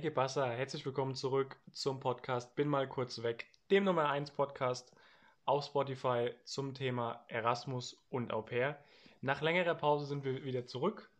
Hey 0.00 0.08
Gebassa, 0.08 0.46
herzlich 0.46 0.86
willkommen 0.86 1.14
zurück 1.14 1.58
zum 1.72 2.00
Podcast 2.00 2.56
Bin 2.56 2.68
mal 2.68 2.88
kurz 2.88 3.22
weg, 3.22 3.44
dem 3.70 3.84
Nummer 3.84 4.08
1 4.08 4.30
Podcast 4.30 4.96
auf 5.44 5.66
Spotify 5.66 6.30
zum 6.44 6.72
Thema 6.72 7.22
Erasmus 7.28 8.02
und 8.08 8.32
Au 8.32 8.40
pair. 8.40 8.82
Nach 9.20 9.42
längerer 9.42 9.74
Pause 9.74 10.06
sind 10.06 10.24
wir 10.24 10.42
wieder 10.42 10.64
zurück, 10.64 11.10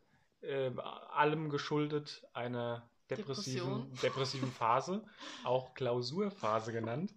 äh, 0.40 0.70
allem 1.10 1.50
geschuldet 1.50 2.26
einer 2.32 2.88
depressiven, 3.10 3.92
depressiven 4.02 4.50
Phase, 4.50 5.04
auch 5.44 5.74
Klausurphase 5.74 6.72
genannt. 6.72 7.14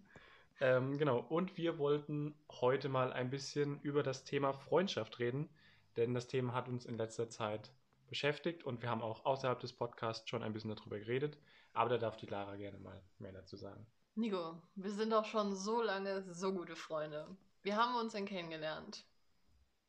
Ähm, 0.59 0.98
genau, 0.98 1.20
und 1.20 1.55
wir 1.55 1.77
wollten 1.77 2.36
heute 2.59 2.90
mal 2.90 3.14
ein 3.14 3.30
bisschen 3.30 3.80
über 3.84 4.04
das 4.04 4.26
Thema 4.26 4.52
Freundschaft 4.52 5.18
reden, 5.20 5.48
denn 5.95 6.14
das 6.14 6.27
Thema 6.27 6.54
hat 6.54 6.68
uns 6.68 6.84
in 6.84 6.98
letzter 6.98 7.30
Zeit 7.30 7.72
beschäftigt 8.14 8.64
und 8.64 8.84
wir 8.84 8.91
haben 8.91 9.02
auch 9.02 9.26
außerhalb 9.26 9.59
des 9.59 9.73
Podcasts 9.73 10.30
schon 10.30 10.44
ein 10.44 10.54
bisschen 10.54 10.76
darüber 10.76 10.99
geredet, 10.99 11.35
aber 11.73 11.90
da 11.90 11.98
darf 11.98 12.16
die 12.16 12.27
Lara 12.27 12.58
gerne 12.58 12.77
mal 12.77 13.02
mehr 13.17 13.31
dazu 13.31 13.58
sagen. 13.58 13.88
Nico, 14.13 14.62
wir 14.76 14.91
sind 14.91 15.12
doch 15.12 15.26
schon 15.26 15.55
so 15.55 15.81
lange 15.81 16.21
so 16.31 16.54
gute 16.54 16.76
Freunde. 16.76 17.35
Wir 17.63 17.76
haben 17.76 17.95
uns 17.95 18.13
dann 18.13 18.27
kennengelernt. 18.27 19.04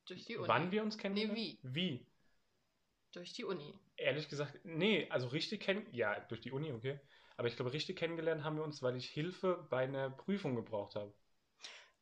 Durch 0.07 0.25
die 0.25 0.39
Uni. 0.39 0.49
Wann 0.49 0.73
wir 0.73 0.83
uns 0.83 0.97
kennengelernt? 0.97 1.35
Nee, 1.35 1.59
wie? 1.63 1.75
Wie? 1.75 2.07
Durch 3.13 3.35
die 3.35 3.45
Uni. 3.45 3.79
Ehrlich 3.99 4.31
gesagt, 4.31 4.59
nee, 4.65 5.07
also 5.11 5.27
richtig 5.27 5.61
kennen, 5.61 5.87
ja, 5.93 6.19
durch 6.21 6.41
die 6.41 6.51
Uni, 6.51 6.73
okay. 6.73 6.99
Aber 7.37 7.49
ich 7.49 7.57
glaube, 7.57 7.75
richtig 7.75 7.99
kennengelernt 7.99 8.43
haben 8.43 8.57
wir 8.57 8.65
uns, 8.65 8.83
weil 8.83 8.97
ich 8.97 9.11
Hilfe 9.11 9.67
bei 9.69 9.85
einer 9.85 10.09
Prüfung 10.09 10.55
gebraucht 10.55 10.95
habe. 10.95 11.13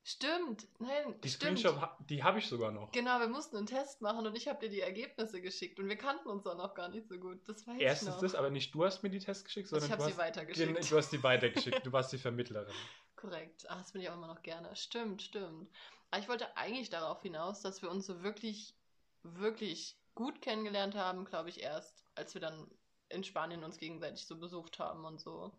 Stimmt, 0.04 0.66
nein. 0.80 1.14
Die 1.22 1.28
Screenshot, 1.28 1.78
die 2.10 2.24
habe 2.24 2.40
ich 2.40 2.48
sogar 2.48 2.72
noch. 2.72 2.90
Genau, 2.90 3.20
wir 3.20 3.28
mussten 3.28 3.56
einen 3.56 3.66
Test 3.66 4.00
machen 4.00 4.26
und 4.26 4.36
ich 4.36 4.48
habe 4.48 4.58
dir 4.58 4.68
die 4.68 4.80
Ergebnisse 4.80 5.40
geschickt 5.40 5.78
und 5.78 5.88
wir 5.88 5.96
kannten 5.96 6.28
uns 6.28 6.44
auch 6.44 6.56
noch 6.56 6.74
gar 6.74 6.88
nicht 6.88 7.08
so 7.08 7.16
gut. 7.18 7.48
Das 7.48 7.66
weiß 7.66 7.80
Erstens 7.80 8.08
ich 8.08 8.14
noch. 8.14 8.20
das, 8.20 8.34
aber 8.34 8.50
nicht 8.50 8.74
du 8.74 8.84
hast 8.84 9.04
mir 9.04 9.10
die 9.10 9.20
Tests 9.20 9.44
geschickt, 9.44 9.68
sondern 9.68 9.86
ich 9.86 9.92
habe 9.92 10.02
sie 10.10 10.18
weitergeschickt. 10.18 10.90
Du 10.90 10.96
hast 10.96 11.10
die 11.12 11.22
weitergeschickt, 11.22 11.86
du 11.86 11.92
warst 11.92 12.12
die 12.12 12.18
Vermittlerin. 12.18 12.74
Korrekt, 13.16 13.66
Ach, 13.68 13.78
das 13.78 13.92
bin 13.92 14.02
ich 14.02 14.10
auch 14.10 14.14
immer 14.16 14.26
noch 14.26 14.42
gerne. 14.42 14.74
Stimmt, 14.74 15.22
stimmt. 15.22 15.70
Aber 16.10 16.20
ich 16.20 16.28
wollte 16.28 16.56
eigentlich 16.56 16.90
darauf 16.90 17.22
hinaus, 17.22 17.62
dass 17.62 17.80
wir 17.80 17.88
uns 17.88 18.04
so 18.04 18.24
wirklich, 18.24 18.74
wirklich 19.22 19.96
gut 20.16 20.42
kennengelernt 20.42 20.96
haben, 20.96 21.24
glaube 21.24 21.48
ich, 21.48 21.62
erst, 21.62 22.04
als 22.16 22.34
wir 22.34 22.40
dann 22.40 22.68
in 23.08 23.22
Spanien 23.22 23.62
uns 23.62 23.78
gegenseitig 23.78 24.26
so 24.26 24.36
besucht 24.36 24.80
haben 24.80 25.04
und 25.04 25.20
so. 25.20 25.52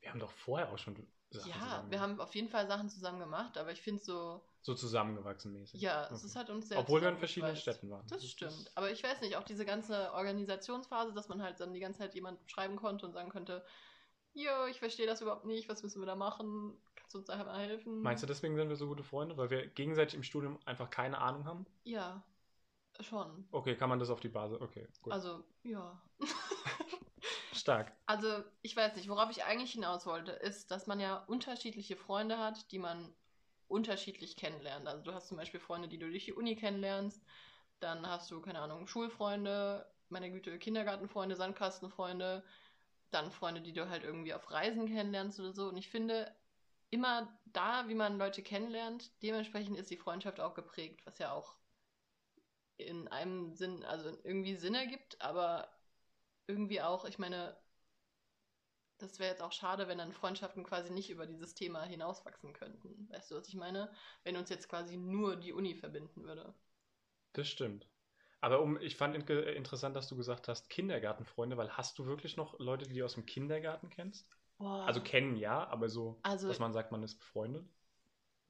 Wir 0.00 0.10
haben 0.10 0.18
doch 0.18 0.32
vorher 0.32 0.72
auch 0.72 0.78
schon 0.78 0.96
Sachen 1.30 1.50
Ja, 1.50 1.84
wir 1.88 2.00
haben 2.00 2.20
auf 2.20 2.34
jeden 2.34 2.48
Fall 2.48 2.66
Sachen 2.66 2.88
zusammen 2.88 3.18
gemacht, 3.18 3.58
aber 3.58 3.72
ich 3.72 3.82
finde 3.82 4.02
so. 4.02 4.40
So 4.62 4.74
zusammengewachsen 4.74 5.52
mäßig. 5.52 5.80
Ja, 5.80 6.08
es 6.12 6.24
ist 6.24 6.36
halt 6.36 6.50
uns 6.50 6.68
sehr. 6.68 6.78
Obwohl 6.78 7.00
wir 7.00 7.08
in 7.08 7.18
verschiedenen 7.18 7.56
Städten 7.56 7.90
waren. 7.90 8.06
Das, 8.08 8.20
das 8.22 8.30
stimmt. 8.30 8.70
Aber 8.74 8.90
ich 8.90 9.02
weiß 9.02 9.20
nicht, 9.20 9.36
auch 9.36 9.44
diese 9.44 9.64
ganze 9.64 10.12
Organisationsphase, 10.12 11.12
dass 11.12 11.28
man 11.28 11.42
halt 11.42 11.60
dann 11.60 11.72
die 11.72 11.80
ganze 11.80 12.00
Zeit 12.00 12.14
jemand 12.14 12.38
schreiben 12.50 12.76
konnte 12.76 13.06
und 13.06 13.12
sagen 13.12 13.30
könnte, 13.30 13.64
jo, 14.34 14.66
ich 14.70 14.78
verstehe 14.78 15.06
das 15.06 15.20
überhaupt 15.20 15.46
nicht, 15.46 15.68
was 15.68 15.82
müssen 15.82 16.00
wir 16.00 16.06
da 16.06 16.14
machen? 16.14 16.76
Kannst 16.94 17.14
du 17.14 17.18
uns 17.18 17.26
da 17.26 17.36
mal 17.44 17.58
helfen? 17.58 18.02
Meinst 18.02 18.22
du, 18.22 18.26
deswegen 18.26 18.56
sind 18.56 18.68
wir 18.68 18.76
so 18.76 18.86
gute 18.86 19.02
Freunde, 19.02 19.36
weil 19.36 19.50
wir 19.50 19.66
gegenseitig 19.66 20.14
im 20.14 20.22
Studium 20.22 20.58
einfach 20.64 20.90
keine 20.90 21.18
Ahnung 21.18 21.44
haben? 21.44 21.66
Ja, 21.84 22.22
schon. 23.00 23.46
Okay, 23.50 23.76
kann 23.76 23.88
man 23.88 23.98
das 23.98 24.10
auf 24.10 24.20
die 24.20 24.28
Basis? 24.28 24.60
Okay, 24.60 24.88
gut. 25.02 25.12
Also, 25.12 25.44
ja. 25.62 26.00
Stark. 27.66 27.92
Also, 28.06 28.44
ich 28.62 28.76
weiß 28.76 28.94
nicht, 28.94 29.08
worauf 29.08 29.28
ich 29.32 29.42
eigentlich 29.42 29.72
hinaus 29.72 30.06
wollte, 30.06 30.30
ist, 30.30 30.70
dass 30.70 30.86
man 30.86 31.00
ja 31.00 31.16
unterschiedliche 31.24 31.96
Freunde 31.96 32.38
hat, 32.38 32.70
die 32.70 32.78
man 32.78 33.12
unterschiedlich 33.66 34.36
kennenlernt. 34.36 34.86
Also, 34.86 35.02
du 35.02 35.12
hast 35.12 35.26
zum 35.26 35.36
Beispiel 35.36 35.58
Freunde, 35.58 35.88
die 35.88 35.98
du 35.98 36.08
durch 36.08 36.26
die 36.26 36.32
Uni 36.32 36.54
kennenlernst. 36.54 37.24
Dann 37.80 38.06
hast 38.06 38.30
du, 38.30 38.40
keine 38.40 38.60
Ahnung, 38.60 38.86
Schulfreunde, 38.86 39.92
meine 40.08 40.30
Güte, 40.30 40.60
Kindergartenfreunde, 40.60 41.34
Sandkastenfreunde. 41.34 42.44
Dann 43.10 43.32
Freunde, 43.32 43.62
die 43.62 43.72
du 43.72 43.88
halt 43.88 44.04
irgendwie 44.04 44.32
auf 44.32 44.52
Reisen 44.52 44.86
kennenlernst 44.86 45.40
oder 45.40 45.52
so. 45.52 45.66
Und 45.68 45.76
ich 45.76 45.88
finde, 45.88 46.32
immer 46.90 47.36
da, 47.46 47.88
wie 47.88 47.94
man 47.96 48.16
Leute 48.16 48.44
kennenlernt, 48.44 49.10
dementsprechend 49.24 49.76
ist 49.76 49.90
die 49.90 49.96
Freundschaft 49.96 50.38
auch 50.38 50.54
geprägt, 50.54 51.04
was 51.04 51.18
ja 51.18 51.32
auch 51.32 51.56
in 52.76 53.08
einem 53.08 53.52
Sinn, 53.54 53.84
also 53.84 54.10
irgendwie 54.22 54.54
Sinn 54.54 54.76
ergibt, 54.76 55.20
aber 55.20 55.75
irgendwie 56.46 56.80
auch, 56.82 57.04
ich 57.04 57.18
meine, 57.18 57.56
das 58.98 59.18
wäre 59.18 59.30
jetzt 59.30 59.42
auch 59.42 59.52
schade, 59.52 59.88
wenn 59.88 59.98
dann 59.98 60.12
Freundschaften 60.12 60.64
quasi 60.64 60.90
nicht 60.92 61.10
über 61.10 61.26
dieses 61.26 61.54
Thema 61.54 61.82
hinauswachsen 61.84 62.52
könnten. 62.52 63.08
Weißt 63.10 63.30
du, 63.30 63.36
was 63.36 63.48
ich 63.48 63.54
meine? 63.54 63.90
Wenn 64.24 64.36
uns 64.36 64.48
jetzt 64.48 64.68
quasi 64.68 64.96
nur 64.96 65.36
die 65.36 65.52
Uni 65.52 65.74
verbinden 65.74 66.24
würde. 66.24 66.54
Das 67.34 67.48
stimmt. 67.48 67.86
Aber 68.40 68.60
um, 68.60 68.80
ich 68.80 68.96
fand 68.96 69.16
interessant, 69.16 69.96
dass 69.96 70.08
du 70.08 70.16
gesagt 70.16 70.48
hast, 70.48 70.70
Kindergartenfreunde, 70.70 71.56
weil 71.56 71.70
hast 71.76 71.98
du 71.98 72.06
wirklich 72.06 72.36
noch 72.36 72.58
Leute, 72.58 72.86
die 72.86 72.98
du 72.98 73.04
aus 73.04 73.14
dem 73.14 73.26
Kindergarten 73.26 73.90
kennst? 73.90 74.26
Boah. 74.58 74.86
Also 74.86 75.00
kennen 75.00 75.36
ja, 75.36 75.66
aber 75.66 75.88
so, 75.88 76.18
also, 76.22 76.48
dass 76.48 76.58
man 76.58 76.72
sagt, 76.72 76.92
man 76.92 77.02
ist 77.02 77.18
befreundet? 77.18 77.66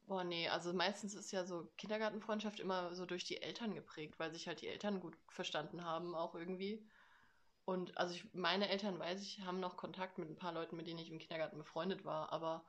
Boah, 0.07 0.23
nee, 0.23 0.49
also 0.49 0.73
meistens 0.73 1.15
ist 1.15 1.33
ja 1.33 1.45
so 1.45 1.69
Kindergartenfreundschaft 1.79 2.61
immer 2.61 2.95
so 2.95 3.07
durch 3.07 3.25
die 3.25 3.43
Eltern 3.43 3.75
geprägt, 3.75 4.19
weil 4.19 4.33
sich 4.33 4.47
halt 4.47 4.61
die 4.61 4.69
Eltern 4.69 5.01
gut 5.01 5.17
verstanden 5.29 5.85
haben, 5.85 6.15
auch 6.15 6.35
irgendwie. 6.35 6.87
Und 7.67 7.99
also 7.99 8.15
ich, 8.15 8.33
meine 8.33 8.69
Eltern, 8.69 8.99
weiß 8.99 9.21
ich, 9.23 9.41
haben 9.41 9.59
noch 9.59 9.77
Kontakt 9.77 10.19
mit 10.19 10.31
ein 10.31 10.37
paar 10.37 10.53
Leuten, 10.53 10.77
mit 10.77 10.87
denen 10.87 11.01
ich 11.01 11.11
im 11.11 11.19
Kindergarten 11.19 11.59
befreundet 11.59 12.05
war, 12.05 12.33
aber 12.33 12.65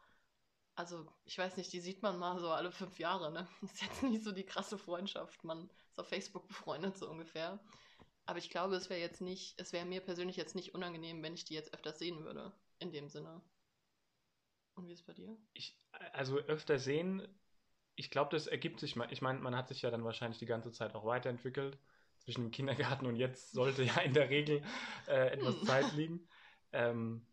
also 0.76 1.08
ich 1.24 1.38
weiß 1.38 1.56
nicht, 1.58 1.72
die 1.72 1.80
sieht 1.80 2.02
man 2.02 2.18
mal 2.18 2.40
so 2.40 2.50
alle 2.50 2.72
fünf 2.72 2.98
Jahre, 2.98 3.32
ne? 3.32 3.48
Ist 3.62 3.82
jetzt 3.82 4.04
nicht 4.04 4.24
so 4.24 4.32
die 4.32 4.46
krasse 4.46 4.78
Freundschaft. 4.78 5.44
Man 5.44 5.70
ist 5.90 6.00
auf 6.00 6.08
Facebook 6.08 6.48
befreundet, 6.48 6.98
so 6.98 7.10
ungefähr. 7.10 7.60
Aber 8.26 8.40
ich 8.40 8.50
glaube, 8.50 8.76
es 8.76 8.90
wäre 8.90 9.00
jetzt 9.00 9.22
nicht, 9.22 9.60
es 9.60 9.72
wäre 9.72 9.86
mir 9.86 10.02
persönlich 10.02 10.36
jetzt 10.36 10.56
nicht 10.56 10.74
unangenehm, 10.74 11.22
wenn 11.24 11.36
ich 11.36 11.46
die 11.46 11.54
jetzt 11.54 11.74
öfters 11.74 12.00
sehen 12.00 12.24
würde, 12.24 12.52
in 12.80 12.92
dem 12.92 13.08
Sinne. 13.08 13.42
Und 14.76 14.88
wie 14.88 14.94
ist 14.94 15.02
es 15.02 15.06
bei 15.06 15.14
dir? 15.14 15.38
Ich, 15.54 15.80
also 16.14 16.38
öfter 16.38 16.80
sehen, 16.80 17.28
ich 17.96 18.10
glaube, 18.10 18.32
das 18.32 18.48
ergibt 18.48 18.80
sich. 18.80 18.96
Ich 19.12 19.22
meine, 19.22 19.40
man 19.40 19.56
hat 19.56 19.68
sich 19.68 19.84
ja 19.84 19.92
dann 19.92 20.04
wahrscheinlich 20.04 20.40
die 20.40 20.46
ganze 20.46 20.72
Zeit 20.72 20.96
auch 20.96 21.06
weiterentwickelt 21.06 21.78
zwischen 22.28 22.42
dem 22.42 22.52
Kindergarten 22.52 23.06
und 23.06 23.16
jetzt 23.16 23.54
sollte 23.54 23.84
ja 23.84 24.02
in 24.02 24.12
der 24.12 24.30
Regel 24.30 24.62
äh, 25.08 25.30
etwas 25.30 25.56
hm. 25.56 25.66
Zeit 25.66 25.92
liegen. 25.94 26.28
Ähm, 26.74 27.26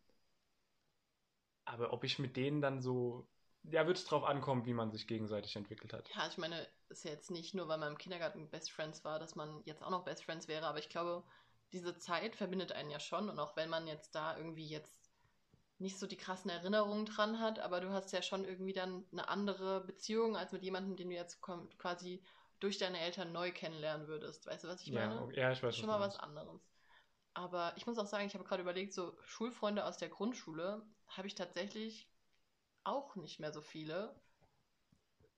aber 1.65 1.91
ob 1.91 2.05
ich 2.05 2.17
mit 2.17 2.37
denen 2.37 2.61
dann 2.61 2.79
so, 2.79 3.27
ja, 3.63 3.85
wird 3.87 3.97
es 3.97 4.05
drauf 4.05 4.23
ankommen, 4.23 4.65
wie 4.65 4.73
man 4.73 4.91
sich 4.91 5.05
gegenseitig 5.05 5.57
entwickelt 5.57 5.91
hat. 5.91 6.09
Ja, 6.15 6.25
ich 6.29 6.37
meine, 6.37 6.65
ist 6.87 7.03
ja 7.03 7.11
jetzt 7.11 7.29
nicht 7.29 7.53
nur, 7.53 7.67
weil 7.67 7.77
man 7.77 7.91
im 7.91 7.97
Kindergarten 7.97 8.49
Best 8.49 8.71
Friends 8.71 9.03
war, 9.03 9.19
dass 9.19 9.35
man 9.35 9.61
jetzt 9.65 9.83
auch 9.83 9.89
noch 9.89 10.05
Best 10.05 10.23
Friends 10.23 10.47
wäre, 10.47 10.65
aber 10.65 10.79
ich 10.79 10.87
glaube, 10.87 11.23
diese 11.73 11.97
Zeit 11.97 12.37
verbindet 12.37 12.71
einen 12.71 12.89
ja 12.89 13.01
schon 13.01 13.29
und 13.29 13.37
auch 13.37 13.57
wenn 13.57 13.69
man 13.69 13.87
jetzt 13.87 14.15
da 14.15 14.37
irgendwie 14.37 14.69
jetzt 14.69 15.11
nicht 15.77 15.99
so 15.99 16.07
die 16.07 16.15
krassen 16.15 16.49
Erinnerungen 16.49 17.05
dran 17.05 17.41
hat, 17.41 17.59
aber 17.59 17.81
du 17.81 17.89
hast 17.89 18.13
ja 18.13 18.21
schon 18.21 18.45
irgendwie 18.45 18.71
dann 18.71 19.03
eine 19.11 19.27
andere 19.27 19.83
Beziehung 19.83 20.37
als 20.37 20.53
mit 20.53 20.63
jemandem, 20.63 20.95
den 20.95 21.09
du 21.09 21.15
jetzt 21.15 21.41
quasi 21.41 22.23
durch 22.59 22.77
deine 22.77 22.99
Eltern 22.99 23.31
neu 23.31 23.51
kennenlernen 23.51 24.07
würdest. 24.07 24.45
Weißt 24.45 24.63
du, 24.63 24.67
was 24.67 24.81
ich 24.81 24.91
meine? 24.91 25.27
Ja, 25.35 25.43
ja 25.43 25.51
ich 25.51 25.63
weiß 25.63 25.75
Schon 25.75 25.87
mal 25.89 25.99
was 25.99 26.17
anderes. 26.17 26.61
Aber 27.33 27.73
ich 27.75 27.85
muss 27.85 27.97
auch 27.97 28.07
sagen, 28.07 28.25
ich 28.25 28.33
habe 28.33 28.45
gerade 28.45 28.61
überlegt, 28.61 28.93
so 28.93 29.17
Schulfreunde 29.25 29.85
aus 29.85 29.97
der 29.97 30.09
Grundschule 30.09 30.81
habe 31.07 31.27
ich 31.27 31.35
tatsächlich 31.35 32.09
auch 32.85 33.15
nicht 33.15 33.39
mehr 33.39 33.51
so 33.51 33.61
viele. 33.61 34.15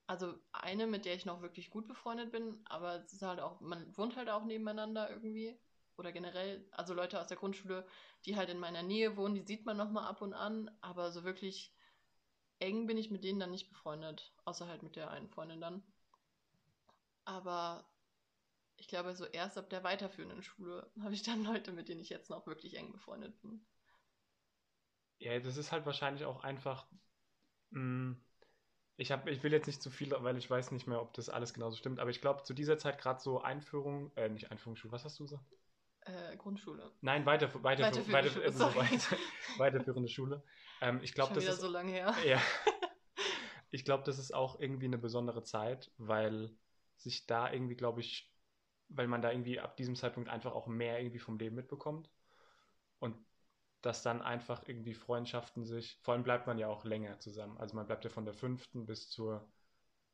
Also 0.05 0.35
eine, 0.53 0.87
mit 0.87 1.05
der 1.05 1.15
ich 1.15 1.25
noch 1.25 1.41
wirklich 1.41 1.69
gut 1.69 1.87
befreundet 1.87 2.31
bin, 2.31 2.61
aber 2.65 3.03
es 3.03 3.13
ist 3.13 3.23
halt 3.23 3.39
auch, 3.39 3.59
man 3.59 3.97
wohnt 3.97 4.15
halt 4.15 4.29
auch 4.29 4.45
nebeneinander 4.45 5.09
irgendwie. 5.09 5.59
Oder 5.97 6.11
generell, 6.11 6.65
also 6.71 6.93
Leute 6.93 7.19
aus 7.19 7.27
der 7.27 7.37
Grundschule, 7.37 7.85
die 8.25 8.37
halt 8.37 8.49
in 8.49 8.59
meiner 8.59 8.83
Nähe 8.83 9.17
wohnen, 9.17 9.33
die 9.33 9.41
sieht 9.41 9.65
man 9.65 9.75
nochmal 9.75 10.05
ab 10.05 10.21
und 10.21 10.35
an, 10.35 10.69
aber 10.81 11.11
so 11.11 11.23
wirklich 11.23 11.73
eng 12.59 12.85
bin 12.85 12.97
ich 12.97 13.09
mit 13.09 13.23
denen 13.23 13.39
dann 13.39 13.51
nicht 13.51 13.69
befreundet. 13.69 14.31
Außer 14.45 14.67
halt 14.67 14.83
mit 14.83 14.95
der 14.95 15.09
einen 15.09 15.27
Freundin 15.27 15.59
dann. 15.59 15.83
Aber 17.27 17.83
ich 18.77 18.87
glaube, 18.87 19.13
so 19.13 19.25
erst 19.25 19.57
ab 19.57 19.69
der 19.69 19.83
weiterführenden 19.83 20.41
Schule 20.41 20.89
habe 21.01 21.13
ich 21.13 21.23
dann 21.23 21.43
Leute, 21.43 21.73
mit 21.73 21.89
denen 21.89 21.99
ich 21.99 22.09
jetzt 22.09 22.29
noch 22.29 22.47
wirklich 22.47 22.77
eng 22.77 22.93
befreundet 22.93 23.39
bin. 23.41 23.65
Ja, 25.19 25.37
das 25.37 25.57
ist 25.57 25.73
halt 25.73 25.85
wahrscheinlich 25.85 26.23
auch 26.23 26.43
einfach. 26.45 26.87
Mh, 27.71 27.79
hm, 27.79 28.23
ich, 28.95 29.11
hab, 29.11 29.27
ich 29.27 29.43
will 29.43 29.51
jetzt 29.51 29.67
nicht 29.67 29.81
zu 29.81 29.91
viel, 29.91 30.11
weil 30.11 30.37
ich 30.37 30.49
weiß 30.49 30.71
nicht 30.71 30.87
mehr, 30.87 31.01
ob 31.01 31.13
das 31.13 31.29
alles 31.29 31.53
genauso 31.53 31.75
stimmt, 31.75 31.99
aber 31.99 32.09
ich 32.09 32.21
glaube, 32.21 32.43
zu 32.43 32.53
dieser 32.53 32.77
Zeit 32.77 32.97
gerade 32.97 33.19
so 33.19 33.41
Einführung, 33.41 34.11
äh, 34.15 34.29
nicht 34.29 34.49
Einführungsschule, 34.49 34.93
was 34.93 35.03
hast 35.03 35.19
du 35.19 35.23
gesagt? 35.23 35.43
Äh, 36.01 36.37
Grundschule. 36.37 36.93
Nein, 37.01 37.25
weiter, 37.25 37.53
weiter, 37.61 37.83
weiterführende, 37.83 38.13
weiter, 38.13 38.29
Schule, 38.29 38.45
also 38.45 38.75
weiter, 38.75 39.17
weiterführende 39.57 40.09
Schule. 40.09 40.43
Ähm, 40.79 41.01
ich 41.03 41.13
glaube, 41.13 41.33
das 41.35 41.43
wieder 41.43 41.53
ist 41.53 41.61
so 41.61 41.67
lange 41.67 41.91
her. 41.91 42.15
Ja. 42.25 42.41
ich 43.69 43.83
glaube, 43.83 44.03
das 44.05 44.17
ist 44.17 44.33
auch 44.33 44.59
irgendwie 44.59 44.85
eine 44.85 44.97
besondere 44.97 45.43
Zeit, 45.43 45.91
weil 45.97 46.57
sich 46.97 47.25
da 47.25 47.51
irgendwie, 47.51 47.75
glaube 47.75 48.01
ich, 48.01 48.31
weil 48.89 49.07
man 49.07 49.21
da 49.21 49.31
irgendwie 49.31 49.59
ab 49.59 49.77
diesem 49.77 49.95
Zeitpunkt 49.95 50.29
einfach 50.29 50.53
auch 50.53 50.67
mehr 50.67 50.99
irgendwie 50.99 51.19
vom 51.19 51.37
Leben 51.37 51.55
mitbekommt. 51.55 52.09
Und 52.99 53.15
dass 53.81 54.01
dann 54.01 54.21
einfach 54.21 54.67
irgendwie 54.67 54.93
Freundschaften 54.93 55.65
sich, 55.65 55.99
vor 56.01 56.13
allem 56.13 56.23
bleibt 56.23 56.47
man 56.47 56.57
ja 56.57 56.67
auch 56.67 56.83
länger 56.83 57.19
zusammen. 57.19 57.57
Also 57.57 57.75
man 57.75 57.85
bleibt 57.85 58.03
ja 58.03 58.09
von 58.09 58.25
der 58.25 58.33
fünften 58.33 58.85
bis 58.85 59.09
zur, 59.09 59.47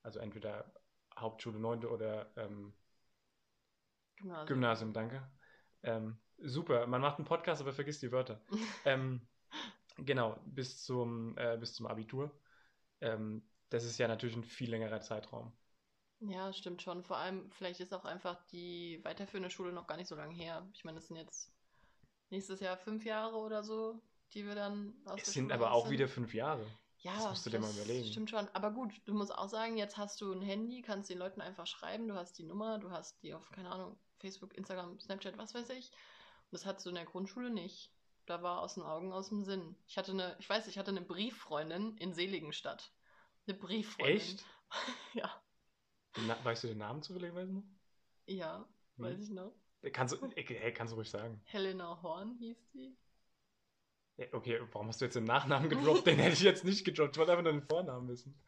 also 0.01 0.19
entweder 0.19 0.73
Hauptschule 1.17 1.59
neunte 1.59 1.89
oder 1.89 2.31
ähm, 2.35 2.73
Gymnasium. 4.17 4.47
Gymnasium, 4.47 4.93
danke. 4.93 5.31
Ähm, 5.83 6.17
super, 6.39 6.87
man 6.87 7.01
macht 7.01 7.17
einen 7.17 7.27
Podcast, 7.27 7.61
aber 7.61 7.73
vergisst 7.73 8.01
die 8.01 8.11
Wörter. 8.11 8.41
ähm, 8.85 9.21
Genau, 9.97 10.39
bis 10.45 10.83
zum, 10.83 11.37
äh, 11.37 11.57
bis 11.59 11.73
zum 11.73 11.85
Abitur. 11.87 12.31
Ähm, 13.01 13.43
das 13.69 13.83
ist 13.83 13.97
ja 13.97 14.07
natürlich 14.07 14.35
ein 14.35 14.43
viel 14.43 14.69
längerer 14.71 15.01
Zeitraum. 15.01 15.51
Ja, 16.29 16.53
stimmt 16.53 16.81
schon. 16.81 17.03
Vor 17.03 17.17
allem, 17.17 17.51
vielleicht 17.51 17.79
ist 17.79 17.93
auch 17.93 18.05
einfach 18.05 18.41
die 18.51 18.99
weiterführende 19.03 19.49
Schule 19.49 19.73
noch 19.73 19.87
gar 19.87 19.97
nicht 19.97 20.07
so 20.07 20.15
lange 20.15 20.33
her. 20.33 20.67
Ich 20.73 20.85
meine, 20.85 20.99
das 20.99 21.07
sind 21.07 21.17
jetzt 21.17 21.51
nächstes 22.29 22.59
Jahr 22.59 22.77
fünf 22.77 23.05
Jahre 23.05 23.35
oder 23.35 23.63
so, 23.63 24.01
die 24.33 24.45
wir 24.45 24.55
dann 24.55 24.93
aus 25.05 25.19
Es 25.19 25.25
der 25.25 25.33
sind 25.33 25.43
Schule 25.43 25.53
aber 25.55 25.71
auch 25.71 25.89
wieder 25.89 26.07
fünf 26.07 26.33
Jahre. 26.33 26.65
Ja, 26.99 27.15
Das 27.15 27.29
musst 27.29 27.45
du 27.45 27.49
dir 27.49 27.59
mal 27.59 27.71
überlegen. 27.71 28.05
Stimmt 28.05 28.29
schon. 28.29 28.47
Aber 28.53 28.71
gut, 28.71 28.93
du 29.05 29.13
musst 29.13 29.35
auch 29.35 29.49
sagen, 29.49 29.75
jetzt 29.77 29.97
hast 29.97 30.21
du 30.21 30.31
ein 30.31 30.41
Handy, 30.41 30.81
kannst 30.81 31.09
den 31.09 31.17
Leuten 31.17 31.41
einfach 31.41 31.67
schreiben, 31.67 32.07
du 32.07 32.15
hast 32.15 32.37
die 32.37 32.43
Nummer, 32.43 32.79
du 32.79 32.91
hast 32.91 33.21
die 33.23 33.33
auf, 33.33 33.51
keine 33.51 33.69
Ahnung, 33.69 33.97
Facebook, 34.19 34.53
Instagram, 34.53 34.99
Snapchat, 35.01 35.37
was 35.37 35.53
weiß 35.53 35.69
ich. 35.71 35.91
Und 35.91 36.53
das 36.53 36.65
hattest 36.65 36.85
du 36.85 36.89
in 36.89 36.95
der 36.95 37.05
Grundschule 37.05 37.49
nicht. 37.49 37.91
Da 38.25 38.41
war 38.41 38.61
aus 38.61 38.75
den 38.75 38.83
Augen, 38.83 39.11
aus 39.11 39.29
dem 39.29 39.43
Sinn. 39.43 39.75
Ich 39.85 39.97
hatte 39.97 40.11
eine, 40.13 40.37
ich 40.39 40.49
weiß, 40.49 40.67
ich 40.67 40.77
hatte 40.77 40.91
eine 40.91 41.01
Brieffreundin 41.01 41.97
in 41.97 42.13
Seligenstadt. 42.13 42.93
Eine 43.47 43.57
Brieffreundin. 43.57 44.15
Echt? 44.15 44.45
Ja. 45.13 45.42
Na, 46.17 46.37
weißt 46.43 46.63
du 46.63 46.67
den 46.69 46.77
Namen 46.77 47.01
zufälligerweise 47.01 47.53
noch? 47.53 47.63
Ja, 48.27 48.67
Hm. 48.97 49.05
weiß 49.05 49.19
ich 49.21 49.29
noch. 49.31 49.53
Kannst 49.91 50.13
du, 50.15 50.25
äh, 50.27 50.43
hey, 50.45 50.71
kannst 50.73 50.91
du 50.93 50.95
ruhig 50.95 51.09
sagen. 51.09 51.41
Helena 51.45 52.01
Horn 52.01 52.35
hieß 52.35 52.69
die. 52.73 52.95
Ja, 54.17 54.27
Okay, 54.31 54.61
warum 54.71 54.87
hast 54.87 55.01
du 55.01 55.05
jetzt 55.05 55.15
den 55.15 55.23
Nachnamen 55.25 55.69
gedroppt? 55.69 56.05
Den 56.07 56.19
hätte 56.19 56.33
ich 56.33 56.41
jetzt 56.41 56.63
nicht 56.63 56.85
gedroppt. 56.85 57.15
Ich 57.15 57.17
wollte 57.19 57.31
einfach 57.31 57.43
nur 57.43 57.53
den 57.53 57.63
Vornamen 57.63 58.07
wissen. 58.07 58.39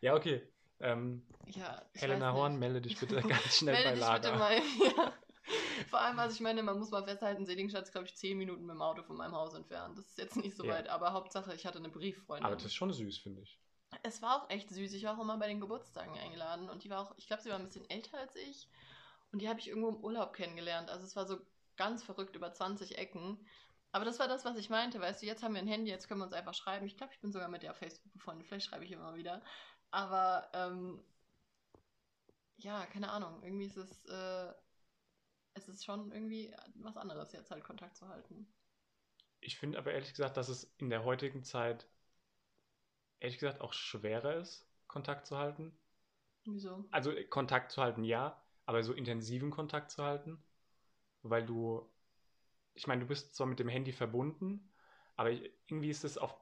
Ja, 0.00 0.14
okay. 0.16 0.42
Ähm, 0.80 1.26
Ja, 1.46 1.84
Helena 1.94 2.32
Horn, 2.32 2.58
melde 2.58 2.80
dich 2.80 2.98
bitte 2.98 3.20
ganz 3.28 3.58
schnell 3.58 3.74
Melde 3.74 3.88
bei 3.90 3.94
dich 3.94 4.00
Lager. 4.00 4.30
bitte 4.30 4.38
mal. 4.38 4.62
Ja. 4.96 5.12
Vor 5.88 6.00
allem, 6.00 6.18
also 6.18 6.34
ich 6.34 6.40
meine, 6.40 6.62
man 6.62 6.78
muss 6.78 6.90
mal 6.90 7.02
festhalten, 7.04 7.44
Seligenstadt 7.44 7.84
ist, 7.84 7.92
glaube 7.92 8.06
ich, 8.06 8.14
zehn 8.14 8.38
Minuten 8.38 8.66
mit 8.66 8.74
dem 8.74 8.82
Auto 8.82 9.02
von 9.02 9.16
meinem 9.16 9.34
Haus 9.34 9.54
entfernt. 9.54 9.98
Das 9.98 10.06
ist 10.06 10.18
jetzt 10.18 10.36
nicht 10.36 10.56
so 10.56 10.64
Ja. 10.64 10.74
weit, 10.74 10.88
aber 10.88 11.12
Hauptsache, 11.12 11.54
ich 11.54 11.66
hatte 11.66 11.78
eine 11.78 11.88
Brieffreundin. 11.88 12.46
Aber 12.46 12.54
das 12.54 12.66
ist 12.66 12.74
schon 12.74 12.92
süß, 12.92 13.18
finde 13.18 13.42
ich. 13.42 13.58
Es 14.02 14.22
war 14.22 14.36
auch 14.42 14.50
echt 14.50 14.70
süß. 14.70 14.92
Ich 14.94 15.04
war 15.04 15.16
auch 15.16 15.22
immer 15.22 15.36
bei 15.38 15.48
den 15.48 15.60
Geburtstagen 15.60 16.16
eingeladen 16.18 16.70
und 16.70 16.84
die 16.84 16.90
war 16.90 17.00
auch, 17.00 17.14
ich 17.16 17.26
glaube, 17.26 17.42
sie 17.42 17.50
war 17.50 17.58
ein 17.58 17.64
bisschen 17.64 17.88
älter 17.90 18.18
als 18.18 18.36
ich. 18.36 18.68
Und 19.32 19.42
die 19.42 19.48
habe 19.48 19.60
ich 19.60 19.68
irgendwo 19.68 19.88
im 19.88 20.04
Urlaub 20.04 20.32
kennengelernt. 20.32 20.90
Also 20.90 21.04
es 21.04 21.16
war 21.16 21.26
so 21.26 21.40
ganz 21.76 22.02
verrückt 22.02 22.36
über 22.36 22.52
20 22.52 22.98
Ecken. 22.98 23.38
Aber 23.92 24.04
das 24.04 24.18
war 24.18 24.28
das, 24.28 24.44
was 24.44 24.56
ich 24.56 24.70
meinte. 24.70 25.00
Weißt 25.00 25.22
du, 25.22 25.26
jetzt 25.26 25.42
haben 25.42 25.54
wir 25.54 25.60
ein 25.60 25.66
Handy, 25.66 25.90
jetzt 25.90 26.08
können 26.08 26.20
wir 26.20 26.24
uns 26.24 26.32
einfach 26.32 26.54
schreiben. 26.54 26.86
Ich 26.86 26.96
glaube, 26.96 27.12
ich 27.12 27.20
bin 27.20 27.32
sogar 27.32 27.48
mit 27.48 27.62
der 27.62 27.74
Facebook 27.74 28.12
befreundet. 28.12 28.46
Vielleicht 28.46 28.66
schreibe 28.66 28.84
ich 28.84 28.92
immer 28.92 29.14
wieder. 29.14 29.42
Aber 29.90 30.48
ähm, 30.52 31.02
ja, 32.58 32.86
keine 32.86 33.10
Ahnung. 33.10 33.42
Irgendwie 33.42 33.64
ist 33.64 33.76
es, 33.76 34.04
äh, 34.06 34.52
es 35.54 35.68
ist 35.68 35.84
schon 35.84 36.12
irgendwie 36.12 36.54
was 36.74 36.96
anderes, 36.96 37.32
jetzt 37.32 37.50
halt 37.50 37.64
Kontakt 37.64 37.96
zu 37.96 38.08
halten. 38.08 38.46
Ich 39.40 39.58
finde 39.58 39.78
aber 39.78 39.92
ehrlich 39.92 40.10
gesagt, 40.10 40.36
dass 40.36 40.48
es 40.48 40.64
in 40.78 40.90
der 40.90 41.04
heutigen 41.04 41.42
Zeit 41.42 41.88
ehrlich 43.20 43.38
gesagt 43.38 43.60
auch 43.60 43.72
schwerer 43.72 44.36
ist, 44.36 44.66
Kontakt 44.88 45.26
zu 45.26 45.38
halten. 45.38 45.72
Wieso? 46.44 46.84
Also 46.90 47.12
äh, 47.12 47.24
Kontakt 47.24 47.70
zu 47.70 47.82
halten, 47.82 48.02
ja, 48.04 48.42
aber 48.66 48.82
so 48.82 48.92
intensiven 48.92 49.50
Kontakt 49.50 49.90
zu 49.90 50.02
halten, 50.02 50.42
weil 51.22 51.44
du, 51.44 51.88
ich 52.74 52.86
meine, 52.86 53.02
du 53.02 53.06
bist 53.06 53.34
zwar 53.34 53.46
mit 53.46 53.58
dem 53.58 53.68
Handy 53.68 53.92
verbunden, 53.92 54.72
aber 55.16 55.30
irgendwie 55.30 55.90
ist 55.90 56.04
es 56.04 56.18
auf 56.18 56.34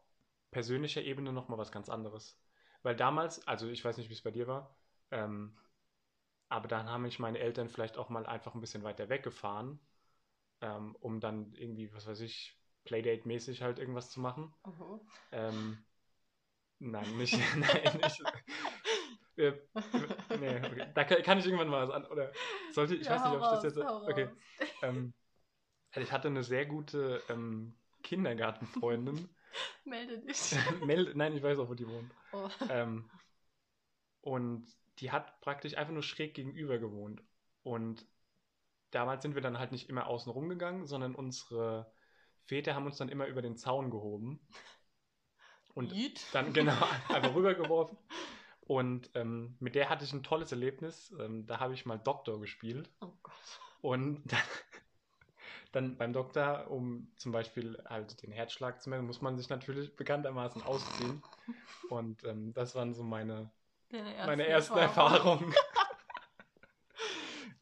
persönlicher 0.51 1.03
Ebene 1.03 1.33
nochmal 1.33 1.59
was 1.59 1.73
ganz 1.73 1.89
anderes. 1.89 2.41
Weil 2.83 2.97
damals, 2.97 3.47
also 3.47 3.69
ich 3.69 3.85
weiß 3.85 3.99
nicht, 3.99 4.09
wie 4.09 4.15
es 4.15 4.23
bei 4.23 4.31
dir 4.31 4.47
war, 4.47 4.77
ähm, 5.11 5.59
aber 6.49 6.69
dann 6.69 6.89
haben 6.89 7.03
mich 7.03 7.19
meine 7.19 7.39
Eltern 7.39 7.69
vielleicht 7.69 7.99
auch 7.99 8.09
mal 8.09 8.25
einfach 8.25 8.55
ein 8.55 8.61
bisschen 8.61 8.85
weiter 8.85 9.09
weggefahren, 9.09 9.81
ähm, 10.61 10.97
um 11.01 11.21
dann 11.21 11.53
irgendwie, 11.55 11.93
was 11.93 12.07
weiß 12.07 12.21
ich, 12.21 12.59
Playdate-mäßig 12.85 13.63
halt 13.63 13.79
irgendwas 13.79 14.11
zu 14.11 14.21
machen. 14.21 14.55
Oho. 14.65 15.05
Ähm, 15.33 15.85
nein, 16.79 17.17
nicht, 17.17 17.33
nein, 17.57 18.01
nicht. 18.03 18.23
Äh, 19.37 19.53
nee, 20.41 20.57
okay. 20.57 20.87
Da 20.95 21.05
kann, 21.05 21.23
kann 21.23 21.39
ich 21.39 21.47
irgendwann 21.47 21.69
mal 21.69 21.87
was 21.87 21.95
an. 21.95 22.07
Oder 22.07 22.33
sollte 22.73 22.97
ich, 22.97 23.07
Ja, 23.07 23.13
weiß 23.13 23.25
nicht, 23.25 23.35
ob 23.35 23.43
ich 23.43 23.49
das 23.49 23.63
jetzt. 23.63 23.79
Okay. 23.79 24.29
Ähm, 24.83 25.15
also 25.93 26.01
ich 26.07 26.13
hatte 26.13 26.29
eine 26.29 26.43
sehr 26.43 26.67
gute 26.67 27.23
ähm, 27.29 27.75
Kindergartenfreundin. 28.03 29.29
Melde 29.85 30.19
dich. 30.19 30.57
Meld, 30.85 31.17
nein, 31.17 31.37
ich 31.37 31.43
weiß 31.43 31.59
auch, 31.59 31.69
wo 31.69 31.75
die 31.75 31.89
wohnt. 31.89 32.11
Oh. 32.33 32.49
Ähm, 32.69 33.09
und 34.21 34.67
die 34.99 35.11
hat 35.11 35.41
praktisch 35.41 35.77
einfach 35.77 35.93
nur 35.93 36.03
schräg 36.03 36.35
gegenüber 36.35 36.79
gewohnt. 36.79 37.23
Und 37.63 38.07
damals 38.91 39.23
sind 39.23 39.35
wir 39.35 39.43
dann 39.43 39.59
halt 39.59 39.73
nicht 39.73 39.89
immer 39.89 40.07
außen 40.07 40.31
rumgegangen, 40.31 40.87
sondern 40.87 41.15
unsere 41.15 41.91
Väter 42.45 42.75
haben 42.75 42.87
uns 42.87 42.97
dann 42.97 43.09
immer 43.09 43.27
über 43.27 43.43
den 43.43 43.57
Zaun 43.57 43.91
gehoben. 43.91 44.41
Und 45.75 45.93
Yeet. 45.93 46.21
dann 46.33 46.53
genau 46.53 46.77
einfach 47.09 47.35
rübergeworfen. 47.35 47.97
Und 48.61 49.11
ähm, 49.15 49.57
mit 49.61 49.75
der 49.75 49.89
hatte 49.89 50.05
ich 50.05 50.13
ein 50.13 50.23
tolles 50.23 50.53
Erlebnis. 50.53 51.13
Ähm, 51.19 51.47
da 51.47 51.59
habe 51.61 51.73
ich 51.75 51.87
mal 51.87 51.99
Doktor 51.99 52.39
gespielt. 52.41 52.91
Oh 53.01 53.09
Gott. 53.23 53.33
Und 53.81 54.23
dann, 54.31 54.43
dann 55.73 55.97
beim 55.97 56.13
Doktor, 56.13 56.71
um 56.71 57.11
zum 57.17 57.33
Beispiel 57.33 57.83
halt 57.89 58.23
den 58.23 58.33
Herzschlag 58.33 58.83
zu 58.83 58.91
messen, 58.91 59.07
muss 59.07 59.23
man 59.23 59.37
sich 59.39 59.49
natürlich 59.49 59.97
bekanntermaßen 59.97 60.63
ausziehen. 60.63 61.23
Und 61.89 62.25
ähm, 62.25 62.53
das 62.53 62.75
waren 62.75 62.93
so 62.95 63.03
meine, 63.03 63.51
Deine 63.91 64.15
meine 64.27 64.47
ersten 64.47 64.77
Erfahrungen. 64.77 65.55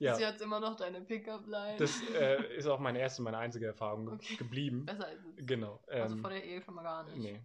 ja, 0.01 0.15
Sie 0.17 0.27
hat 0.27 0.41
immer 0.41 0.59
noch 0.59 0.75
deine 0.77 1.01
Pickup-Line. 1.03 1.77
das 1.79 2.01
äh, 2.15 2.57
ist 2.57 2.67
auch 2.67 2.81
meine 2.81 2.99
erste 2.99 3.21
und 3.23 3.25
meine 3.25 3.39
einzige 3.39 3.67
Erfahrung 3.67 4.09
Okay. 4.09 4.35
geblieben. 4.37 4.87
Besser 4.87 5.13
ist 5.13 5.25
es. 5.39 5.47
Genau. 5.47 5.81
also 5.87 6.17
ähm, 6.17 6.21
vor 6.21 6.31
der 6.31 6.45
Ehe 6.45 6.61
schon 6.63 6.75
mal 6.75 6.83
gar 6.83 7.05
nicht. 7.05 7.17
nee. 7.19 7.41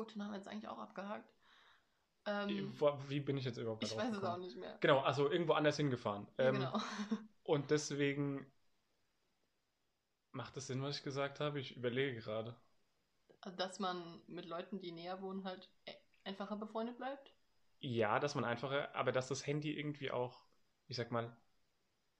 Gut, 0.00 0.14
dann 0.16 0.22
haben 0.24 0.30
wir 0.30 0.38
jetzt 0.38 0.48
eigentlich 0.48 0.66
auch 0.66 0.78
abgehakt. 0.78 1.28
Ähm, 2.24 2.72
Wie 3.08 3.20
bin 3.20 3.36
ich 3.36 3.44
jetzt 3.44 3.58
überhaupt 3.58 3.84
ich 3.84 3.94
weiß 3.98 4.14
es 4.14 4.24
auch 4.24 4.38
nicht 4.38 4.56
mehr. 4.56 4.78
Genau, 4.80 5.00
also 5.00 5.30
irgendwo 5.30 5.52
anders 5.52 5.76
hingefahren. 5.76 6.26
Ähm, 6.38 6.54
genau. 6.54 6.80
Und 7.44 7.70
deswegen 7.70 8.46
macht 10.32 10.56
es 10.56 10.68
Sinn, 10.68 10.82
was 10.82 10.96
ich 10.96 11.02
gesagt 11.02 11.38
habe. 11.38 11.60
Ich 11.60 11.76
überlege 11.76 12.18
gerade. 12.18 12.54
Also, 13.42 13.56
Dass 13.58 13.78
man 13.78 14.22
mit 14.26 14.46
Leuten, 14.46 14.80
die 14.80 14.92
näher 14.92 15.20
wohnen, 15.20 15.44
halt 15.44 15.68
e- 15.84 15.92
einfacher 16.24 16.56
befreundet 16.56 16.96
bleibt. 16.96 17.34
Ja, 17.80 18.18
dass 18.20 18.34
man 18.34 18.44
einfacher, 18.44 18.94
aber 18.94 19.12
dass 19.12 19.28
das 19.28 19.46
Handy 19.46 19.78
irgendwie 19.78 20.10
auch, 20.10 20.40
ich 20.88 20.96
sag 20.96 21.10
mal, 21.10 21.36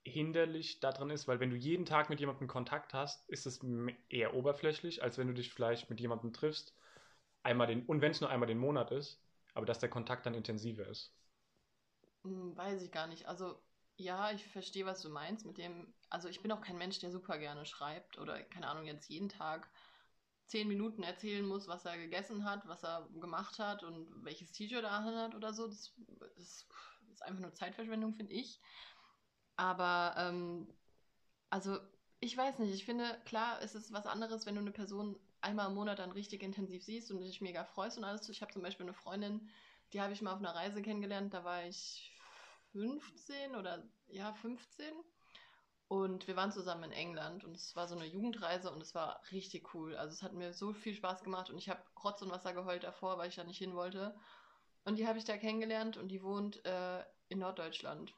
hinderlich 0.04 0.80
daran 0.80 1.10
ist, 1.10 1.28
weil 1.28 1.40
wenn 1.40 1.50
du 1.50 1.56
jeden 1.56 1.86
Tag 1.86 2.10
mit 2.10 2.20
jemandem 2.20 2.48
Kontakt 2.48 2.94
hast, 2.94 3.28
ist 3.28 3.46
es 3.46 3.60
eher 4.08 4.34
oberflächlich, 4.34 5.02
als 5.02 5.18
wenn 5.18 5.28
du 5.28 5.34
dich 5.34 5.52
vielleicht 5.52 5.90
mit 5.90 6.00
jemandem 6.00 6.32
triffst, 6.32 6.74
einmal 7.42 7.66
den, 7.66 7.86
und 7.86 8.00
wenn 8.00 8.12
es 8.12 8.20
nur 8.20 8.30
einmal 8.30 8.48
den 8.48 8.58
Monat 8.58 8.90
ist, 8.92 9.22
aber 9.54 9.66
dass 9.66 9.78
der 9.80 9.90
Kontakt 9.90 10.26
dann 10.26 10.34
intensiver 10.34 10.86
ist. 10.86 11.14
Hm, 12.24 12.56
weiß 12.56 12.82
ich 12.82 12.90
gar 12.92 13.06
nicht. 13.06 13.26
Also, 13.26 13.58
ja, 13.96 14.30
ich 14.32 14.46
verstehe, 14.46 14.86
was 14.86 15.02
du 15.02 15.08
meinst 15.10 15.46
mit 15.46 15.58
dem. 15.58 15.92
Also, 16.10 16.28
ich 16.28 16.42
bin 16.42 16.52
auch 16.52 16.60
kein 16.60 16.78
Mensch, 16.78 16.98
der 16.98 17.10
super 17.10 17.38
gerne 17.38 17.64
schreibt 17.66 18.18
oder, 18.18 18.42
keine 18.42 18.68
Ahnung, 18.68 18.86
jetzt 18.86 19.08
jeden 19.08 19.28
Tag 19.28 19.68
zehn 20.46 20.68
Minuten 20.68 21.02
erzählen 21.02 21.46
muss, 21.46 21.68
was 21.68 21.84
er 21.84 21.96
gegessen 21.98 22.44
hat, 22.44 22.66
was 22.68 22.82
er 22.84 23.08
gemacht 23.20 23.58
hat 23.58 23.84
und 23.84 24.24
welches 24.24 24.52
T-Shirt 24.52 24.84
er 24.84 25.04
hat 25.04 25.34
oder 25.34 25.52
so. 25.54 25.66
Das, 25.68 25.94
das 26.20 26.66
ist 27.12 27.22
einfach 27.22 27.40
nur 27.40 27.54
Zeitverschwendung, 27.54 28.14
finde 28.14 28.34
ich. 28.34 28.60
Aber, 29.56 30.14
ähm, 30.18 30.68
also, 31.50 31.78
ich 32.20 32.36
weiß 32.36 32.58
nicht. 32.60 32.74
Ich 32.74 32.84
finde, 32.84 33.20
klar, 33.24 33.60
es 33.62 33.74
ist 33.74 33.92
was 33.92 34.06
anderes, 34.06 34.46
wenn 34.46 34.54
du 34.56 34.60
eine 34.60 34.72
Person 34.72 35.18
einmal 35.42 35.68
im 35.68 35.74
Monat 35.74 35.98
dann 35.98 36.12
richtig 36.12 36.42
intensiv 36.42 36.84
siehst 36.84 37.10
und 37.10 37.20
dich 37.20 37.40
mega 37.40 37.64
freust 37.64 37.98
und 37.98 38.04
alles. 38.04 38.28
Ich 38.28 38.42
habe 38.42 38.52
zum 38.52 38.62
Beispiel 38.62 38.86
eine 38.86 38.94
Freundin, 38.94 39.50
die 39.92 40.00
habe 40.00 40.12
ich 40.12 40.22
mal 40.22 40.32
auf 40.32 40.38
einer 40.38 40.54
Reise 40.54 40.82
kennengelernt, 40.82 41.34
da 41.34 41.44
war 41.44 41.64
ich 41.64 42.12
15 42.72 43.56
oder 43.56 43.82
ja, 44.08 44.32
15. 44.34 44.92
Und 45.88 46.28
wir 46.28 46.36
waren 46.36 46.52
zusammen 46.52 46.84
in 46.84 46.92
England 46.92 47.44
und 47.44 47.56
es 47.56 47.74
war 47.74 47.88
so 47.88 47.96
eine 47.96 48.06
Jugendreise 48.06 48.70
und 48.70 48.80
es 48.80 48.94
war 48.94 49.20
richtig 49.32 49.74
cool. 49.74 49.96
Also 49.96 50.14
es 50.14 50.22
hat 50.22 50.32
mir 50.32 50.52
so 50.52 50.72
viel 50.72 50.94
Spaß 50.94 51.24
gemacht 51.24 51.50
und 51.50 51.58
ich 51.58 51.68
habe 51.68 51.82
Rotz 52.04 52.22
und 52.22 52.30
Wasser 52.30 52.52
geheult 52.52 52.84
davor, 52.84 53.18
weil 53.18 53.28
ich 53.28 53.34
da 53.34 53.42
nicht 53.42 53.58
hin 53.58 53.74
wollte. 53.74 54.14
Und 54.84 54.98
die 54.98 55.08
habe 55.08 55.18
ich 55.18 55.24
da 55.24 55.36
kennengelernt 55.36 55.96
und 55.96 56.08
die 56.08 56.22
wohnt 56.22 56.64
äh, 56.64 57.02
in 57.28 57.40
Norddeutschland. 57.40 58.14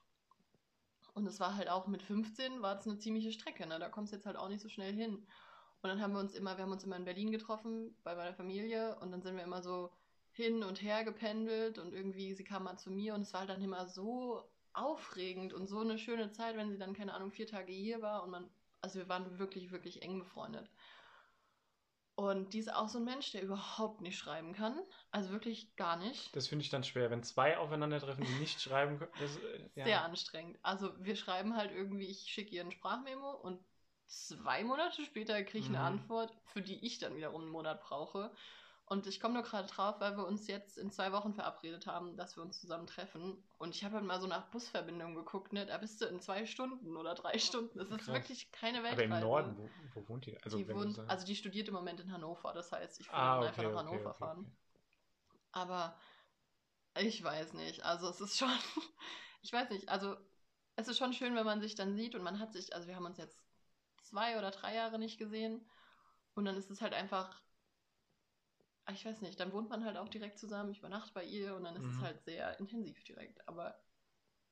Und 1.14 1.26
es 1.26 1.41
war 1.41 1.57
halt 1.57 1.71
auch 1.71 1.87
mit 1.87 2.02
15 2.02 2.61
war 2.61 2.79
es 2.79 2.87
eine 2.87 2.99
ziemliche 2.99 3.33
Strecke, 3.33 3.67
ne? 3.67 3.79
Da 3.79 3.88
kommst 3.88 4.12
du 4.12 4.17
jetzt 4.17 4.26
halt 4.26 4.37
auch 4.37 4.49
nicht 4.49 4.62
so 4.62 4.69
schnell 4.69 4.93
hin. 4.93 5.26
Und 5.83 5.89
dann 5.89 6.01
haben 6.01 6.12
wir 6.12 6.21
uns 6.21 6.35
immer, 6.35 6.57
wir 6.57 6.65
haben 6.65 6.73
uns 6.73 6.85
immer 6.85 6.97
in 6.97 7.05
Berlin 7.05 7.33
getroffen 7.33 7.97
bei 8.05 8.15
meiner 8.15 8.35
Familie 8.35 8.99
und 9.01 9.11
dann 9.11 9.21
sind 9.23 9.37
wir 9.37 9.43
immer 9.43 9.62
so 9.62 9.91
hin 10.31 10.62
und 10.62 10.81
her 10.81 11.05
gependelt 11.05 11.79
und 11.79 11.93
irgendwie 11.93 12.35
sie 12.35 12.45
kam 12.45 12.65
mal 12.65 12.79
zu 12.79 12.91
mir 12.91 13.15
und 13.15 13.23
es 13.23 13.33
war 13.33 13.41
halt 13.41 13.51
dann 13.51 13.62
immer 13.62 13.87
so 13.87 14.49
aufregend 14.73 15.53
und 15.53 15.67
so 15.67 15.81
eine 15.81 15.99
schöne 15.99 16.31
Zeit, 16.31 16.57
wenn 16.57 16.71
sie 16.71 16.79
dann, 16.79 16.95
keine 16.95 17.12
Ahnung, 17.15 17.33
vier 17.33 17.47
Tage 17.47 17.73
hier 17.73 18.01
war 18.01 18.23
und 18.23 18.31
man, 18.31 18.49
also 18.81 19.01
wir 19.01 19.09
waren 19.09 19.39
wirklich, 19.39 19.73
wirklich 19.73 20.03
eng 20.03 20.21
befreundet. 20.21 20.71
Und 22.15 22.53
die 22.53 22.59
ist 22.59 22.73
auch 22.73 22.89
so 22.89 22.99
ein 22.99 23.05
Mensch, 23.05 23.33
der 23.33 23.43
überhaupt 23.43 24.03
nicht 24.03 24.19
schreiben 24.19 24.53
kann. 24.53 24.79
Also 25.11 25.31
wirklich 25.31 25.75
gar 25.77 25.97
nicht. 25.97 26.35
Das 26.37 26.47
finde 26.47 26.62
ich 26.62 26.71
dann 26.71 26.85
schwer, 26.85 27.11
wenn 27.11 27.23
zwei 27.23 27.57
aufeinandertreffen, 27.57 28.25
die 28.25 28.35
nicht 28.35 28.61
schreiben 28.61 28.99
können. 28.99 29.12
Das, 29.19 29.37
äh, 29.39 29.71
ja. 29.75 29.85
Sehr 29.85 30.05
anstrengend. 30.05 30.59
Also 30.62 30.93
wir 31.03 31.17
schreiben 31.17 31.57
halt 31.57 31.73
irgendwie, 31.73 32.07
ich 32.07 32.21
schicke 32.21 32.55
ihr 32.55 32.62
ein 32.62 32.71
Sprachmemo 32.71 33.31
und 33.31 33.59
zwei 34.06 34.64
Monate 34.64 35.04
später 35.04 35.42
kriege 35.44 35.59
ich 35.59 35.68
eine 35.68 35.78
Mhm. 35.78 35.85
Antwort, 35.85 36.32
für 36.44 36.62
die 36.62 36.85
ich 36.85 36.99
dann 36.99 37.16
wiederum 37.16 37.42
einen 37.42 37.50
Monat 37.50 37.80
brauche. 37.82 38.32
Und 38.87 39.06
ich 39.06 39.21
komme 39.21 39.35
nur 39.35 39.42
gerade 39.42 39.68
drauf, 39.68 40.00
weil 40.00 40.16
wir 40.16 40.26
uns 40.26 40.49
jetzt 40.49 40.76
in 40.76 40.90
zwei 40.90 41.12
Wochen 41.12 41.32
verabredet 41.35 41.87
haben, 41.87 42.16
dass 42.16 42.37
wir 42.37 42.42
uns 42.42 42.61
zusammen 42.61 42.87
treffen. 42.87 43.42
Und 43.59 43.75
ich 43.75 43.85
habe 43.85 43.94
halt 43.97 44.04
mal 44.04 44.21
so 44.21 44.26
nach 44.26 44.50
Busverbindungen 44.50 45.14
geguckt, 45.14 45.52
ne? 45.52 45.64
Da 45.64 45.78
bist 45.78 46.00
du 46.02 46.06
in 46.06 46.21
zwei 46.21 46.44
Stunden 46.47 46.97
oder 46.97 47.14
drei 47.14 47.38
Stunden. 47.38 47.78
Das 47.78 47.90
ist 47.90 47.99
Krass. 47.99 48.14
wirklich 48.14 48.52
keine 48.52 48.78
Aber 48.78 48.85
Weltreise. 48.90 49.14
im 49.14 49.21
Norden, 49.21 49.56
wo, 49.56 49.71
wo 49.94 50.09
wohnt 50.09 50.26
ihr? 50.26 50.38
Also, 50.44 50.59
die 50.59 50.68
wohnt, 50.68 50.99
also 51.09 51.25
die 51.26 51.37
studiert 51.37 51.68
im 51.68 51.75
Moment 51.75 52.00
in 52.00 52.12
Hannover, 52.12 52.52
das 52.52 52.71
heißt, 52.73 53.00
ich 53.00 53.06
würde 53.09 53.18
ah, 53.18 53.38
okay, 53.40 53.49
einfach 53.49 53.62
nach 53.62 53.71
okay, 53.71 53.78
Hannover 53.78 54.11
okay, 54.11 54.18
fahren. 54.18 54.56
Aber 55.52 55.97
ich 56.99 57.23
weiß 57.23 57.54
nicht. 57.54 57.85
Also 57.85 58.09
es 58.09 58.21
ist 58.21 58.38
schon, 58.38 58.50
ich 59.42 59.52
weiß 59.52 59.71
nicht, 59.71 59.88
also 59.88 60.16
es 60.76 60.88
ist 60.88 60.99
schon 60.99 61.12
schön, 61.12 61.35
wenn 61.35 61.44
man 61.47 61.61
sich 61.61 61.75
dann 61.75 61.94
sieht 61.97 62.14
und 62.14 62.23
man 62.23 62.38
hat 62.38 62.52
sich, 62.52 62.75
also 62.75 62.88
wir 62.88 62.97
haben 62.97 63.06
uns 63.06 63.18
jetzt 63.18 63.38
zwei 64.12 64.38
oder 64.38 64.50
drei 64.52 64.75
Jahre 64.76 64.99
nicht 64.99 65.19
gesehen 65.19 65.66
und 66.35 66.45
dann 66.47 66.57
ist 66.57 66.71
es 66.71 66.83
halt 66.83 66.95
einfach, 66.95 67.42
ah, 68.85 68.92
ich 68.92 69.04
weiß 69.04 69.21
nicht, 69.23 69.38
dann 69.40 69.52
wohnt 69.52 69.69
man 69.71 69.85
halt 69.85 69.97
auch 69.97 70.09
direkt 70.09 70.38
zusammen, 70.38 70.71
ich 70.71 70.78
übernachte 70.78 71.12
bei 71.14 71.25
ihr 71.25 71.54
und 71.57 71.64
dann 71.64 71.76
ist 71.76 71.88
es 71.88 72.00
Mhm. 72.00 72.02
halt 72.02 72.23
sehr 72.25 72.59
intensiv 72.61 73.02
direkt. 73.04 73.47
Aber 73.49 73.81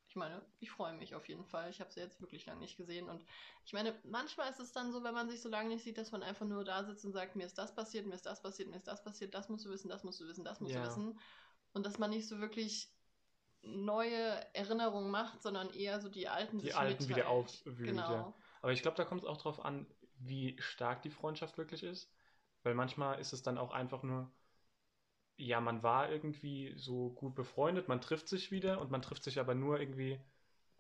ich 0.09 0.17
meine, 0.17 0.43
ich 0.61 0.71
freue 0.71 0.95
mich 0.95 1.15
auf 1.15 1.29
jeden 1.29 1.47
Fall. 1.47 1.71
Ich 1.71 1.81
habe 1.81 1.93
sie 1.93 2.01
jetzt 2.01 2.21
wirklich 2.21 2.47
lange 2.47 2.61
nicht 2.61 2.77
gesehen 2.77 3.09
und 3.11 3.25
ich 3.65 3.73
meine, 3.75 4.01
manchmal 4.05 4.51
ist 4.51 4.61
es 4.61 4.73
dann 4.73 4.93
so, 4.93 5.05
wenn 5.05 5.15
man 5.15 5.29
sich 5.31 5.43
so 5.43 5.49
lange 5.49 5.71
nicht 5.71 5.85
sieht, 5.85 5.99
dass 5.99 6.13
man 6.13 6.23
einfach 6.23 6.47
nur 6.47 6.65
da 6.65 6.85
sitzt 6.85 7.05
und 7.07 7.13
sagt, 7.13 7.37
mir 7.37 7.47
ist 7.47 7.59
das 7.59 7.75
passiert, 7.75 8.07
mir 8.07 8.17
ist 8.17 8.27
das 8.27 8.43
passiert, 8.43 8.71
mir 8.71 8.77
ist 8.77 8.89
das 8.89 9.05
passiert, 9.05 9.35
das 9.35 9.49
musst 9.51 9.67
du 9.67 9.71
wissen, 9.71 9.89
das 9.91 10.05
musst 10.05 10.21
du 10.21 10.27
wissen, 10.29 10.45
das 10.45 10.61
musst 10.61 10.75
Ja. 10.75 10.81
du 10.83 10.83
wissen. 10.83 11.21
Und 11.73 11.87
dass 11.87 11.99
man 11.99 12.11
nicht 12.11 12.29
so 12.29 12.41
wirklich 12.41 12.93
neue 13.63 14.55
Erinnerungen 14.55 15.11
macht, 15.11 15.43
sondern 15.43 15.71
eher 15.71 16.01
so 16.01 16.09
die 16.09 16.29
alten 16.29 16.61
Die 16.61 16.67
sich 16.69 16.79
alten 16.79 17.09
wieder 17.09 17.29
aufwühlt, 17.29 17.87
Genau. 17.87 18.09
ja. 18.09 18.35
Aber 18.63 18.73
ich 18.73 18.83
glaube, 18.83 18.97
da 18.97 19.05
kommt 19.05 19.23
es 19.23 19.29
auch 19.29 19.39
drauf 19.39 19.65
an, 19.65 19.87
wie 20.19 20.57
stark 20.61 21.03
die 21.03 21.11
Freundschaft 21.11 21.59
wirklich 21.59 21.83
ist. 21.83 22.11
Weil 22.63 22.75
manchmal 22.75 23.19
ist 23.21 23.33
es 23.33 23.43
dann 23.43 23.59
auch 23.59 23.73
einfach 23.73 24.03
nur, 24.03 24.31
ja, 25.37 25.61
man 25.61 25.83
war 25.83 26.11
irgendwie 26.11 26.75
so 26.77 27.11
gut 27.11 27.35
befreundet, 27.35 27.89
man 27.89 28.01
trifft 28.01 28.29
sich 28.29 28.51
wieder 28.51 28.81
und 28.81 28.91
man 28.91 29.03
trifft 29.03 29.25
sich 29.25 29.41
aber 29.41 29.55
nur 29.55 29.81
irgendwie, 29.81 30.21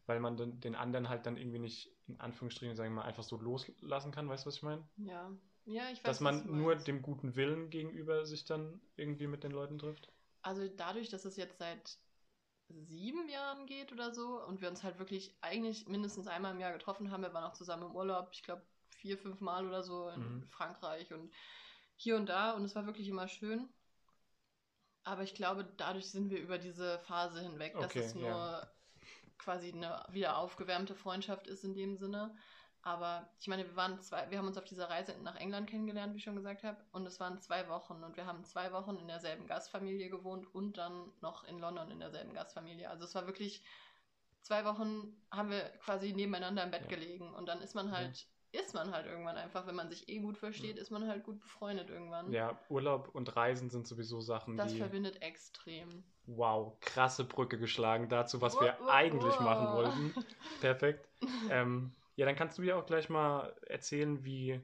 weil 0.06 0.20
man 0.20 0.36
den, 0.36 0.60
den 0.60 0.74
anderen 0.76 1.08
halt 1.08 1.26
dann 1.26 1.36
irgendwie 1.36 1.58
nicht, 1.58 1.90
in 2.08 2.20
Anführungsstrichen, 2.20 2.76
sagen 2.76 2.92
wir 2.92 3.02
mal, 3.02 3.08
einfach 3.08 3.22
so 3.22 3.38
loslassen 3.38 4.12
kann. 4.12 4.28
Weißt 4.28 4.44
du, 4.44 4.48
was 4.48 4.56
ich 4.56 4.62
meine? 4.62 4.82
Ja. 4.96 5.30
Ja, 5.66 5.90
ich 5.90 5.98
weiß, 5.98 6.06
Dass 6.06 6.20
man 6.20 6.56
nur 6.56 6.74
dem 6.76 7.02
guten 7.02 7.36
Willen 7.36 7.70
gegenüber 7.70 8.26
sich 8.26 8.44
dann 8.44 8.80
irgendwie 8.96 9.26
mit 9.26 9.44
den 9.44 9.52
Leuten 9.52 9.78
trifft. 9.78 10.10
Also 10.42 10.68
dadurch, 10.68 11.08
dass 11.10 11.24
es 11.24 11.36
jetzt 11.36 11.58
seit 11.58 11.98
sieben 12.70 13.28
Jahren 13.28 13.66
geht 13.66 13.92
oder 13.92 14.12
so 14.14 14.42
und 14.44 14.60
wir 14.60 14.68
uns 14.68 14.82
halt 14.84 14.98
wirklich 14.98 15.38
eigentlich 15.42 15.86
mindestens 15.88 16.26
einmal 16.26 16.52
im 16.54 16.60
Jahr 16.60 16.72
getroffen 16.72 17.10
haben, 17.10 17.22
wir 17.22 17.34
waren 17.34 17.44
auch 17.44 17.54
zusammen 17.54 17.84
im 17.90 17.96
Urlaub, 17.96 18.30
ich 18.32 18.42
glaube 18.42 18.68
vier, 18.90 19.18
fünf 19.18 19.40
Mal 19.40 19.66
oder 19.66 19.82
so 19.82 20.08
in 20.10 20.44
Mhm. 20.44 20.50
Frankreich 20.50 21.12
und 21.12 21.34
hier 21.96 22.16
und 22.16 22.26
da 22.28 22.52
und 22.52 22.64
es 22.64 22.74
war 22.74 22.86
wirklich 22.86 23.08
immer 23.08 23.28
schön. 23.28 23.74
Aber 25.04 25.22
ich 25.22 25.34
glaube, 25.34 25.64
dadurch 25.64 26.10
sind 26.10 26.30
wir 26.30 26.40
über 26.40 26.58
diese 26.58 26.98
Phase 27.00 27.40
hinweg, 27.40 27.78
dass 27.78 27.96
Okay, 27.96 27.98
es 27.98 28.14
nur 28.14 28.26
ja. 28.26 28.70
quasi 29.38 29.72
eine 29.72 30.06
wieder 30.10 30.38
aufgewärmte 30.38 30.94
Freundschaft 30.94 31.46
ist 31.46 31.64
in 31.64 31.74
dem 31.74 31.96
Sinne. 31.96 32.36
Aber 32.82 33.28
ich 33.38 33.46
meine, 33.48 33.66
wir 33.66 33.76
waren 33.76 34.00
zwei, 34.00 34.30
wir 34.30 34.38
haben 34.38 34.46
uns 34.46 34.56
auf 34.56 34.64
dieser 34.64 34.88
Reise 34.88 35.14
nach 35.22 35.36
England 35.36 35.68
kennengelernt, 35.68 36.14
wie 36.14 36.18
ich 36.18 36.24
schon 36.24 36.36
gesagt 36.36 36.62
habe, 36.64 36.78
und 36.92 37.06
es 37.06 37.20
waren 37.20 37.38
zwei 37.38 37.68
Wochen 37.68 38.02
und 38.02 38.16
wir 38.16 38.24
haben 38.26 38.42
zwei 38.44 38.72
Wochen 38.72 38.96
in 38.96 39.06
derselben 39.08 39.46
Gastfamilie 39.46 40.08
gewohnt 40.08 40.52
und 40.54 40.78
dann 40.78 41.12
noch 41.20 41.44
in 41.44 41.58
London 41.58 41.90
in 41.90 42.00
derselben 42.00 42.32
Gastfamilie. 42.32 42.88
Also 42.88 43.04
es 43.04 43.14
war 43.14 43.26
wirklich 43.26 43.62
zwei 44.42 44.64
Wochen 44.64 45.14
haben 45.30 45.50
wir 45.50 45.60
quasi 45.84 46.12
nebeneinander 46.14 46.64
im 46.64 46.70
Bett 46.70 46.84
Ja. 46.84 46.88
gelegen 46.88 47.34
und 47.34 47.46
dann 47.46 47.60
ist 47.60 47.74
man 47.74 47.92
halt, 47.92 48.26
ist 48.52 48.72
man 48.74 48.92
halt 48.92 49.04
irgendwann 49.06 49.36
einfach, 49.36 49.66
wenn 49.66 49.74
man 49.74 49.90
sich 49.90 50.08
eh 50.08 50.18
gut 50.18 50.38
versteht, 50.38 50.78
ist 50.78 50.90
man 50.90 51.06
halt 51.06 51.22
gut 51.22 51.38
befreundet 51.38 51.90
irgendwann. 51.90 52.32
Ja, 52.32 52.58
Urlaub 52.70 53.10
und 53.14 53.36
Reisen 53.36 53.68
sind 53.68 53.86
sowieso 53.86 54.22
Sachen, 54.22 54.56
Das 54.56 54.72
die. 54.72 54.78
verbindet 54.78 55.20
extrem. 55.20 56.02
Wow, 56.24 56.80
krasse 56.80 57.24
Brücke 57.24 57.58
geschlagen 57.58 58.08
dazu, 58.08 58.40
was 58.40 58.54
wir 58.58 58.68
Wow, 58.78 58.80
wow, 58.80 58.90
eigentlich 58.90 59.34
wow. 59.34 59.40
machen 59.40 59.72
wollten. 59.74 60.14
Perfekt. 60.60 61.06
ähm, 61.50 61.94
ja, 62.20 62.26
dann 62.26 62.36
kannst 62.36 62.58
du 62.58 62.62
ja 62.62 62.76
auch 62.76 62.84
gleich 62.84 63.08
mal 63.08 63.56
erzählen, 63.66 64.22
wie, 64.26 64.60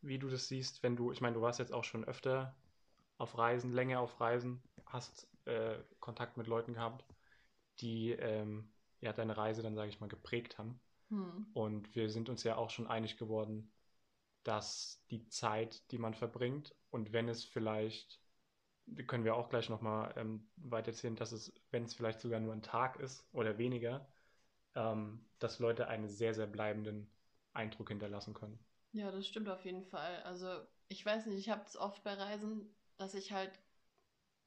wie 0.00 0.18
du 0.18 0.30
das 0.30 0.48
siehst, 0.48 0.82
wenn 0.82 0.96
du, 0.96 1.12
ich 1.12 1.20
meine, 1.20 1.34
du 1.34 1.42
warst 1.42 1.58
jetzt 1.58 1.70
auch 1.70 1.84
schon 1.84 2.02
öfter 2.02 2.56
auf 3.18 3.36
Reisen, 3.36 3.74
länger 3.74 4.00
auf 4.00 4.22
Reisen, 4.22 4.62
hast 4.86 5.28
äh, 5.44 5.76
Kontakt 6.00 6.38
mit 6.38 6.46
Leuten 6.46 6.72
gehabt, 6.72 7.04
die 7.80 8.12
ähm, 8.12 8.72
ja 9.02 9.12
deine 9.12 9.36
Reise 9.36 9.62
dann, 9.62 9.74
sage 9.74 9.90
ich 9.90 10.00
mal, 10.00 10.08
geprägt 10.08 10.56
haben. 10.56 10.80
Hm. 11.10 11.46
Und 11.52 11.94
wir 11.94 12.08
sind 12.08 12.30
uns 12.30 12.42
ja 12.42 12.56
auch 12.56 12.70
schon 12.70 12.86
einig 12.86 13.18
geworden, 13.18 13.70
dass 14.42 15.04
die 15.10 15.28
Zeit, 15.28 15.82
die 15.90 15.98
man 15.98 16.14
verbringt, 16.14 16.74
und 16.88 17.12
wenn 17.12 17.28
es 17.28 17.44
vielleicht, 17.44 18.18
können 19.08 19.24
wir 19.24 19.34
auch 19.34 19.50
gleich 19.50 19.68
nochmal 19.68 20.14
ähm, 20.16 20.48
weiter 20.56 20.92
erzählen, 20.92 21.16
dass 21.16 21.32
es, 21.32 21.52
wenn 21.70 21.84
es 21.84 21.92
vielleicht 21.92 22.20
sogar 22.20 22.40
nur 22.40 22.54
ein 22.54 22.62
Tag 22.62 22.98
ist 22.98 23.28
oder 23.34 23.58
weniger, 23.58 24.08
ähm, 24.74 25.24
dass 25.38 25.58
Leute 25.58 25.88
einen 25.88 26.08
sehr, 26.08 26.34
sehr 26.34 26.46
bleibenden 26.46 27.10
Eindruck 27.52 27.88
hinterlassen 27.88 28.34
können. 28.34 28.58
Ja, 28.92 29.10
das 29.10 29.26
stimmt 29.26 29.48
auf 29.48 29.64
jeden 29.64 29.84
Fall. 29.84 30.22
Also, 30.22 30.48
ich 30.88 31.04
weiß 31.04 31.26
nicht, 31.26 31.38
ich 31.38 31.50
habe 31.50 31.64
es 31.66 31.76
oft 31.76 32.02
bei 32.04 32.14
Reisen, 32.14 32.74
dass 32.96 33.14
ich 33.14 33.32
halt, 33.32 33.50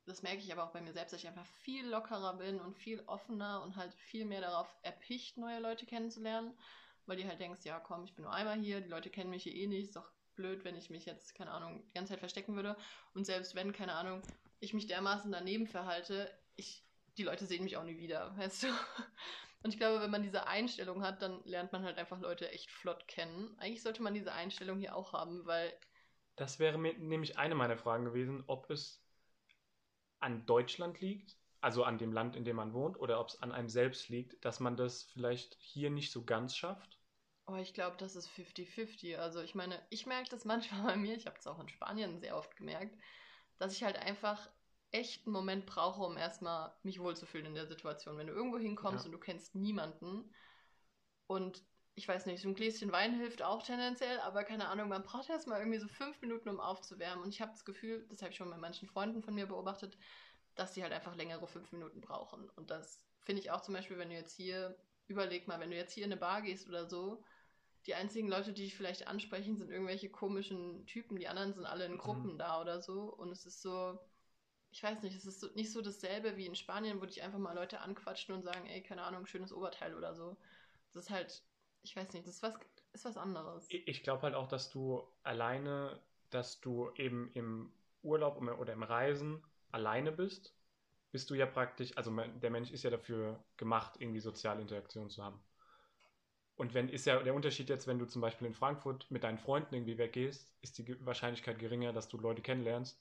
das 0.05 0.23
merke 0.23 0.39
ich 0.39 0.51
aber 0.51 0.63
auch 0.63 0.71
bei 0.71 0.81
mir 0.81 0.93
selbst, 0.93 1.13
dass 1.13 1.21
ich 1.21 1.27
einfach 1.27 1.45
viel 1.45 1.87
lockerer 1.87 2.33
bin 2.37 2.59
und 2.59 2.77
viel 2.77 3.01
offener 3.07 3.61
und 3.63 3.75
halt 3.75 3.93
viel 3.93 4.25
mehr 4.25 4.41
darauf 4.41 4.73
erpicht, 4.83 5.37
neue 5.37 5.59
Leute 5.59 5.85
kennenzulernen, 5.85 6.57
weil 7.05 7.17
du 7.17 7.27
halt 7.27 7.39
denkst, 7.39 7.65
ja 7.65 7.79
komm, 7.79 8.05
ich 8.05 8.15
bin 8.15 8.23
nur 8.23 8.33
einmal 8.33 8.59
hier, 8.59 8.79
die 8.79 8.89
Leute 8.89 9.09
kennen 9.09 9.29
mich 9.29 9.43
hier 9.43 9.55
eh 9.55 9.67
nicht, 9.67 9.87
ist 9.87 9.95
doch 9.95 10.09
blöd, 10.35 10.63
wenn 10.63 10.75
ich 10.77 10.89
mich 10.89 11.05
jetzt, 11.05 11.35
keine 11.35 11.51
Ahnung, 11.51 11.83
die 11.89 11.93
ganze 11.93 12.13
Zeit 12.13 12.19
verstecken 12.19 12.55
würde. 12.55 12.77
Und 13.13 13.25
selbst 13.25 13.55
wenn, 13.55 13.73
keine 13.73 13.93
Ahnung, 13.93 14.21
ich 14.59 14.73
mich 14.73 14.87
dermaßen 14.87 15.31
daneben 15.31 15.67
verhalte, 15.67 16.31
ich, 16.55 16.85
die 17.17 17.23
Leute 17.23 17.45
sehen 17.45 17.63
mich 17.63 17.75
auch 17.75 17.83
nie 17.83 17.97
wieder, 17.97 18.37
weißt 18.37 18.63
du? 18.63 18.67
Und 19.63 19.71
ich 19.73 19.77
glaube, 19.79 20.01
wenn 20.01 20.11
man 20.11 20.23
diese 20.23 20.47
Einstellung 20.47 21.03
hat, 21.03 21.21
dann 21.21 21.43
lernt 21.45 21.71
man 21.73 21.83
halt 21.83 21.97
einfach 21.97 22.19
Leute 22.19 22.49
echt 22.51 22.71
flott 22.71 23.07
kennen. 23.07 23.55
Eigentlich 23.59 23.83
sollte 23.83 24.01
man 24.03 24.13
diese 24.13 24.33
Einstellung 24.33 24.79
hier 24.79 24.95
auch 24.95 25.13
haben, 25.13 25.45
weil 25.45 25.73
Das 26.37 26.57
wäre 26.57 26.77
mir 26.77 26.97
nämlich 26.97 27.37
eine 27.37 27.53
meiner 27.53 27.75
Fragen 27.77 28.05
gewesen, 28.05 28.45
ob 28.47 28.69
es 28.69 29.03
an 30.19 30.45
Deutschland 30.45 31.01
liegt, 31.01 31.37
also 31.59 31.83
an 31.83 31.97
dem 31.97 32.13
Land, 32.13 32.35
in 32.35 32.45
dem 32.45 32.57
man 32.57 32.71
wohnt, 32.71 32.99
oder 32.99 33.19
ob 33.19 33.29
es 33.29 33.41
an 33.41 33.51
einem 33.51 33.67
selbst 33.67 34.09
liegt, 34.09 34.45
dass 34.45 34.59
man 34.59 34.77
das 34.77 35.01
vielleicht 35.01 35.55
hier 35.59 35.89
nicht 35.89 36.11
so 36.11 36.23
ganz 36.23 36.55
schafft. 36.55 36.99
Oh, 37.47 37.55
ich 37.55 37.73
glaube, 37.73 37.97
das 37.97 38.15
ist 38.15 38.27
50-50. 38.27 39.17
Also 39.19 39.41
ich 39.41 39.55
meine, 39.55 39.81
ich 39.89 40.05
merke 40.05 40.29
das 40.29 40.45
manchmal 40.45 40.83
bei 40.83 40.95
mir, 40.97 41.15
ich 41.15 41.25
habe 41.25 41.37
es 41.37 41.47
auch 41.47 41.59
in 41.59 41.69
Spanien 41.69 42.19
sehr 42.19 42.35
oft 42.37 42.55
gemerkt, 42.55 42.95
dass 43.57 43.73
ich 43.73 43.83
halt 43.83 43.97
einfach 43.97 44.49
echt 44.97 45.25
einen 45.25 45.33
Moment 45.33 45.65
brauche, 45.65 46.01
um 46.03 46.17
erstmal 46.17 46.73
mich 46.83 46.99
wohlzufühlen 46.99 47.47
in 47.47 47.55
der 47.55 47.67
Situation. 47.67 48.17
Wenn 48.17 48.27
du 48.27 48.33
irgendwo 48.33 48.57
hinkommst 48.57 49.03
Ja. 49.03 49.05
und 49.05 49.11
du 49.11 49.19
kennst 49.19 49.55
niemanden 49.55 50.33
und 51.27 51.63
ich 51.95 52.07
weiß 52.07 52.27
nicht, 52.27 52.41
so 52.41 52.47
ein 52.47 52.53
Gläschen 52.55 52.91
Wein 52.91 53.15
hilft 53.15 53.41
auch 53.41 53.63
tendenziell, 53.63 54.19
aber 54.19 54.43
keine 54.43 54.67
Ahnung, 54.67 54.87
man 54.89 55.03
braucht 55.03 55.29
erstmal 55.29 55.59
irgendwie 55.59 55.79
so 55.79 55.87
fünf 55.87 56.21
Minuten, 56.21 56.47
um 56.49 56.59
aufzuwärmen. 56.59 57.23
Und 57.23 57.29
ich 57.29 57.41
habe 57.41 57.51
das 57.51 57.65
Gefühl, 57.65 58.05
das 58.09 58.21
habe 58.21 58.31
ich 58.31 58.37
schon 58.37 58.49
bei 58.51 58.57
manchen 58.57 58.87
Freunden 58.87 59.23
von 59.23 59.33
mir 59.33 59.47
beobachtet, 59.47 59.97
dass 60.55 60.73
die 60.73 60.83
halt 60.83 60.93
einfach 60.93 61.15
längere 61.15 61.47
fünf 61.47 61.71
Minuten 61.71 62.01
brauchen. 62.01 62.49
Und 62.51 62.69
das 62.69 63.03
finde 63.23 63.41
ich 63.41 63.49
auch 63.51 63.61
zum 63.61 63.73
Beispiel, 63.73 63.97
wenn 63.97 64.09
du 64.09 64.15
jetzt 64.15 64.35
hier, 64.35 64.77
überleg 65.07 65.47
mal, 65.47 65.59
wenn 65.59 65.71
du 65.71 65.75
jetzt 65.75 65.93
hier 65.93 66.05
in 66.05 66.11
eine 66.11 66.19
Bar 66.19 66.43
gehst 66.43 66.67
oder 66.69 66.85
so, 66.87 67.23
die 67.87 67.95
einzigen 67.95 68.27
Leute, 68.27 68.53
die 68.53 68.63
dich 68.63 68.75
vielleicht 68.75 69.07
ansprechen, 69.07 69.57
sind 69.57 69.71
irgendwelche 69.71 70.09
komischen 70.09 70.85
Typen. 70.85 71.17
Die 71.17 71.27
anderen 71.27 71.53
sind 71.53 71.65
alle 71.65 71.85
in 71.85 71.97
Gruppen 71.97 72.33
Mhm. 72.33 72.37
da 72.37 72.61
oder 72.61 72.79
so. 72.81 73.05
Und 73.05 73.31
es 73.31 73.45
ist 73.45 73.61
so, 73.61 73.97
ich 74.71 74.83
weiß 74.83 75.01
nicht, 75.03 75.15
es 75.15 75.25
ist 75.25 75.55
nicht 75.55 75.71
so 75.71 75.81
dasselbe 75.81 76.37
wie 76.37 76.45
in 76.45 76.55
Spanien, 76.55 77.01
wo 77.01 77.05
dich 77.05 77.21
einfach 77.23 77.39
mal 77.39 77.55
Leute 77.55 77.79
anquatschen 77.81 78.35
und 78.35 78.43
sagen, 78.43 78.65
ey, 78.67 78.83
keine 78.83 79.03
Ahnung, 79.03 79.25
schönes 79.25 79.53
Oberteil 79.53 79.95
oder 79.95 80.13
so. 80.13 80.37
Das 80.93 81.03
ist 81.03 81.09
halt, 81.09 81.43
ich 81.83 81.95
weiß 81.95 82.13
nicht, 82.13 82.27
das 82.27 82.35
ist 82.35 82.43
was, 82.43 82.55
ist 82.93 83.05
was 83.05 83.17
anderes. 83.17 83.67
Ich 83.69 84.03
glaube 84.03 84.23
halt 84.23 84.35
auch, 84.35 84.47
dass 84.47 84.69
du 84.69 85.03
alleine, 85.23 85.99
dass 86.29 86.59
du 86.59 86.91
eben 86.95 87.31
im 87.33 87.71
Urlaub 88.03 88.41
oder 88.41 88.73
im 88.73 88.83
Reisen 88.83 89.43
alleine 89.71 90.11
bist, 90.11 90.53
bist 91.11 91.29
du 91.29 91.35
ja 91.35 91.45
praktisch, 91.45 91.95
also 91.97 92.11
der 92.11 92.49
Mensch 92.51 92.71
ist 92.71 92.83
ja 92.83 92.89
dafür 92.89 93.43
gemacht, 93.55 93.93
irgendwie 93.99 94.19
soziale 94.19 94.61
Interaktion 94.61 95.09
zu 95.09 95.23
haben. 95.23 95.41
Und 96.55 96.73
wenn 96.73 96.89
ist 96.89 97.05
ja 97.05 97.21
der 97.21 97.35
Unterschied 97.35 97.69
jetzt, 97.69 97.85
wenn 97.87 97.99
du 97.99 98.05
zum 98.05 98.21
Beispiel 98.21 98.47
in 98.47 98.55
Frankfurt 98.55 99.09
mit 99.11 99.23
deinen 99.23 99.37
Freunden 99.37 99.75
irgendwie 99.75 99.97
weggehst, 99.97 100.55
ist 100.61 100.77
die 100.79 101.05
Wahrscheinlichkeit 101.05 101.59
geringer, 101.59 101.93
dass 101.93 102.07
du 102.07 102.17
Leute 102.17 102.41
kennenlernst, 102.41 102.99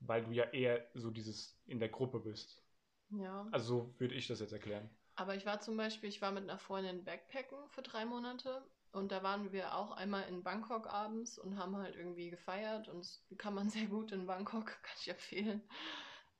weil 0.00 0.24
du 0.24 0.32
ja 0.32 0.44
eher 0.44 0.86
so 0.94 1.10
dieses 1.10 1.60
in 1.66 1.80
der 1.80 1.88
Gruppe 1.88 2.20
bist. 2.20 2.62
Ja. 3.10 3.46
Also 3.52 3.66
so 3.66 3.94
würde 4.00 4.14
ich 4.14 4.26
das 4.26 4.40
jetzt 4.40 4.52
erklären. 4.52 4.88
Aber 5.16 5.34
ich 5.34 5.46
war 5.46 5.60
zum 5.60 5.76
Beispiel, 5.76 6.08
ich 6.08 6.20
war 6.22 6.32
mit 6.32 6.42
einer 6.44 6.58
Freundin 6.58 7.04
Backpacken 7.04 7.68
für 7.68 7.82
drei 7.82 8.04
Monate 8.04 8.62
und 8.92 9.12
da 9.12 9.22
waren 9.22 9.52
wir 9.52 9.74
auch 9.74 9.92
einmal 9.92 10.28
in 10.28 10.42
Bangkok 10.42 10.86
abends 10.88 11.38
und 11.38 11.58
haben 11.58 11.76
halt 11.76 11.94
irgendwie 11.96 12.30
gefeiert 12.30 12.88
und 12.88 12.98
das 13.00 13.24
kann 13.38 13.54
man 13.54 13.70
sehr 13.70 13.86
gut 13.86 14.12
in 14.12 14.26
Bangkok, 14.26 14.66
kann 14.66 14.96
ich 15.00 15.08
empfehlen. 15.08 15.62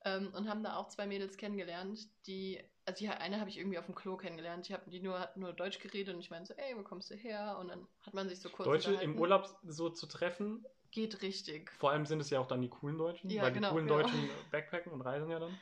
Ähm, 0.05 0.33
und 0.35 0.49
haben 0.49 0.63
da 0.63 0.77
auch 0.77 0.89
zwei 0.89 1.07
Mädels 1.07 1.37
kennengelernt, 1.37 2.09
die 2.27 2.61
also 2.87 2.99
die 2.99 3.09
eine 3.09 3.41
habe 3.41 3.49
ich 3.49 3.59
irgendwie 3.59 3.79
auf 3.79 3.87
dem 3.87 3.95
Klo 3.95 4.17
kennengelernt. 4.17 4.67
Ich 4.67 4.73
habe 4.73 4.91
die 4.91 5.01
nur 5.01 5.19
hat 5.19 5.37
nur 5.37 5.53
Deutsch 5.53 5.79
geredet 5.79 6.15
und 6.15 6.21
ich 6.21 6.31
meinte 6.31 6.49
so, 6.49 6.55
ey, 6.61 6.77
wo 6.77 6.83
kommst 6.83 7.11
du 7.11 7.15
her? 7.15 7.57
Und 7.59 7.69
dann 7.69 7.87
hat 8.03 8.15
man 8.15 8.29
sich 8.29 8.41
so 8.41 8.51
kurz 8.51 8.67
Deutsche 8.67 8.91
im 9.01 9.17
unterhalten. 9.17 9.19
Urlaub 9.19 9.59
so 9.63 9.89
zu 9.89 10.07
treffen, 10.07 10.67
geht 10.95 11.23
richtig. 11.23 11.73
vor 11.79 11.91
allem 11.91 12.07
sind 12.07 12.21
es 12.21 12.31
ja 12.31 12.41
auch 12.41 12.47
dann 12.47 12.63
die 12.63 12.69
coolen 12.71 12.99
Deutschen, 12.99 13.31
Ja, 13.31 13.43
weil 13.43 13.53
genau, 13.53 13.69
die 13.69 13.75
coolen 13.75 13.87
genau. 13.87 13.99
Deutschen 14.03 14.31
backpacken 14.51 14.93
und 14.93 15.01
reisen 15.03 15.31
ja 15.31 15.39
dann. 15.39 15.61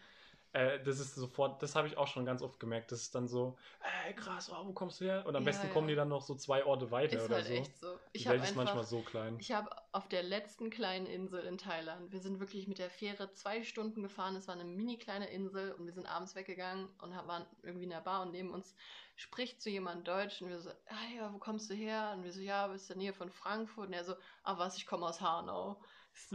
Äh, 0.52 0.82
das 0.82 1.00
ist 1.00 1.14
sofort, 1.14 1.62
das 1.62 1.74
habe 1.74 1.88
ich 1.88 1.96
auch 1.96 2.06
schon 2.06 2.24
ganz 2.26 2.42
oft 2.42 2.60
gemerkt. 2.60 2.92
Das 2.92 3.00
ist 3.00 3.14
dann 3.14 3.26
so, 3.28 3.56
hey 3.80 4.14
krass, 4.14 4.50
oh, 4.52 4.66
wo 4.66 4.72
kommst 4.72 5.00
du 5.00 5.06
her? 5.06 5.24
Und 5.26 5.34
am 5.34 5.44
Ja, 5.44 5.46
besten 5.46 5.66
ja. 5.68 5.72
kommen 5.72 5.88
die 5.88 5.94
dann 5.94 6.08
noch 6.08 6.22
so 6.22 6.34
zwei 6.34 6.64
Orte 6.64 6.90
weiter 6.90 7.18
Ist 7.18 7.24
oder 7.24 7.36
halt 7.36 7.46
so. 7.46 7.52
echt 7.54 7.78
so. 7.78 7.98
Ich 8.12 8.24
die 8.24 8.28
Welt 8.28 8.42
ist 8.44 8.54
manchmal 8.54 8.84
so 8.84 9.00
klein. 9.02 9.36
ich 9.38 9.52
habe 9.52 9.70
auf 9.92 10.08
der 10.08 10.22
letzten 10.22 10.68
kleinen 10.70 11.06
Insel 11.06 11.44
in 11.44 11.56
Thailand, 11.58 12.12
wir 12.12 12.20
sind 12.20 12.38
wirklich 12.40 12.68
mit 12.68 12.78
der 12.78 12.90
Fähre 12.90 13.32
zwei 13.32 13.62
Stunden 13.62 14.02
gefahren. 14.02 14.36
Es 14.36 14.46
war 14.48 14.54
eine 14.54 14.64
mini 14.64 14.98
kleine 14.98 15.28
Insel 15.30 15.72
und 15.72 15.86
wir 15.86 15.92
sind 15.92 16.06
abends 16.06 16.34
weggegangen 16.34 16.88
und 17.00 17.12
waren 17.26 17.46
irgendwie 17.62 17.84
in 17.84 17.90
der 17.90 18.00
Bar 18.00 18.22
und 18.22 18.32
neben 18.32 18.50
uns 18.50 18.74
spricht 19.16 19.62
so 19.62 19.70
jemand 19.70 20.06
Deutsch 20.08 20.42
und 20.42 20.48
wir 20.48 20.60
so, 20.60 20.70
ah 20.70 21.16
ja, 21.16 21.32
wo 21.32 21.38
kommst 21.38 21.70
du 21.70 21.74
her? 21.74 22.12
Und 22.16 22.24
wir 22.24 22.32
so, 22.32 22.40
ja, 22.40 22.66
bist 22.66 22.90
in 22.90 22.98
der 22.98 23.04
Nähe 23.04 23.12
von 23.14 23.30
Frankfurt. 23.30 23.86
Und 23.88 23.92
er 23.92 24.04
so, 24.04 24.14
ah 24.42 24.58
was, 24.58 24.76
ich 24.76 24.86
komme 24.86 25.06
aus 25.06 25.20
Hanau. 25.20 25.80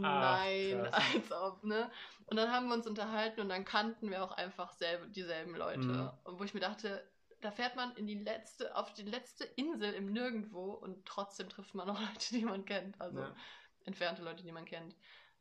Nein, 0.20 0.86
krass. 0.90 0.92
als 0.92 1.32
ob, 1.32 1.64
ne? 1.64 1.90
Und 2.26 2.36
dann 2.36 2.50
haben 2.52 2.68
wir 2.68 2.74
uns 2.74 2.86
unterhalten 2.86 3.40
und 3.40 3.48
dann 3.48 3.64
kannten 3.64 4.10
wir 4.10 4.22
auch 4.22 4.32
einfach 4.32 4.72
selbe, 4.72 5.08
dieselben 5.08 5.54
Leute. 5.54 5.80
Mhm. 5.80 6.10
Und 6.24 6.38
wo 6.38 6.44
ich 6.44 6.54
mir 6.54 6.60
dachte, 6.60 7.10
da 7.40 7.50
fährt 7.50 7.76
man 7.76 7.94
in 7.96 8.06
die 8.06 8.18
letzte, 8.18 8.74
auf 8.74 8.92
die 8.94 9.02
letzte 9.02 9.44
Insel 9.44 9.94
im 9.94 10.12
Nirgendwo 10.12 10.72
und 10.72 11.06
trotzdem 11.06 11.48
trifft 11.48 11.74
man 11.74 11.88
auch 11.90 12.00
Leute, 12.00 12.34
die 12.34 12.44
man 12.44 12.64
kennt. 12.64 13.00
Also 13.00 13.20
Ja. 13.20 13.36
entfernte 13.84 14.22
Leute, 14.22 14.42
die 14.42 14.52
man 14.52 14.64
kennt. 14.64 14.96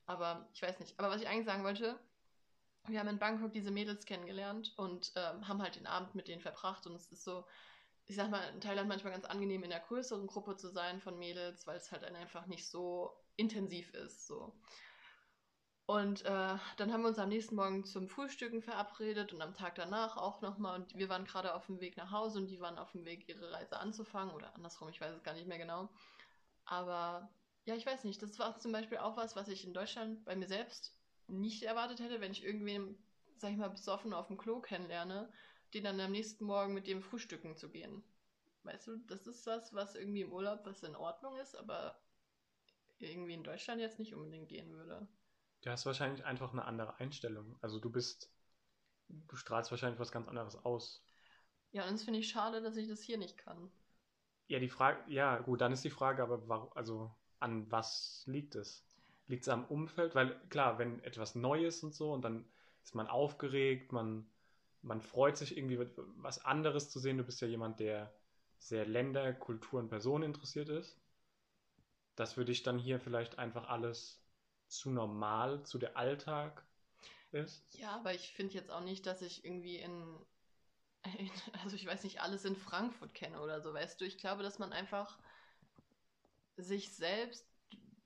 Aber 0.06 0.48
ich 0.54 0.62
weiß 0.62 0.80
nicht. 0.80 1.00
Aber 1.00 1.10
was 1.10 1.22
ich 1.22 1.28
eigentlich 1.28 1.46
sagen 1.46 1.64
wollte, 1.64 2.00
wir 2.88 3.00
haben 3.00 3.10
in 3.10 3.20
Bangkok 3.20 3.52
diese 3.52 3.72
Mädels 3.72 4.06
kennengelernt 4.06 4.74
und 4.78 5.12
ähm, 5.16 5.48
haben 5.48 5.62
halt 5.62 5.76
den 5.76 5.88
Abend 5.88 6.16
mit 6.16 6.28
denen 6.28 6.42
verbracht. 6.42 6.88
Und 6.88 6.96
es 6.96 7.12
ist 7.12 7.24
so, 7.24 7.46
ich 8.06 8.16
sag 8.16 8.30
mal, 8.30 8.48
in 8.54 8.62
Thailand 8.62 8.88
manchmal 8.88 9.14
ganz 9.14 9.26
angenehm, 9.26 9.64
in 9.64 9.74
einer 9.74 9.84
größeren 9.84 10.28
Gruppe 10.28 10.56
zu 10.56 10.70
sein 10.70 11.02
von 11.02 11.18
Mädels, 11.20 11.68
weil 11.68 11.78
es 11.78 11.92
halt 11.92 12.04
dann 12.04 12.16
einfach 12.16 12.46
nicht 12.48 12.68
so 12.70 13.20
intensiv 13.38 13.94
ist. 13.94 14.28
So. 14.28 14.54
Und 15.86 16.26
äh, 16.26 16.58
dann 16.76 16.92
haben 16.92 17.02
wir 17.02 17.08
uns 17.08 17.18
am 17.18 17.30
nächsten 17.30 17.56
Morgen 17.56 17.86
zum 17.86 18.10
Frühstücken 18.10 18.62
verabredet 18.62 19.32
und 19.32 19.42
am 19.42 19.54
Tag 19.54 19.76
danach 19.76 20.18
auch 20.18 20.42
nochmal. 20.42 20.82
Und 20.82 20.98
wir 20.98 21.08
waren 21.08 21.24
gerade 21.24 21.56
auf 21.56 21.68
dem 21.68 21.80
Weg 21.80 21.96
nach 21.96 22.12
Hause 22.12 22.40
und 22.40 22.48
die 22.48 22.60
waren 22.60 22.78
auf 22.78 22.92
dem 22.92 23.06
Weg, 23.06 23.30
ihre 23.30 23.54
Reise 23.54 23.80
anzufangen. 23.80 24.36
Oder 24.36 24.54
andersrum, 24.54 24.90
ich 24.90 25.00
weiß 25.00 25.16
es 25.16 25.24
gar 25.24 25.34
nicht 25.34 25.48
mehr 25.48 25.58
genau. 25.58 25.88
Aber 26.66 27.30
ja, 27.64 27.76
ich 27.76 27.86
weiß 27.86 28.04
nicht. 28.04 28.22
Das 28.22 28.38
war 28.38 28.60
zum 28.60 28.74
Beispiel 28.74 28.98
auch 28.98 29.16
was, 29.16 29.38
was 29.38 29.48
ich 29.48 29.66
in 29.66 29.74
Deutschland 29.74 30.26
bei 30.26 30.36
mir 30.36 30.48
selbst 30.48 30.94
nicht 31.28 31.64
erwartet 31.64 32.02
hätte, 32.02 32.20
wenn 32.20 32.34
ich 32.34 32.44
irgendwen, 32.44 32.98
sag 33.38 33.52
ich 33.52 33.58
mal, 33.58 33.70
besoffen 33.70 34.14
auf 34.14 34.28
dem 34.28 34.38
Klo 34.38 34.60
kennenlerne, 34.60 35.32
den 35.74 35.86
dann 35.86 36.00
am 36.02 36.12
nächsten 36.12 36.44
Morgen 36.44 36.74
mit 36.74 36.88
dem 36.88 37.02
frühstücken 37.02 37.56
zu 37.56 37.70
gehen. 37.70 38.04
Weißt 38.64 38.88
du, 38.88 38.98
das 39.08 39.26
ist 39.26 39.48
was, 39.48 39.74
was 39.74 39.96
irgendwie 39.96 40.22
im 40.22 40.34
Urlaub 40.34 40.66
was 40.66 40.84
in 40.84 40.98
Ordnung 40.98 41.38
ist, 41.38 41.56
aber 41.56 41.98
irgendwie 43.00 43.34
in 43.34 43.44
Deutschland 43.44 43.82
jetzt 43.82 44.00
nicht 44.00 44.14
unbedingt 44.14 44.50
gehen 44.50 44.72
würde. 44.74 45.08
Du 45.62 45.70
hast 45.70 45.86
wahrscheinlich 45.86 46.26
einfach 46.26 46.52
eine 46.52 46.66
andere 46.66 47.00
Einstellung. 47.00 47.58
Also 47.62 47.80
du 47.80 47.90
bist, 47.90 48.32
du 49.08 49.36
strahlst 49.36 49.72
wahrscheinlich 49.72 50.00
was 50.00 50.12
ganz 50.12 50.28
anderes 50.28 50.56
aus. 50.56 51.04
Ja, 51.72 51.86
und 51.86 51.94
das 51.94 52.04
finde 52.04 52.20
ich 52.20 52.30
schade, 52.30 52.62
dass 52.62 52.78
ich 52.78 52.88
das 52.88 53.02
hier 53.02 53.18
nicht 53.18 53.38
kann. 53.38 53.70
Ja, 54.48 54.60
die 54.60 54.70
Frage, 54.70 55.00
ja, 55.12 55.40
gut, 55.40 55.62
dann 55.62 55.74
ist 55.74 55.84
die 55.84 55.90
Frage, 55.90 56.24
aber 56.24 56.48
warum, 56.48 56.72
also 56.74 57.12
an 57.40 57.70
was 57.72 58.24
liegt 58.26 58.56
es? 58.56 58.86
Liegt 59.28 59.44
es 59.44 59.50
am 59.50 59.66
Umfeld? 59.66 60.16
Weil 60.16 60.40
klar, 60.50 60.80
wenn 60.80 61.04
etwas 61.04 61.36
Neues 61.36 61.84
und 61.84 61.94
so 61.94 62.14
und 62.14 62.24
dann 62.24 62.46
ist 62.84 62.96
man 62.96 63.08
aufgeregt, 63.08 63.92
man, 63.92 64.26
man 64.82 65.02
freut 65.02 65.36
sich 65.38 65.58
irgendwie 65.58 65.80
was 66.18 66.46
anderes 66.46 66.90
zu 66.90 67.00
sehen. 67.00 67.18
Du 67.18 67.26
bist 67.26 67.42
ja 67.42 67.48
jemand, 67.48 67.82
der 67.82 68.14
sehr 68.58 68.86
Länder, 68.86 69.34
Kultur 69.34 69.80
und 69.80 69.90
Personen 69.90 70.24
interessiert 70.24 70.70
ist. 70.70 70.98
Das 72.18 72.34
für 72.34 72.46
dich 72.46 72.64
dann 72.64 72.80
hier 72.80 73.00
vielleicht 73.00 73.38
einfach 73.38 73.70
alles 73.70 74.20
zu 74.68 74.90
normal, 74.90 75.64
zu 75.64 75.78
der 75.78 75.96
Alltag 75.96 76.66
ist. 77.32 77.64
Ja, 77.78 77.92
aber 77.92 78.14
ich 78.14 78.34
finde 78.34 78.56
jetzt 78.56 78.72
auch 78.72 78.82
nicht, 78.82 79.06
dass 79.06 79.22
ich 79.22 79.46
irgendwie 79.46 79.78
in, 79.78 80.18
in, 81.20 81.30
also 81.64 81.76
ich 81.76 81.86
weiß 81.86 82.04
nicht, 82.04 82.20
alles 82.22 82.44
in 82.44 82.56
Frankfurt 82.56 83.14
kenne 83.14 83.40
oder 83.40 83.62
so, 83.62 83.72
weißt 83.74 84.02
du. 84.02 84.06
Ich 84.06 84.18
glaube, 84.18 84.42
dass 84.42 84.58
man 84.58 84.74
einfach 84.74 85.20
sich 86.58 86.90
selbst 86.92 87.46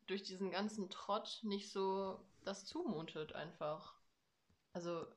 durch 0.08 0.24
diesen 0.24 0.52
ganzen 0.52 0.89
Trott 0.89 1.39
nicht 1.43 1.71
so 1.71 2.19
das 2.43 2.65
zumutet 2.65 3.34
einfach. 3.34 3.95
Also, 4.74 5.08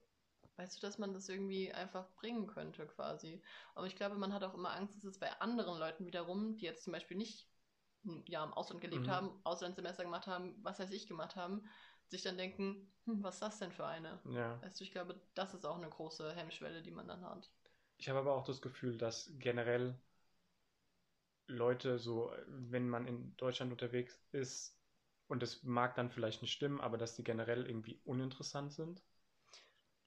weißt 0.57 0.76
du, 0.76 0.87
dass 0.87 0.98
man 0.98 1.12
das 1.14 1.28
irgendwie 1.28 1.72
einfach 1.72 2.09
bringen 2.14 2.46
könnte 2.46 2.87
quasi. 2.87 3.42
Aber 3.74 3.88
ich 3.88 3.96
glaube, 3.96 4.14
man 4.14 4.33
hat 4.33 4.44
auch 4.44 4.54
immer 4.54 4.70
Angst, 4.70 4.96
dass 4.98 5.04
es 5.04 5.18
bei 5.18 5.33
anderen 5.40 5.80
Leuten 5.80 6.07
wiederum, 6.07 6.57
die 6.57 6.64
jetzt 6.64 6.85
zum 6.85 6.92
Beispiel 6.92 7.16
nicht 7.16 7.48
Jahr 8.26 8.46
im 8.46 8.52
Ausland 8.54 8.80
gelebt 8.80 9.06
Mhm. 9.06 9.10
haben, 9.10 9.30
Auslandssemester 9.44 10.04
gemacht 10.04 10.26
haben, 10.26 10.54
was 10.62 10.78
weiß 10.78 10.90
ich 10.90 11.06
gemacht 11.06 11.36
haben, 11.36 11.62
sich 12.08 12.22
dann 12.22 12.36
denken, 12.36 12.92
hm, 13.04 13.22
was 13.22 13.34
ist 13.36 13.42
das 13.42 13.58
denn 13.58 13.72
für 13.72 13.86
eine? 13.86 14.20
Ja. 14.24 14.60
Du, 14.78 14.84
ich 14.84 14.92
glaube, 14.92 15.20
das 15.34 15.54
ist 15.54 15.64
auch 15.66 15.76
eine 15.76 15.88
große 15.88 16.34
Hemmschwelle, 16.34 16.82
die 16.82 16.90
man 16.90 17.08
dann 17.08 17.22
hat. 17.22 17.50
Ich 17.96 18.08
habe 18.08 18.20
aber 18.20 18.34
auch 18.34 18.44
das 18.44 18.62
Gefühl, 18.62 18.98
dass 18.98 19.32
generell 19.40 19.98
Leute 21.46 21.98
so, 21.98 22.30
wenn 22.46 22.86
man 22.88 23.06
in 23.06 23.34
Deutschland 23.38 23.72
unterwegs 23.72 24.22
ist, 24.32 24.78
und 25.26 25.42
das 25.42 25.62
mag 25.62 25.94
dann 25.94 26.10
vielleicht 26.10 26.42
nicht 26.42 26.52
stimmen, 26.52 26.80
aber 26.82 26.98
dass 26.98 27.14
die 27.16 27.24
generell 27.24 27.66
irgendwie 27.66 27.98
uninteressant 28.04 28.72
sind. 28.74 29.02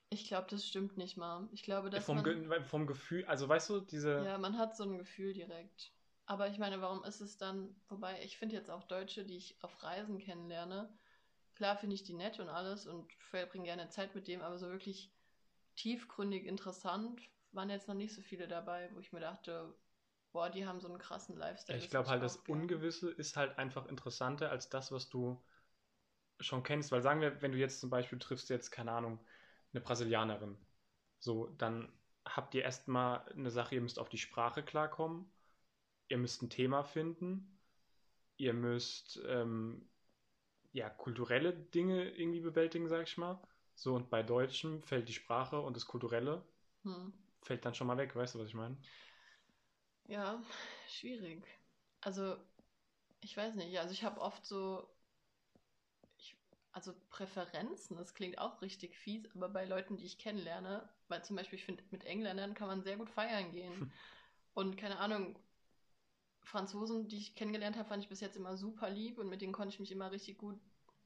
Ich 0.09 0.27
glaube, 0.27 0.47
das 0.49 0.67
stimmt 0.67 0.97
nicht 0.97 1.15
mal. 1.15 1.47
Ich 1.53 1.63
glaube, 1.63 1.89
dass 1.89 2.05
vom, 2.05 2.17
man, 2.17 2.23
Ge 2.23 2.63
vom 2.63 2.87
Gefühl, 2.87 3.25
also 3.25 3.47
weißt 3.49 3.69
du, 3.69 3.79
diese. 3.81 4.25
ja, 4.25 4.37
man 4.37 4.57
hat 4.57 4.75
so 4.75 4.83
ein 4.83 4.97
Gefühl 4.97 5.33
direkt. 5.33 5.91
Aber 6.27 6.49
ich 6.49 6.59
meine, 6.59 6.81
warum 6.81 7.03
ist 7.05 7.21
es 7.21 7.37
dann, 7.37 7.73
wobei 7.87 8.21
ich 8.21 8.37
finde 8.37 8.55
jetzt 8.55 8.69
auch 8.69 8.83
Deutsche, 8.83 9.23
die 9.23 9.37
ich 9.37 9.57
auf 9.61 9.81
Reisen 9.81 10.19
kennenlerne, 10.19 10.93
klar 11.55 11.77
finde 11.77 11.95
ich 11.95 12.03
die 12.03 12.13
nett 12.13 12.39
und 12.39 12.49
alles 12.49 12.85
und 12.85 13.11
verbringe 13.13 13.63
gerne 13.63 13.89
Zeit 13.89 14.13
mit 14.13 14.27
dem, 14.27 14.41
aber 14.41 14.59
so 14.59 14.67
wirklich 14.67 15.11
tiefgründig 15.75 16.45
interessant 16.45 17.21
waren 17.53 17.69
jetzt 17.69 17.87
noch 17.87 17.95
nicht 17.95 18.13
so 18.13 18.21
viele 18.21 18.47
dabei, 18.47 18.89
wo 18.93 18.99
ich 18.99 19.13
mir 19.13 19.21
dachte, 19.21 19.73
boah, 20.33 20.49
die 20.49 20.67
haben 20.67 20.81
so 20.81 20.89
einen 20.89 20.99
krassen 20.99 21.37
Lifestyle. 21.37 21.79
ich 21.79 21.89
glaube 21.89 22.09
halt, 22.09 22.21
das 22.21 22.43
gerne. 22.43 22.61
Ungewisse 22.61 23.09
ist 23.09 23.37
halt 23.37 23.57
einfach 23.57 23.87
interessanter 23.87 24.51
als 24.51 24.69
das, 24.69 24.91
was 24.91 25.09
du 25.09 25.41
schon 26.41 26.61
kennst. 26.63 26.91
Weil 26.91 27.01
sagen 27.01 27.21
wir, 27.21 27.41
wenn 27.41 27.53
du 27.53 27.57
jetzt 27.57 27.79
zum 27.79 27.89
Beispiel 27.89 28.19
triffst 28.19 28.49
jetzt, 28.49 28.69
keine 28.69 28.91
Ahnung, 28.91 29.19
eine 29.71 29.81
Brasilianerin, 29.81 30.57
so, 31.19 31.47
dann 31.57 31.91
habt 32.25 32.53
ihr 32.53 32.63
erstmal 32.63 33.27
eine 33.29 33.49
Sache, 33.49 33.75
ihr 33.75 33.81
müsst 33.81 33.97
auf 33.97 34.09
die 34.09 34.17
Sprache 34.17 34.61
klarkommen, 34.61 35.31
ihr 36.09 36.17
müsst 36.17 36.41
ein 36.41 36.49
Thema 36.49 36.83
finden, 36.83 37.59
ihr 38.37 38.53
müsst 38.53 39.21
ähm, 39.27 39.89
ja 40.73 40.89
kulturelle 40.89 41.53
Dinge 41.53 42.09
irgendwie 42.11 42.41
bewältigen, 42.41 42.89
sag 42.89 43.03
ich 43.07 43.17
mal. 43.17 43.41
So, 43.75 43.95
und 43.95 44.09
bei 44.09 44.23
Deutschen 44.23 44.83
fällt 44.83 45.09
die 45.09 45.13
Sprache 45.13 45.59
und 45.61 45.75
das 45.77 45.87
Kulturelle 45.87 46.43
Hm. 46.83 47.09
fällt 47.41 47.65
dann 47.65 47.73
schon 47.73 47.87
mal 47.87 47.97
weg, 47.97 48.15
weißt 48.15 48.35
du, 48.35 48.39
was 48.39 48.47
ich 48.49 48.53
meine? 48.53 48.77
Ja, 50.07 50.41
schwierig. 50.87 51.43
Also, 52.01 52.37
ich 53.21 53.35
weiß 53.37 53.55
nicht. 53.55 53.79
Also, 53.79 53.93
ich 53.93 54.03
habe 54.05 54.21
oft 54.21 54.45
so. 54.45 54.87
Ich, 56.17 56.35
also, 56.73 56.93
Präferenzen, 57.09 57.97
das 57.97 58.13
klingt 58.13 58.37
auch 58.39 58.61
richtig 58.61 58.95
fies, 58.97 59.25
aber 59.35 59.49
bei 59.49 59.65
Leuten, 59.65 59.97
die 59.97 60.05
ich 60.05 60.17
kennenlerne, 60.19 60.87
weil 61.07 61.23
zum 61.23 61.35
Beispiel, 61.35 61.57
ich 61.59 61.65
finde, 61.65 61.83
mit 61.91 62.03
Engländern 62.05 62.53
kann 62.53 62.67
man 62.67 62.83
sehr 62.83 62.97
gut 62.97 63.09
feiern 63.09 63.51
gehen. 63.51 63.87
Und 64.53 64.77
keine 64.77 64.99
Ahnung, 64.99 65.37
Franzosen, 66.47 67.07
die 67.07 67.17
ich 67.17 67.35
kennengelernt 67.35 67.77
habe, 67.77 67.87
fand 67.89 68.03
ich 68.03 68.09
bis 68.09 68.21
jetzt 68.21 68.37
immer 68.37 68.57
super 68.57 68.89
lieb 68.89 69.17
und 69.19 69.29
mit 69.29 69.41
denen 69.41 69.53
konnte 69.53 69.73
ich 69.73 69.79
mich 69.79 69.91
immer 69.91 70.11
richtig 70.11 70.37
gut 70.37 70.59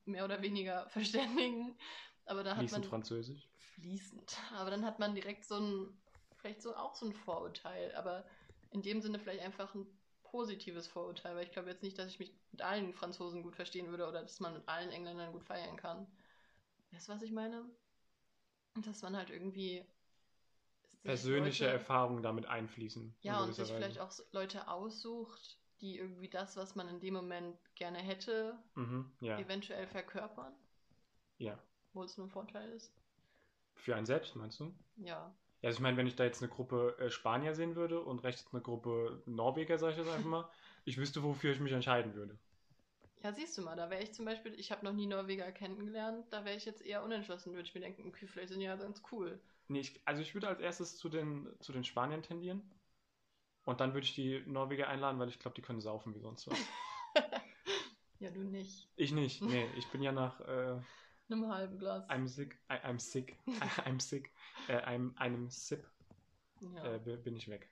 mehr 0.06 0.25
oder 0.25 0.41
weniger 0.41 0.88
verständigen. 0.89 1.77
Aber 2.25 2.43
da 2.43 2.56
hat 2.56 2.65
Fließend 2.65 2.71
man 2.71 2.89
Französisch. 2.89 3.49
fließend. 3.58 4.38
Aber 4.54 4.69
dann 4.71 4.86
hat 4.86 4.99
man 4.99 5.15
direkt 5.15 5.45
so 5.45 5.56
ein, 5.58 6.01
vielleicht 6.36 6.62
so 6.62 6.75
auch 6.75 6.95
so 6.95 7.06
ein 7.08 7.13
Vorurteil, 7.13 7.93
aber 7.95 8.25
in 8.71 8.82
dem 8.82 9.01
Sinne 9.01 9.19
vielleicht 9.19 9.41
einfach 9.41 9.73
ein 9.75 9.88
positives 10.23 10.88
Vorurteil, 10.88 11.36
weil 11.36 11.43
ich 11.45 11.51
glaube 11.51 11.69
jetzt 11.69 11.84
nicht, 11.84 11.97
dass 11.97 12.08
ich 12.12 12.19
mich 12.19 12.34
mit 12.51 12.62
allen 12.62 12.93
Franzosen 12.93 13.43
gut 13.43 13.56
verstehen 13.56 13.89
würde 13.89 14.08
oder 14.08 14.21
dass 14.21 14.39
man 14.39 14.54
mit 14.54 14.67
allen 14.67 14.91
Engländern 14.91 15.34
gut 15.34 15.43
feiern 15.43 15.75
kann. 15.75 16.08
Weißt 16.91 17.10
du, 17.10 17.13
was 17.13 17.21
ich 17.23 17.32
meine? 17.32 17.65
Dass 18.86 19.01
man 19.01 19.15
halt 19.15 19.30
irgendwie 19.30 19.86
Persönliche 21.04 21.66
Leute- 21.66 21.74
Erfahrungen 21.78 22.24
damit 22.24 22.46
einfließen. 22.46 23.16
ja, 23.22 23.44
und 23.44 23.54
sich 23.54 23.64
Weise. 23.64 23.76
vielleicht 23.76 24.00
auch 24.00 24.12
Leute 24.32 24.68
aussucht, 24.68 25.58
die 25.82 25.98
irgendwie 25.98 26.30
das, 26.30 26.58
was 26.58 26.76
man 26.76 26.88
in 26.90 27.00
dem 27.00 27.14
Moment 27.16 27.58
gerne 27.76 27.98
hätte, 28.00 28.58
Mhm, 28.76 29.12
ja, 29.20 29.40
eventuell 29.40 29.88
verkörpern, 29.88 30.54
ja. 31.40 31.58
wo 31.94 32.04
es 32.04 32.18
nur 32.18 32.28
ein 32.28 32.32
Vorteil 32.32 32.72
ist. 32.72 32.94
Für 33.76 33.96
einen 33.96 34.06
selbst, 34.06 34.36
meinst 34.36 34.60
du? 34.60 34.74
Ja. 34.98 35.36
Ja, 35.62 35.68
also 35.68 35.78
ich 35.78 35.82
meine, 35.82 35.98
wenn 35.98 36.08
ich 36.08 36.16
da 36.16 36.24
jetzt 36.24 36.42
eine 36.42 36.52
Gruppe 36.52 36.96
äh, 37.00 37.10
Spanier 37.10 37.54
sehen 37.56 37.76
würde 37.76 38.02
und 38.02 38.24
rechts 38.24 38.46
eine 38.52 38.62
Gruppe 38.62 39.22
Norweger, 39.26 39.78
sage 39.80 39.94
ich 39.94 39.98
jetzt 40.00 40.10
einfach 40.10 40.28
mal, 40.30 40.50
ich 40.86 40.98
wüsste, 40.98 41.24
wofür 41.24 41.52
ich 41.54 41.60
mich 41.60 41.72
entscheiden 41.72 42.14
würde. 42.16 42.38
Ja, 43.24 43.32
siehst 43.34 43.56
du 43.58 43.62
mal, 43.62 43.76
da 43.76 43.90
wäre 43.92 44.02
ich 44.02 44.14
zum 44.14 44.26
Beispiel, 44.26 44.60
ich 44.60 44.72
habe 44.72 44.84
noch 44.84 44.94
nie 44.94 45.06
Norweger 45.06 45.52
kennengelernt, 45.52 46.26
da 46.32 46.44
wäre 46.46 46.56
ich 46.58 46.66
jetzt 46.66 46.82
eher 46.84 47.04
unentschlossen, 47.04 47.54
würde 47.54 47.68
ich 47.68 47.76
mir 47.76 47.82
denken, 47.82 48.08
okay, 48.08 48.26
vielleicht 48.28 48.50
sind 48.50 48.60
die 48.60 48.66
ja 48.66 48.76
ganz 48.76 49.04
cool. 49.12 49.40
Nee, 49.71 49.79
ich, 49.79 50.01
also 50.05 50.21
ich 50.21 50.34
würde 50.34 50.47
als 50.49 50.60
erstes 50.60 50.97
zu 50.97 51.10
den, 51.10 51.47
zu 51.62 51.71
den 51.71 51.84
Spaniern 51.84 52.21
tendieren. 52.21 52.62
Und 53.65 53.79
dann 53.79 53.93
würde 53.93 54.05
ich 54.05 54.15
die 54.15 54.43
Norweger 54.47 54.88
einladen, 54.88 55.19
weil 55.19 55.29
ich 55.29 55.39
glaube, 55.39 55.55
die 55.55 55.62
können 55.62 55.81
saufen 55.81 56.13
wie 56.15 56.19
sonst 56.19 56.47
was. 56.47 56.57
ja, 58.19 58.29
du 58.31 58.41
nicht. 58.43 58.88
Ich 58.95 59.12
nicht, 59.12 59.41
nee. 59.41 59.65
Ich 59.77 59.88
bin 59.88 60.01
ja 60.01 60.12
nach 60.12 60.39
äh, 60.41 60.77
Einem 61.29 61.47
halben 61.47 61.79
Glas. 61.79 62.03
I'm 62.10 62.27
sick, 62.27 62.57
I, 62.69 62.75
I'm 62.86 62.99
sick, 62.99 63.38
I'm 63.86 63.99
sick, 64.01 64.29
äh, 64.67 64.77
I'm, 64.86 65.15
einem 65.17 65.49
Sip 65.49 65.84
ja. 66.75 66.95
äh, 66.95 66.99
bi- 66.99 67.17
bin 67.17 67.36
ich 67.36 67.47
weg. 67.47 67.69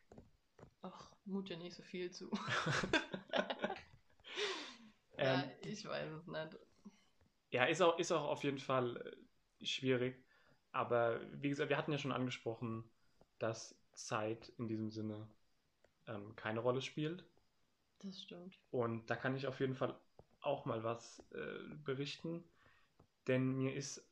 Ach, 0.81 1.11
mut 1.25 1.49
dir 1.49 1.57
nicht 1.57 1.75
so 1.75 1.83
viel 1.83 2.09
zu. 2.11 2.31
Ähm, 5.17 5.27
ja, 5.27 5.43
ich 5.63 5.85
weiß 5.85 6.11
es 6.11 6.27
nicht. 6.27 6.57
Ja, 7.51 7.65
ist 7.65 7.81
auch, 7.81 7.97
ist 7.99 8.11
auch 8.11 8.27
auf 8.29 8.43
jeden 8.43 8.59
Fall 8.59 8.97
äh, 9.61 9.65
schwierig. 9.65 10.23
Aber 10.71 11.19
wie 11.41 11.49
gesagt, 11.49 11.69
wir 11.69 11.77
hatten 11.77 11.91
ja 11.91 11.97
schon 11.97 12.11
angesprochen, 12.11 12.83
dass 13.39 13.75
Zeit 13.93 14.49
in 14.57 14.67
diesem 14.67 14.89
Sinne 14.91 15.27
ähm, 16.07 16.35
keine 16.35 16.61
Rolle 16.61 16.81
spielt. 16.81 17.25
Das 17.99 18.21
stimmt. 18.21 18.59
Und 18.71 19.09
da 19.09 19.15
kann 19.15 19.35
ich 19.35 19.47
auf 19.47 19.59
jeden 19.59 19.75
Fall 19.75 19.95
auch 20.41 20.65
mal 20.65 20.83
was 20.83 21.23
äh, 21.33 21.75
berichten. 21.83 22.43
Denn 23.27 23.57
mir 23.57 23.73
ist, 23.75 24.03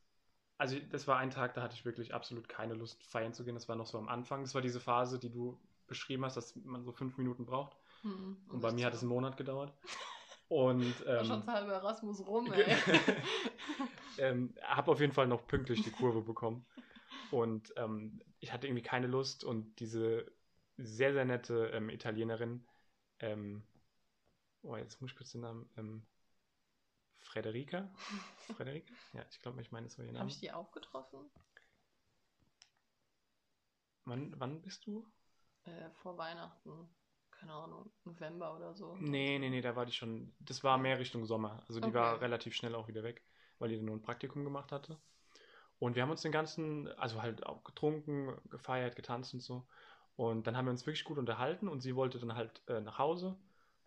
also 0.57 0.77
das 0.91 1.07
war 1.07 1.17
ein 1.19 1.31
Tag, 1.31 1.53
da 1.55 1.61
hatte 1.61 1.75
ich 1.75 1.85
wirklich 1.85 2.13
absolut 2.13 2.49
keine 2.49 2.75
Lust, 2.75 3.03
feiern 3.05 3.33
zu 3.33 3.43
gehen. 3.45 3.55
Das 3.55 3.69
war 3.69 3.75
noch 3.75 3.87
so 3.87 3.97
am 3.97 4.09
Anfang. 4.09 4.43
Das 4.43 4.55
war 4.55 4.61
diese 4.61 4.79
Phase, 4.79 5.19
die 5.19 5.31
du 5.31 5.59
beschrieben 5.87 6.25
hast, 6.25 6.37
dass 6.37 6.55
man 6.57 6.83
so 6.83 6.91
fünf 6.91 7.17
Minuten 7.17 7.45
braucht. 7.45 7.77
Hm, 8.03 8.35
Und 8.49 8.61
bei 8.61 8.71
mir 8.71 8.85
hat 8.85 8.93
es 8.93 9.01
einen 9.01 9.09
Monat 9.09 9.37
gedauert. 9.37 9.73
Und 10.49 10.95
ähm, 11.07 11.25
schon 11.25 11.39
das 11.39 11.47
halbe 11.47 11.73
Erasmus 11.73 12.25
rum, 12.25 12.51
ey. 12.53 12.77
ähm, 14.17 14.53
habe 14.63 14.91
auf 14.91 14.99
jeden 14.99 15.13
Fall 15.13 15.27
noch 15.27 15.45
pünktlich 15.47 15.83
die 15.83 15.91
Kurve 15.91 16.21
bekommen. 16.21 16.65
Und 17.31 17.73
ähm, 17.75 18.21
ich 18.39 18.53
hatte 18.53 18.67
irgendwie 18.67 18.83
keine 18.83 19.07
Lust 19.07 19.43
und 19.43 19.79
diese 19.79 20.31
sehr, 20.77 21.13
sehr 21.13 21.25
nette 21.25 21.71
ähm, 21.73 21.89
Italienerin, 21.89 22.65
ähm, 23.19 23.63
oh, 24.61 24.75
jetzt 24.77 25.01
muss 25.01 25.11
ich 25.11 25.17
kurz 25.17 25.31
den 25.31 25.41
Namen, 25.41 25.69
ähm, 25.77 26.05
Frederica? 27.19 27.89
Frederica? 28.55 28.93
Ja, 29.13 29.25
ich 29.29 29.41
glaube, 29.41 29.61
ich 29.61 29.71
meine, 29.71 29.87
das 29.87 29.97
war 29.97 30.05
ihr 30.05 30.09
Habe 30.09 30.19
Name. 30.19 30.29
ich 30.29 30.39
die 30.39 30.51
auch 30.51 30.71
getroffen? 30.71 31.29
Wann, 34.05 34.33
wann 34.39 34.61
bist 34.61 34.85
du? 34.85 35.05
Äh, 35.65 35.89
vor 35.89 36.17
Weihnachten. 36.17 36.89
Keine 37.39 37.53
Ahnung, 37.53 37.89
November 38.03 38.55
oder 38.55 38.73
so. 38.73 38.95
Nee, 38.99 39.37
nee, 39.39 39.49
nee, 39.49 39.61
da 39.61 39.75
war 39.75 39.85
die 39.85 39.91
schon, 39.91 40.33
das 40.39 40.63
war 40.63 40.77
mehr 40.77 40.99
Richtung 40.99 41.25
Sommer. 41.25 41.63
Also 41.67 41.79
die 41.79 41.87
Okay. 41.87 41.95
war 41.95 42.21
relativ 42.21 42.55
schnell 42.55 42.75
auch 42.75 42.87
wieder 42.87 43.03
weg, 43.03 43.21
weil 43.59 43.69
die 43.69 43.75
dann 43.75 43.85
nur 43.85 43.95
ein 43.95 44.01
Praktikum 44.01 44.43
gemacht 44.43 44.71
hatte. 44.71 44.97
Und 45.79 45.95
wir 45.95 46.01
haben 46.01 46.09
uns 46.09 46.23
den 46.23 46.31
ganzen, 46.31 46.87
also 46.97 47.21
halt 47.21 47.45
auch 47.45 47.63
getrunken, 47.63 48.35
gefeiert, 48.49 48.95
getanzt 48.95 49.33
und 49.33 49.41
so. 49.41 49.67
Und 50.15 50.47
dann 50.47 50.57
haben 50.57 50.65
wir 50.65 50.71
uns 50.71 50.85
wirklich 50.87 51.03
gut 51.03 51.19
unterhalten 51.19 51.67
und 51.67 51.81
sie 51.81 51.95
wollte 51.95 52.17
dann 52.17 52.33
halt 52.33 52.61
äh, 52.67 52.81
nach 52.81 52.97
Hause 52.97 53.37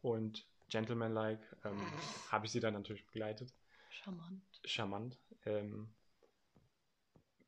und 0.00 0.46
gentlemanlike 0.68 1.42
ähm, 1.64 1.80
habe 2.30 2.46
ich 2.46 2.52
sie 2.52 2.60
dann 2.60 2.74
natürlich 2.74 3.04
begleitet. 3.04 3.52
Charmant. 3.90 4.60
Charmant. 4.64 5.18
Ähm, 5.44 5.92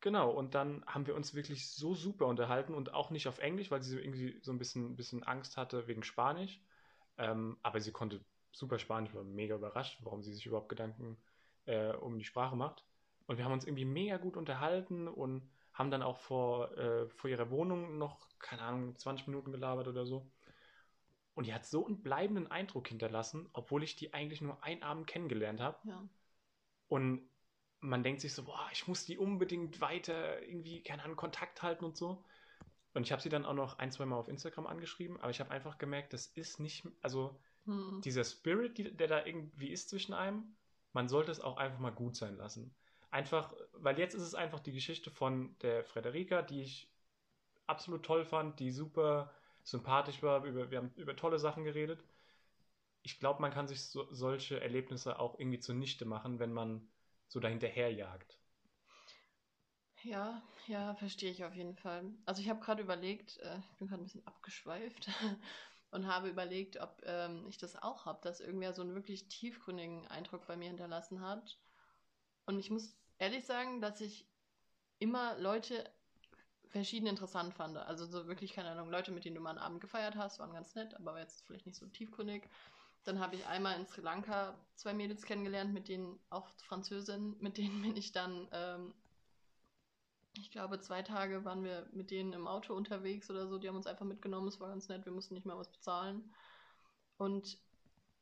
genau, 0.02 0.30
und 0.30 0.54
dann 0.54 0.84
haben 0.86 1.06
wir 1.06 1.14
uns 1.14 1.34
wirklich 1.34 1.70
so 1.70 1.94
super 1.94 2.26
unterhalten 2.26 2.74
und 2.74 2.92
auch 2.92 3.10
nicht 3.10 3.26
auf 3.28 3.38
Englisch, 3.38 3.70
weil 3.70 3.82
sie 3.82 3.98
irgendwie 3.98 4.38
so 4.42 4.52
ein 4.52 4.58
bisschen, 4.58 4.96
bisschen 4.96 5.22
Angst 5.22 5.56
hatte 5.56 5.86
wegen 5.86 6.02
Spanisch. 6.02 6.60
Ähm, 7.16 7.56
aber 7.62 7.80
sie 7.80 7.92
konnte 7.92 8.20
super 8.50 8.78
Spanisch, 8.78 9.14
war 9.14 9.24
mega 9.24 9.54
überrascht, 9.54 9.98
warum 10.02 10.22
sie 10.22 10.32
sich 10.34 10.44
überhaupt 10.44 10.68
Gedanken 10.68 11.16
äh, 11.64 11.92
um 11.94 12.18
die 12.18 12.24
Sprache 12.24 12.56
macht. 12.56 12.84
Und 13.26 13.38
wir 13.38 13.44
haben 13.44 13.52
uns 13.52 13.64
irgendwie 13.64 13.84
mega 13.84 14.18
gut 14.18 14.36
unterhalten 14.36 15.08
und 15.08 15.48
haben 15.72 15.90
dann 15.90 16.02
auch 16.02 16.18
vor, 16.18 16.76
äh, 16.76 17.08
vor 17.08 17.30
ihrer 17.30 17.50
Wohnung 17.50 17.96
noch, 17.96 18.28
keine 18.38 18.62
Ahnung, 18.62 18.98
20 18.98 19.28
Minuten 19.28 19.52
gelabert 19.52 19.88
oder 19.88 20.04
so. 20.04 20.30
Und 21.34 21.46
die 21.46 21.54
hat 21.54 21.64
so 21.64 21.86
einen 21.86 22.02
bleibenden 22.02 22.50
Eindruck 22.50 22.88
hinterlassen, 22.88 23.48
obwohl 23.54 23.82
ich 23.82 23.96
die 23.96 24.12
eigentlich 24.12 24.42
nur 24.42 24.62
einen 24.62 24.82
Abend 24.82 25.06
kennengelernt 25.06 25.60
habe. 25.60 25.78
Ja. 25.88 26.06
Und 26.88 27.26
man 27.82 28.04
denkt 28.04 28.22
sich 28.22 28.34
so, 28.34 28.44
boah, 28.44 28.68
ich 28.72 28.88
muss 28.88 29.06
die 29.06 29.18
unbedingt 29.18 29.82
weiter 29.82 30.42
irgendwie, 30.42 30.82
keine 30.82 31.04
Ahnung, 31.04 31.16
Kontakt 31.16 31.62
halten 31.62 31.84
und 31.86 31.98
so. 31.98 32.24
Und 32.94 33.04
ich 33.04 33.12
habe 33.12 33.22
sie 33.22 33.30
dann 33.30 33.46
auch 33.46 33.54
noch 33.54 33.78
ein, 33.78 33.92
zwei 33.92 34.06
Mal 34.06 34.16
auf 34.16 34.28
Instagram 34.28 34.66
angeschrieben, 34.66 35.20
aber 35.20 35.30
ich 35.30 35.40
habe 35.40 35.50
einfach 35.52 35.78
gemerkt, 35.78 36.12
das 36.14 36.26
ist 36.28 36.60
nicht, 36.60 36.86
also 37.02 37.40
Hm. 37.66 38.04
dieser 38.04 38.24
Spirit, 38.24 38.78
die, 38.78 38.96
der 38.96 39.08
da 39.08 39.26
irgendwie 39.26 39.70
ist 39.70 39.90
zwischen 39.90 40.14
einem, 40.14 40.56
man 40.92 41.08
sollte 41.08 41.32
es 41.32 41.40
auch 41.40 41.58
einfach 41.58 41.80
mal 41.80 41.90
gut 41.92 42.16
sein 42.16 42.36
lassen. 42.36 42.74
Einfach, 43.10 43.54
weil 43.74 43.98
jetzt 43.98 44.14
ist 44.14 44.22
es 44.22 44.34
einfach 44.34 44.60
die 44.60 44.72
Geschichte 44.72 45.10
von 45.10 45.56
der 45.62 45.84
Frederika, 45.84 46.42
die 46.42 46.62
ich 46.62 46.90
absolut 47.66 48.04
toll 48.04 48.24
fand, 48.24 48.60
die 48.60 48.72
super 48.72 49.32
sympathisch 49.64 50.22
war, 50.22 50.44
über, 50.44 50.70
wir 50.70 50.78
haben 50.78 50.92
über 50.96 51.16
tolle 51.16 51.38
Sachen 51.38 51.64
geredet. 51.64 52.04
Ich 53.02 53.18
glaube, 53.20 53.40
man 53.40 53.52
kann 53.52 53.68
sich 53.68 53.84
so, 53.84 54.06
solche 54.12 54.60
Erlebnisse 54.60 55.18
auch 55.18 55.38
irgendwie 55.38 55.60
zunichte 55.60 56.04
machen, 56.04 56.38
wenn 56.38 56.52
man 56.52 56.88
so 57.32 57.40
dahinterher 57.40 57.90
jagt. 57.92 58.38
Ja, 60.02 60.42
ja, 60.66 60.94
verstehe 60.96 61.30
ich 61.30 61.44
auf 61.44 61.54
jeden 61.54 61.76
Fall. 61.76 62.04
Also 62.26 62.42
ich 62.42 62.48
habe 62.48 62.60
gerade 62.60 62.82
überlegt, 62.82 63.38
äh, 63.38 63.58
ich 63.70 63.78
bin 63.78 63.88
gerade 63.88 64.02
ein 64.02 64.04
bisschen 64.04 64.26
abgeschweift 64.26 65.08
und 65.92 66.06
habe 66.06 66.28
überlegt, 66.28 66.78
ob 66.80 67.00
ähm, 67.06 67.46
ich 67.48 67.56
das 67.56 67.80
auch 67.80 68.04
habe, 68.04 68.20
dass 68.22 68.40
irgendwer 68.40 68.74
so 68.74 68.82
einen 68.82 68.94
wirklich 68.94 69.28
tiefgründigen 69.28 70.06
Eindruck 70.08 70.46
bei 70.46 70.56
mir 70.56 70.68
hinterlassen 70.68 71.20
hat. 71.20 71.58
Und 72.46 72.58
ich 72.58 72.70
muss 72.70 72.96
ehrlich 73.18 73.44
sagen, 73.44 73.80
dass 73.80 74.00
ich 74.00 74.26
immer 74.98 75.38
Leute 75.38 75.88
verschieden 76.68 77.06
interessant 77.06 77.54
fand. 77.54 77.76
Also 77.78 78.04
so 78.04 78.26
wirklich, 78.26 78.52
keine 78.54 78.70
Ahnung, 78.70 78.90
Leute, 78.90 79.12
mit 79.12 79.24
denen 79.24 79.36
du 79.36 79.40
mal 79.40 79.50
einen 79.50 79.58
Abend 79.58 79.80
gefeiert 79.80 80.16
hast, 80.16 80.38
waren 80.38 80.52
ganz 80.52 80.74
nett, 80.74 80.94
aber 80.94 81.18
jetzt 81.18 81.46
vielleicht 81.46 81.66
nicht 81.66 81.78
so 81.78 81.86
tiefgründig. 81.86 82.48
Dann 83.04 83.18
habe 83.18 83.34
ich 83.36 83.46
einmal 83.46 83.78
in 83.78 83.86
Sri 83.86 84.00
Lanka 84.00 84.58
zwei 84.76 84.94
Mädels 84.94 85.24
kennengelernt, 85.24 85.72
mit 85.72 85.88
denen 85.88 86.18
auch 86.30 86.48
Französinnen, 86.66 87.36
mit 87.40 87.58
denen 87.58 87.82
bin 87.82 87.96
ich 87.96 88.12
dann 88.12 88.48
ähm, 88.52 88.94
ich 90.34 90.50
glaube, 90.50 90.80
zwei 90.80 91.02
Tage 91.02 91.44
waren 91.44 91.62
wir 91.62 91.88
mit 91.92 92.10
denen 92.10 92.32
im 92.32 92.48
Auto 92.48 92.74
unterwegs 92.74 93.30
oder 93.30 93.46
so. 93.46 93.58
Die 93.58 93.68
haben 93.68 93.76
uns 93.76 93.86
einfach 93.86 94.06
mitgenommen. 94.06 94.48
Es 94.48 94.60
war 94.60 94.68
ganz 94.68 94.88
nett. 94.88 95.04
Wir 95.04 95.12
mussten 95.12 95.34
nicht 95.34 95.46
mal 95.46 95.58
was 95.58 95.70
bezahlen. 95.70 96.32
Und 97.18 97.58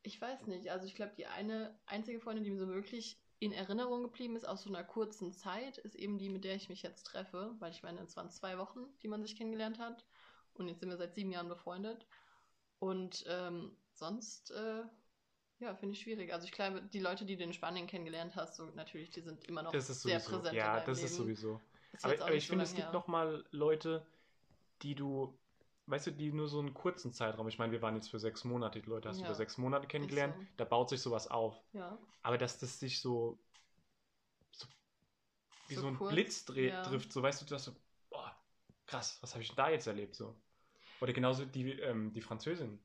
ich 0.03 0.21
weiß 0.21 0.47
nicht. 0.47 0.71
Also 0.71 0.87
ich 0.87 0.95
glaube, 0.95 1.13
die 1.17 1.27
eine 1.27 1.79
einzige 1.87 2.21
Freundin, 2.21 2.45
die 2.45 2.51
mir 2.51 2.59
so 2.59 2.69
wirklich 2.69 3.21
in 3.39 3.53
Erinnerung 3.53 4.03
geblieben 4.03 4.37
ist 4.37 4.47
aus 4.47 4.63
so 4.63 4.69
einer 4.69 4.85
kurzen 4.85 5.33
Zeit, 5.33 5.79
ist 5.79 5.95
eben 5.95 6.19
die, 6.19 6.29
mit 6.29 6.45
der 6.45 6.57
ich 6.57 6.69
mich 6.69 6.83
jetzt 6.83 7.05
treffe. 7.05 7.55
Weil 7.61 7.71
ich 7.71 7.83
meine, 7.83 8.01
es 8.01 8.17
waren 8.17 8.31
zwei 8.31 8.59
Wochen, 8.59 8.87
die 9.03 9.09
man 9.09 9.23
sich 9.23 9.37
kennengelernt 9.37 9.79
hat. 9.79 10.05
Und 10.55 10.67
jetzt 10.67 10.81
sind 10.81 10.91
wir 10.91 10.97
seit 10.97 11.15
sieben 11.15 11.31
Jahren 11.31 11.49
befreundet. 11.49 12.07
Und 12.81 13.25
ähm, 13.29 13.77
sonst, 14.01 14.51
äh, 14.51 14.83
ja, 15.61 15.75
finde 15.77 15.95
ich 15.95 16.01
schwierig. 16.03 16.33
Also 16.33 16.47
ich 16.47 16.53
glaube, 16.53 16.83
die 16.83 17.01
Leute, 17.01 17.25
die 17.27 17.37
du 17.37 17.45
in 17.45 17.53
Spanien 17.53 17.87
kennengelernt 17.87 18.37
hast, 18.37 18.57
so 18.57 18.67
natürlich, 18.67 19.11
die 19.11 19.21
sind 19.23 19.45
immer 19.45 19.63
noch 19.63 19.75
ist 19.75 19.87
sehr 20.03 20.21
präsent. 20.21 20.57
Ja, 20.57 20.81
das 20.81 20.99
ist 20.99 21.13
Leben. 21.13 21.17
sowieso. 21.17 21.61
Ist 21.93 22.05
Aber, 22.05 22.15
aber 22.21 22.35
ich 22.35 22.47
so 22.47 22.51
finde, 22.51 22.65
es 22.65 22.75
gibt 22.75 22.87
her. 22.87 22.93
noch 22.93 23.07
mal 23.09 23.45
Leute, 23.51 24.07
die 24.83 24.95
du, 24.95 25.39
weißt 25.87 26.09
du, 26.09 26.13
die 26.13 26.33
nur 26.33 26.49
so 26.49 26.61
einen 26.61 26.75
kurzen 26.75 27.13
Zeitraum, 27.13 27.49
ich 27.49 27.59
meine, 27.59 27.73
wir 27.73 27.83
waren 27.83 27.97
jetzt 27.97 28.11
für 28.11 28.19
sechs 28.21 28.45
Monate, 28.45 28.81
die 28.81 28.89
Leute 28.89 29.09
hast 29.09 29.19
du 29.23 29.25
Ja, 29.25 29.29
über 29.29 29.35
sechs 29.35 29.59
Monate 29.59 29.87
kennengelernt, 29.89 30.37
so. 30.37 30.47
da 30.59 30.65
baut 30.65 30.91
sich 30.91 31.01
sowas 31.03 31.29
auf. 31.29 31.63
Ja. 31.73 31.99
Aber 32.23 32.39
dass 32.39 32.59
das 32.59 32.81
sich 32.81 33.01
so, 33.01 33.39
so 34.53 34.67
wie 35.69 35.77
so, 35.77 35.83
So 35.83 35.89
ein 35.89 35.99
kurz, 35.99 36.09
Blitz 36.09 36.45
dreh, 36.45 36.69
ja. 36.69 36.83
trifft, 36.83 37.13
so 37.13 37.23
weißt 37.23 37.43
du, 37.43 37.47
du 37.47 37.55
hast 37.55 37.65
so, 37.67 37.77
boah, 38.11 38.37
krass, 38.87 39.19
was 39.23 39.33
habe 39.35 39.43
ich 39.43 39.49
denn 39.51 39.57
da 39.57 39.71
jetzt 39.71 39.87
erlebt 39.87 40.15
so? 40.17 40.41
Oder 41.01 41.13
genauso 41.13 41.45
die, 41.47 41.73
ähm, 41.81 42.13
die 42.15 42.21
Französin, 42.23 42.81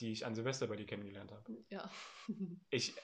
die 0.00 0.12
ich 0.12 0.26
an 0.26 0.34
Silvester 0.34 0.66
bei 0.66 0.76
dir 0.76 0.86
kennengelernt 0.86 1.32
habe. 1.32 1.64
Ja. 1.70 1.90
Ich, 2.70 2.94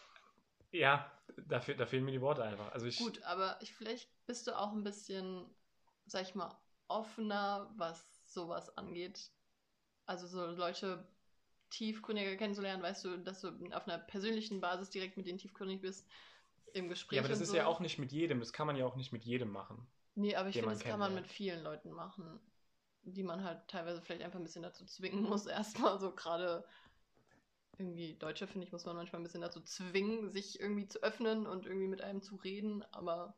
ja, 0.72 1.10
da, 1.36 1.58
da 1.58 1.86
fehlen 1.86 2.04
mir 2.04 2.12
die 2.12 2.20
Worte 2.20 2.42
einfach. 2.42 2.72
Also 2.72 2.86
ich, 2.86 2.98
Gut, 2.98 3.22
aber 3.22 3.58
ich, 3.60 3.72
vielleicht 3.72 4.08
bist 4.26 4.46
du 4.46 4.56
auch 4.56 4.72
ein 4.72 4.84
bisschen, 4.84 5.44
sag 6.06 6.22
ich 6.22 6.34
mal, 6.34 6.56
offener, 6.88 7.72
was 7.76 8.32
sowas 8.32 8.76
angeht. 8.76 9.30
Also 10.06 10.26
so 10.26 10.46
Leute 10.46 11.06
tiefgründiger 11.70 12.36
kennenzulernen, 12.36 12.82
weißt 12.82 13.04
du, 13.04 13.18
dass 13.18 13.40
du 13.40 13.48
auf 13.72 13.86
einer 13.86 13.98
persönlichen 13.98 14.60
Basis 14.60 14.90
direkt 14.90 15.16
mit 15.16 15.26
denen 15.26 15.38
tiefgründig 15.38 15.80
bist 15.80 16.08
im 16.72 16.88
Gespräch. 16.88 17.16
ja, 17.16 17.22
aber 17.22 17.28
das 17.28 17.40
ist 17.40 17.50
so. 17.50 17.56
ja 17.56 17.66
auch 17.66 17.80
nicht 17.80 17.98
mit 17.98 18.12
jedem, 18.12 18.40
das 18.40 18.52
kann 18.52 18.66
man 18.66 18.76
ja 18.76 18.86
auch 18.86 18.96
nicht 18.96 19.12
mit 19.12 19.24
jedem 19.24 19.50
machen. 19.50 19.86
Nee, 20.14 20.34
aber 20.34 20.48
ich 20.48 20.56
finde, 20.56 20.70
das 20.70 20.82
kann 20.82 20.98
man 20.98 21.14
mit 21.14 21.26
vielen 21.28 21.62
Leuten 21.62 21.90
machen, 21.92 22.40
die 23.02 23.22
man 23.22 23.44
halt 23.44 23.66
teilweise 23.68 24.00
vielleicht 24.00 24.22
einfach 24.22 24.38
ein 24.38 24.44
bisschen 24.44 24.62
dazu 24.62 24.84
zwingen 24.84 25.22
muss. 25.22 25.46
Erstmal 25.46 25.98
so 25.98 26.14
gerade 26.14 26.64
irgendwie 27.78 28.14
Deutsche, 28.14 28.46
finde 28.46 28.66
ich, 28.66 28.72
muss 28.72 28.84
man 28.84 28.96
manchmal 28.96 29.20
ein 29.20 29.24
bisschen 29.24 29.40
dazu 29.40 29.60
zwingen, 29.60 30.30
sich 30.30 30.60
irgendwie 30.60 30.86
zu 30.86 31.02
öffnen 31.02 31.46
und 31.46 31.66
irgendwie 31.66 31.88
mit 31.88 32.02
einem 32.02 32.22
zu 32.22 32.36
reden. 32.36 32.84
Aber 32.92 33.34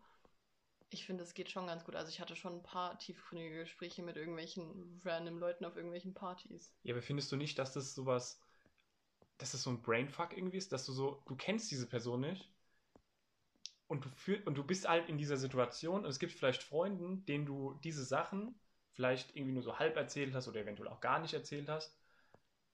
ich 0.90 1.06
finde, 1.06 1.22
es 1.22 1.34
geht 1.34 1.50
schon 1.50 1.66
ganz 1.66 1.84
gut. 1.84 1.94
Also 1.94 2.10
ich 2.10 2.20
hatte 2.20 2.36
schon 2.36 2.54
ein 2.54 2.62
paar 2.62 2.98
tiefgründige 2.98 3.60
Gespräche 3.60 4.02
mit 4.02 4.16
irgendwelchen 4.16 5.00
random 5.04 5.38
Leuten 5.38 5.64
auf 5.64 5.76
irgendwelchen 5.76 6.12
Partys. 6.12 6.72
Ja, 6.82 6.94
aber 6.94 7.02
findest 7.02 7.30
du 7.32 7.36
nicht, 7.36 7.58
dass 7.58 7.72
das 7.72 7.94
sowas, 7.94 8.40
dass 9.38 9.52
das 9.52 9.62
so 9.62 9.70
ein 9.70 9.80
Brainfuck 9.80 10.36
irgendwie 10.36 10.58
ist, 10.58 10.72
dass 10.72 10.84
du 10.84 10.92
so, 10.92 11.22
du 11.26 11.36
kennst 11.36 11.70
diese 11.70 11.86
Person 11.86 12.20
nicht 12.20 12.50
und 13.86 14.04
du, 14.04 14.08
fühl, 14.08 14.42
und 14.44 14.56
du 14.56 14.64
bist 14.64 14.88
halt 14.88 15.08
in 15.08 15.18
dieser 15.18 15.36
Situation 15.36 16.04
und 16.04 16.10
es 16.10 16.18
gibt 16.18 16.32
vielleicht 16.32 16.62
Freunden, 16.62 17.24
denen 17.26 17.46
du 17.46 17.78
diese 17.84 18.04
Sachen 18.04 18.54
vielleicht 18.92 19.34
irgendwie 19.34 19.52
nur 19.52 19.62
so 19.62 19.78
halb 19.78 19.96
erzählt 19.96 20.34
hast 20.34 20.48
oder 20.48 20.60
eventuell 20.60 20.88
auch 20.88 21.00
gar 21.00 21.18
nicht 21.18 21.34
erzählt 21.34 21.68
hast, 21.68 21.98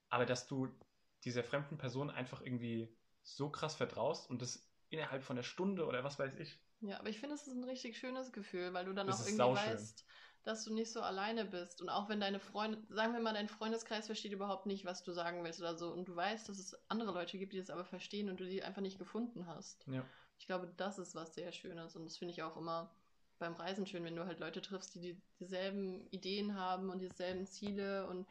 aber 0.09 0.27
dass 0.27 0.47
du 0.47 0.69
dieser 1.25 1.45
fremden 1.45 1.79
Person 1.79 2.11
einfach 2.11 2.41
irgendwie 2.41 2.89
so 3.23 3.51
krass 3.51 3.75
vertraust 3.75 4.31
und 4.31 4.43
das 4.43 4.69
innerhalb 4.91 5.23
von 5.23 5.37
einer 5.37 5.45
Stunde 5.45 5.87
oder 5.87 6.05
was 6.05 6.19
weiß 6.19 6.35
ich. 6.37 6.59
Ja, 6.81 6.99
aber 7.01 7.09
ich 7.09 7.19
finde, 7.19 7.35
es 7.35 7.47
ist 7.47 7.55
ein 7.55 7.65
richtig 7.65 7.99
schönes 7.99 8.33
Gefühl, 8.33 8.73
weil 8.73 8.85
du 8.85 8.93
dann 8.93 9.07
Das 9.07 9.23
auch 9.23 9.27
irgendwie 9.27 9.43
weißt, 9.43 10.07
dass 10.45 10.65
du 10.65 10.73
nicht 10.73 10.93
so 10.93 11.03
alleine 11.03 11.45
bist. 11.45 11.83
Und 11.83 11.89
auch 11.89 12.09
wenn 12.09 12.21
deine 12.21 12.39
Freunde, 12.39 12.83
sagen 12.89 13.13
wir 13.13 13.21
mal, 13.21 13.35
dein 13.35 13.49
Freundeskreis 13.49 14.07
versteht 14.07 14.33
überhaupt 14.33 14.67
nicht, 14.67 14.85
was 14.85 15.03
du 15.03 15.13
sagen 15.13 15.43
willst 15.45 15.61
oder 15.61 15.77
so. 15.77 15.93
Und 15.93 16.07
du 16.07 16.15
weißt, 16.15 16.49
dass 16.49 16.59
es 16.59 16.77
andere 16.89 17.13
Leute 17.13 17.37
gibt, 17.37 17.53
die 17.53 17.59
das 17.59 17.71
aber 17.71 17.85
verstehen 17.85 18.31
und 18.31 18.39
du 18.39 18.45
die 18.45 18.63
einfach 18.63 18.81
nicht 18.81 18.99
gefunden 18.99 19.47
hast. 19.47 19.87
Ja. 19.89 20.05
Ich 20.39 20.47
glaube, 20.47 20.73
das 20.77 20.99
ist 20.99 21.15
was 21.17 21.35
sehr 21.35 21.53
Schönes. 21.53 21.97
Und 21.97 22.05
das 22.05 22.17
finde 22.17 22.33
ich 22.33 22.43
auch 22.43 22.57
immer 22.57 22.95
beim 23.39 23.55
Reisen 23.55 23.87
schön, 23.87 24.05
wenn 24.05 24.17
du 24.17 24.27
halt 24.27 24.41
Leute 24.41 24.61
triffst, 24.63 24.95
die, 24.95 25.01
die 25.01 25.17
dieselben 25.41 26.07
Ideen 26.11 26.55
haben 26.55 26.91
und 26.91 27.01
dieselben 27.01 27.47
Ziele 27.47 28.07
und 28.07 28.27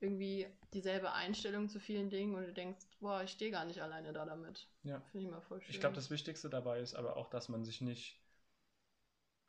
irgendwie 0.00 0.46
dieselbe 0.72 1.12
Einstellung 1.12 1.68
zu 1.68 1.80
vielen 1.80 2.10
Dingen 2.10 2.34
und 2.34 2.42
du 2.46 2.52
denkst, 2.52 2.86
boah, 3.00 3.22
ich 3.22 3.30
stehe 3.30 3.50
gar 3.50 3.64
nicht 3.64 3.80
alleine 3.82 4.12
da 4.12 4.24
damit. 4.24 4.68
Ja. 4.84 5.00
Finde 5.12 5.26
ich 5.26 5.32
mal 5.32 5.40
voll 5.40 5.60
schön. 5.60 5.74
Ich 5.74 5.80
glaube, 5.80 5.96
das 5.96 6.10
Wichtigste 6.10 6.48
dabei 6.48 6.80
ist 6.80 6.94
aber 6.94 7.16
auch, 7.16 7.28
dass 7.30 7.48
man 7.48 7.64
sich 7.64 7.80
nicht 7.80 8.20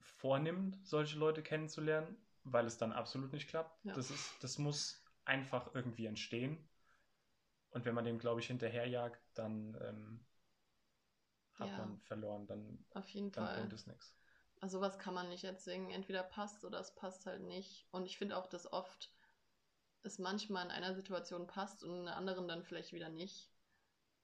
vornimmt, 0.02 0.78
solche 0.86 1.18
Leute 1.18 1.44
kennenzulernen, 1.44 2.16
weil 2.44 2.66
es 2.66 2.78
dann 2.78 2.92
absolut 2.92 3.32
nicht 3.32 3.48
klappt. 3.48 3.86
Ja. 3.86 3.94
Das, 3.94 4.10
ist, 4.10 4.32
das 4.42 4.58
muss 4.58 5.04
einfach 5.26 5.74
irgendwie 5.76 6.06
entstehen. 6.08 6.58
Und 7.72 7.86
wenn 7.86 7.94
man 7.94 8.06
dem, 8.06 8.18
glaube 8.18 8.40
ich, 8.40 8.48
hinterherjagt, 8.48 9.22
dann 9.36 9.78
ähm, 9.82 10.20
hat 11.60 11.70
Ja. 11.70 11.78
man 11.78 12.00
verloren. 12.00 12.48
Dann, 12.48 12.86
Auf 12.94 13.08
jeden 13.10 13.32
dann 13.32 13.46
Fall. 13.46 13.58
bringt 13.60 13.74
es 13.74 13.86
nichts. 13.86 14.19
Also 14.62 14.78
sowas 14.78 15.00
kann 15.00 15.14
man 15.14 15.30
nicht 15.30 15.44
erzwingen. 15.44 15.90
Entweder 15.90 16.24
passt 16.24 16.66
oder 16.66 16.80
es 16.80 16.94
passt 16.96 17.26
halt 17.26 17.42
nicht. 17.42 17.88
Und 17.92 18.06
ich 18.06 18.18
finde 18.18 18.38
auch, 18.38 18.48
dass 18.48 18.72
oft 18.72 19.12
es 20.04 20.20
manchmal 20.20 20.66
in 20.66 20.72
einer 20.72 20.96
Situation 20.96 21.48
passt 21.48 21.84
und 21.84 21.92
in 21.92 22.08
einer 22.08 22.18
anderen 22.18 22.48
dann 22.48 22.64
vielleicht 22.64 22.94
wieder 22.94 23.10
nicht. 23.10 23.50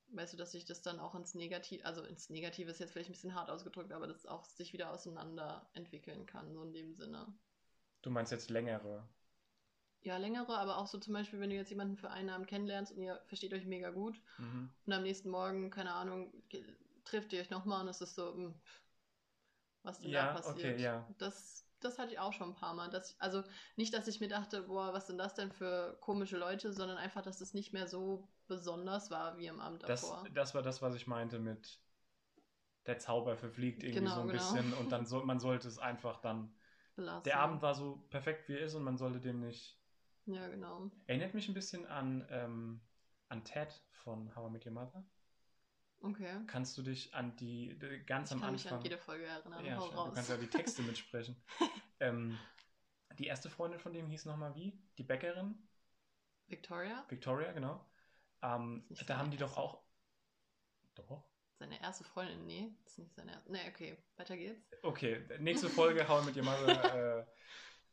Weißt 0.08 0.34
du, 0.34 0.38
dass 0.38 0.52
sich 0.52 0.66
das 0.66 0.82
dann 0.82 1.00
auch 1.00 1.16
ins 1.16 1.34
Negative, 1.34 1.84
also 1.86 2.04
ins 2.04 2.30
Negative 2.30 2.70
ist 2.70 2.80
jetzt 2.80 2.92
vielleicht 2.92 3.10
ein 3.10 3.14
bisschen 3.14 3.36
hart 3.36 3.50
ausgedrückt, 3.50 3.92
aber 3.92 4.08
das 4.08 4.26
auch 4.26 4.46
sich 4.46 4.72
wieder 4.72 4.92
auseinander 4.92 5.68
entwickeln 5.74 6.26
kann, 6.26 6.54
so 6.54 6.64
in 6.64 6.74
dem 6.74 6.94
Sinne. 6.94 7.34
Du 8.02 8.10
meinst 8.12 8.32
jetzt 8.32 8.50
längere. 8.50 9.04
Ja, 10.04 10.18
längere, 10.18 10.58
aber 10.58 10.78
auch 10.78 10.86
so 10.86 11.00
zum 11.00 11.14
Beispiel, 11.14 11.40
wenn 11.40 11.50
du 11.50 11.56
jetzt 11.56 11.72
jemanden 11.72 11.98
für 11.98 12.12
einen 12.12 12.30
Abend 12.30 12.48
kennenlernst 12.48 12.92
und 12.92 13.02
ihr 13.02 13.20
versteht 13.26 13.54
euch 13.54 13.66
mega 13.66 13.90
gut 13.90 14.22
Mhm. 14.38 14.70
und 14.86 14.94
am 14.94 15.02
nächsten 15.02 15.32
Morgen, 15.32 15.72
keine 15.72 15.94
Ahnung, 15.94 16.32
trifft 17.06 17.34
ihr 17.34 17.42
euch 17.42 17.50
nochmal 17.50 17.82
und 17.82 17.88
es 17.88 18.02
ist 18.02 18.14
so, 18.14 18.34
hm, 18.34 18.54
was 19.86 20.00
denn 20.02 20.12
Ja, 20.12 20.28
da 20.28 20.34
passiert. 20.34 20.58
okay, 20.58 20.84
ja. 20.84 21.06
Das, 21.18 21.66
das 21.80 22.00
hatte 22.00 22.12
ich 22.14 22.20
auch 22.20 22.34
schon 22.34 22.50
ein 22.50 22.56
paar 22.56 22.74
Mal. 22.74 22.90
Dass, 22.90 23.20
also 23.20 23.44
nicht, 23.76 23.94
dass 23.94 24.08
ich 24.08 24.20
mir 24.20 24.28
dachte, 24.28 24.64
boah, 24.64 24.94
was 24.94 25.08
sind 25.08 25.18
das 25.18 25.34
denn 25.36 25.52
für 25.52 25.98
komische 26.02 26.38
Leute, 26.38 26.74
sondern 26.74 26.98
einfach, 26.98 27.22
dass 27.22 27.42
es 27.42 27.54
nicht 27.54 27.74
mehr 27.74 27.88
so 27.88 28.28
besonders 28.48 29.12
war 29.12 29.38
wie 29.38 29.50
am 29.50 29.60
Abend 29.60 29.84
Das, 29.84 30.02
davor. 30.02 30.28
das 30.34 30.54
war 30.56 30.62
das, 30.62 30.82
was 30.82 30.96
ich 30.96 31.08
meinte 31.08 31.40
mit 31.40 31.80
der 32.86 33.00
Zauber 33.00 33.36
verfliegt 33.36 33.84
irgendwie 33.84 34.00
Genau, 34.00 34.16
so 34.16 34.22
ein 34.22 34.28
genau. 34.28 34.54
bisschen 34.54 34.74
und 34.74 34.92
dann 34.92 35.06
soll, 35.06 35.26
man 35.26 35.40
sollte 35.40 35.68
es 35.68 35.80
einfach 35.80 36.22
dann. 36.22 36.54
Belassen. 36.96 37.26
Der 37.26 37.40
Abend 37.40 37.62
war 37.62 37.74
so 37.74 37.98
perfekt, 38.10 38.48
wie 38.48 38.54
er 38.54 38.62
ist 38.62 38.76
und 38.76 38.84
man 38.84 38.98
sollte 38.98 39.20
dem 39.20 39.40
nicht. 39.40 39.78
Ja, 40.26 40.48
genau. 40.48 40.90
Erinnert 41.08 41.34
mich 41.34 41.48
ein 41.48 41.54
bisschen 41.54 41.86
an, 41.88 42.26
ähm, 42.30 42.82
an 43.30 43.44
Ted 43.44 43.82
von 43.92 44.36
How 44.36 44.50
I 44.50 44.52
Met 44.52 44.66
Your 44.66 44.72
Mother. 44.74 45.04
Okay. 46.06 46.40
Kannst 46.48 46.78
du 46.78 46.84
dich 46.84 47.14
an 47.16 47.36
die, 47.38 47.78
ganz 48.06 48.30
Ich 48.30 48.36
am 48.36 48.42
kann 48.42 48.52
mich 48.54 48.64
Anfang. 48.66 48.78
an 48.80 48.84
jede 48.84 48.98
Folge 48.98 49.26
erinnern. 49.26 49.66
ja, 49.66 49.78
du 49.80 50.12
kannst 50.12 50.30
ja 50.30 50.38
die 50.38 50.48
Texte 50.48 50.82
mitsprechen. 50.84 51.36
ähm, 52.00 52.38
die 53.18 53.26
erste 53.26 53.50
Freundin 53.50 53.80
von 53.80 53.92
dem 53.94 54.08
hieß 54.08 54.26
nochmal 54.26 54.54
wie? 54.56 54.78
Die 54.98 55.04
Bäckerin? 55.04 55.56
Victoria? 56.48 57.04
Victoria, 57.10 57.52
genau. 57.54 57.84
Ähm, 58.44 58.86
da 59.08 59.18
haben 59.18 59.32
die 59.32 59.38
doch 59.38 59.58
auch. 59.58 59.82
Doch. 60.94 61.24
Seine 61.58 61.82
erste 61.82 62.04
Freundin? 62.04 62.46
Nee, 62.46 62.70
das 62.84 62.92
ist 62.94 63.00
nicht 63.00 63.16
seine 63.16 63.32
erste. 63.32 63.52
Nee, 63.52 63.68
okay. 63.70 63.98
Weiter 64.18 64.38
geht's. 64.38 64.62
Okay, 64.84 65.26
nächste 65.40 65.70
Folge, 65.70 66.08
How 66.08 66.22
I 66.22 66.26
Met 66.28 66.38
Your 66.38 66.44
Mother 66.44 67.20
äh, 67.22 67.26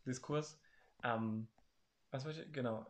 Diskurs. 0.04 0.60
Ähm, 1.02 1.48
was 2.10 2.24
wollte 2.26 2.42
ich? 2.42 2.52
Genau. 2.52 2.84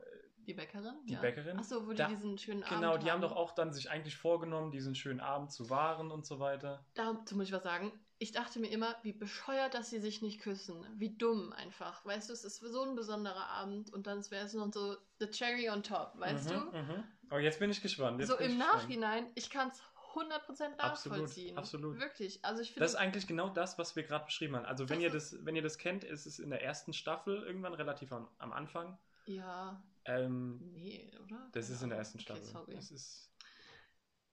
Die 0.46 0.54
Bäckerin? 0.54 0.94
Die 1.08 1.14
ja. 1.14 1.20
Bäckerin? 1.20 1.58
Achso, 1.58 1.86
wo 1.86 1.92
Da- 1.92 2.06
die 2.08 2.14
diesen 2.14 2.36
schönen 2.38 2.62
Abend 2.64 2.80
Genau, 2.80 2.96
die 2.98 3.10
haben 3.10 3.20
doch 3.20 3.32
auch 3.36 3.52
dann 3.52 3.72
sich 3.72 3.90
eigentlich 3.90 4.16
vorgenommen, 4.16 4.70
diesen 4.70 4.94
schönen 4.94 5.20
Abend 5.20 5.52
zu 5.52 5.70
wahren 5.70 6.10
und 6.10 6.26
so 6.26 6.38
weiter. 6.40 6.84
Dazu 6.94 7.36
muss 7.36 7.46
ich 7.46 7.52
was 7.52 7.62
sagen. 7.62 7.92
Ich 8.18 8.30
dachte 8.32 8.60
mir 8.60 8.68
immer, 8.70 8.94
wie 9.02 9.12
bescheuert, 9.12 9.74
dass 9.74 9.90
sie 9.90 9.98
sich 9.98 10.22
nicht 10.22 10.40
küssen. 10.40 10.86
Wie 10.96 11.16
dumm 11.16 11.52
einfach. 11.52 12.04
Weißt 12.04 12.28
du, 12.28 12.32
es 12.32 12.44
ist 12.44 12.60
so 12.60 12.82
ein 12.82 12.94
besonderer 12.94 13.48
Abend 13.48 13.92
und 13.92 14.06
dann 14.06 14.18
wäre 14.30 14.46
es 14.46 14.54
noch 14.54 14.72
so 14.72 14.96
the 15.18 15.28
cherry 15.28 15.68
on 15.68 15.82
top, 15.82 16.12
weißt 16.18 16.50
mhm, 16.50 16.70
du? 16.70 16.78
Mhm. 16.78 17.04
Aber 17.30 17.40
jetzt 17.40 17.58
bin 17.58 17.70
ich 17.70 17.82
gespannt. 17.82 18.20
Jetzt 18.20 18.28
So 18.28 18.36
im 18.36 18.50
ich 18.52 18.56
gespannt. 18.58 18.74
Nachhinein, 18.82 19.26
ich 19.34 19.50
kann 19.50 19.68
es 19.68 19.82
100% 20.14 20.78
Absolut, 20.78 20.78
nachvollziehen. 21.18 21.56
absolut. 21.58 21.98
Wirklich. 21.98 22.44
Also 22.44 22.60
ich 22.62 22.68
finde. 22.68 22.80
Das 22.84 22.92
ist 22.92 22.96
eigentlich 22.96 23.26
genau 23.26 23.48
das, 23.48 23.78
was 23.78 23.96
wir 23.96 24.02
gerade 24.02 24.26
beschrieben 24.26 24.54
haben. 24.56 24.66
Also 24.66 24.88
wenn 24.88 25.00
ihr 25.00 25.10
das, 25.10 25.34
wenn 25.44 25.56
ihr 25.56 25.62
das 25.62 25.78
kennt, 25.78 26.04
ist 26.04 26.26
es 26.26 26.38
in 26.38 26.50
der 26.50 26.62
ersten 26.62 26.92
Staffel 26.92 27.42
irgendwann 27.42 27.74
relativ 27.74 28.12
am, 28.12 28.28
am 28.38 28.52
Anfang. 28.52 28.98
Ja, 29.24 29.82
Ähm, 30.04 30.58
nee, 30.72 31.10
oder? 31.22 31.48
das 31.52 31.66
Keine 31.66 31.76
ist 31.76 31.82
in 31.82 31.88
der 31.90 31.98
ersten 31.98 32.18
Staffel. 32.20 32.42
Okay, 32.42 32.52
sorry. 32.52 32.74
Das 32.74 32.90
ist, 32.90 33.32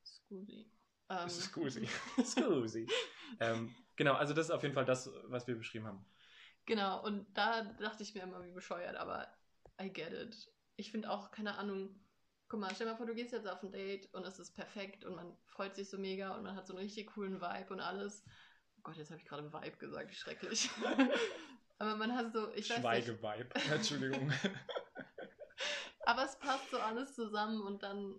Scusi. 0.03 0.71
das 1.07 1.21
Ähm, 1.21 1.27
ist 1.27 1.41
Scusi. 1.43 1.89
Scusi. 2.23 2.87
ähm, 3.39 3.75
genau, 3.95 4.13
also 4.13 4.33
das 4.33 4.47
ist 4.47 4.51
auf 4.51 4.63
jeden 4.63 4.75
Fall 4.75 4.85
das, 4.85 5.09
was 5.25 5.47
wir 5.47 5.55
beschrieben 5.55 5.87
haben. 5.87 6.05
Genau, 6.65 7.03
und 7.03 7.25
da 7.35 7.63
dachte 7.63 8.03
ich 8.03 8.13
mir 8.13 8.23
immer, 8.23 8.43
wie 8.43 8.51
bescheuert, 8.51 8.95
aber 8.95 9.27
I 9.81 9.91
get 9.91 10.13
it. 10.13 10.51
Ich 10.75 10.91
finde 10.91 11.09
auch, 11.09 11.31
keine 11.31 11.57
Ahnung, 11.57 11.99
guck 12.47 12.59
mal, 12.59 12.73
stell 12.73 12.87
mal 12.87 12.95
vor, 12.95 13.05
du 13.05 13.15
gehst 13.15 13.31
jetzt 13.31 13.47
auf 13.47 13.63
ein 13.63 13.71
Date 13.71 14.13
und 14.13 14.25
es 14.25 14.39
ist 14.39 14.55
perfekt 14.55 15.05
und 15.05 15.15
man 15.15 15.35
freut 15.45 15.75
sich 15.75 15.89
so 15.89 15.97
mega 15.97 16.35
und 16.35 16.43
man 16.43 16.55
hat 16.55 16.67
so 16.67 16.73
einen 16.73 16.83
richtig 16.83 17.07
coolen 17.13 17.41
Vibe 17.41 17.73
und 17.73 17.79
alles. 17.79 18.23
Oh 18.77 18.81
Gott, 18.83 18.97
jetzt 18.97 19.09
habe 19.09 19.19
ich 19.19 19.25
gerade 19.25 19.51
Vibe 19.51 19.77
gesagt, 19.77 20.09
wie 20.11 20.15
schrecklich. 20.15 20.69
aber 21.79 21.95
man 21.95 22.15
hat 22.15 22.33
so, 22.33 22.51
ich 22.53 22.69
weiß 22.69 22.79
Schweigevibe. 22.79 23.49
Entschuldigung. 23.71 24.31
Aber 26.09 26.25
es 26.25 26.39
passt 26.39 26.71
so 26.71 26.79
alles 26.79 27.13
zusammen 27.13 27.61
und 27.61 27.83
dann, 27.83 28.15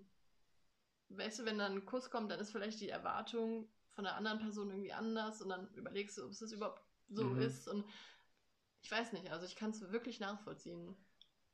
weißt 1.11 1.41
du, 1.41 1.45
wenn 1.45 1.59
dann 1.59 1.73
ein 1.73 1.85
Kuss 1.87 2.11
kommt, 2.11 2.31
dann 2.31 2.41
ist 2.41 2.53
vielleicht 2.53 2.81
die 2.81 2.89
Erwartung 2.89 3.69
von 3.91 4.05
der 4.05 4.15
anderen 4.17 4.39
Person 4.39 4.71
irgendwie 4.71 4.93
anders 4.93 5.43
und 5.43 5.49
dann 5.51 5.69
überlegst 5.75 6.17
du, 6.19 6.25
ob 6.25 6.31
es 6.31 6.39
das 6.39 6.53
überhaupt 6.53 6.83
so 7.09 7.25
Mhm. 7.25 7.35
ist 7.35 7.67
und 7.69 7.85
ich 8.83 8.91
weiß 8.91 9.13
nicht, 9.13 9.31
also 9.31 9.47
ich 9.47 9.57
kann 9.57 9.71
es 9.71 9.93
wirklich 9.93 10.21
nachvollziehen. 10.21 10.97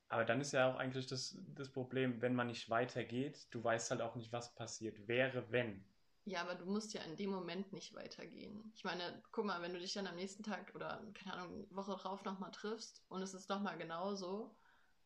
Aber 0.09 0.25
dann 0.25 0.41
ist 0.41 0.51
ja 0.53 0.69
auch 0.69 0.79
eigentlich 0.81 1.07
das, 1.07 1.39
das 1.55 1.69
Problem, 1.71 2.21
wenn 2.21 2.35
man 2.35 2.49
nicht 2.49 2.69
weitergeht, 2.71 3.47
du 3.53 3.63
weißt 3.63 3.93
halt 3.93 4.01
auch 4.01 4.17
nicht, 4.17 4.33
was 4.33 4.53
passiert 4.57 5.07
wäre, 5.07 5.53
wenn. 5.53 5.85
Ja, 6.25 6.41
aber 6.43 6.57
du 6.57 6.67
musst 6.67 6.93
ja 6.93 7.03
in 7.03 7.17
dem 7.17 7.31
Moment 7.31 7.73
nicht 7.73 7.95
weitergehen. 7.95 8.73
Ich 8.75 8.83
meine, 8.85 9.23
guck 9.31 9.45
mal, 9.45 9.63
wenn 9.63 9.73
du 9.73 9.79
dich 9.79 9.93
dann 9.95 10.07
am 10.09 10.17
nächsten 10.17 10.43
Tag 10.43 10.75
oder, 10.75 11.03
keine 11.15 11.35
Ahnung, 11.35 11.67
Woche 11.71 11.97
drauf 11.97 12.25
nochmal 12.25 12.51
triffst 12.51 13.03
und 13.09 13.23
es 13.23 13.33
ist 13.33 13.49
nochmal 13.49 13.79
genauso, 13.79 14.57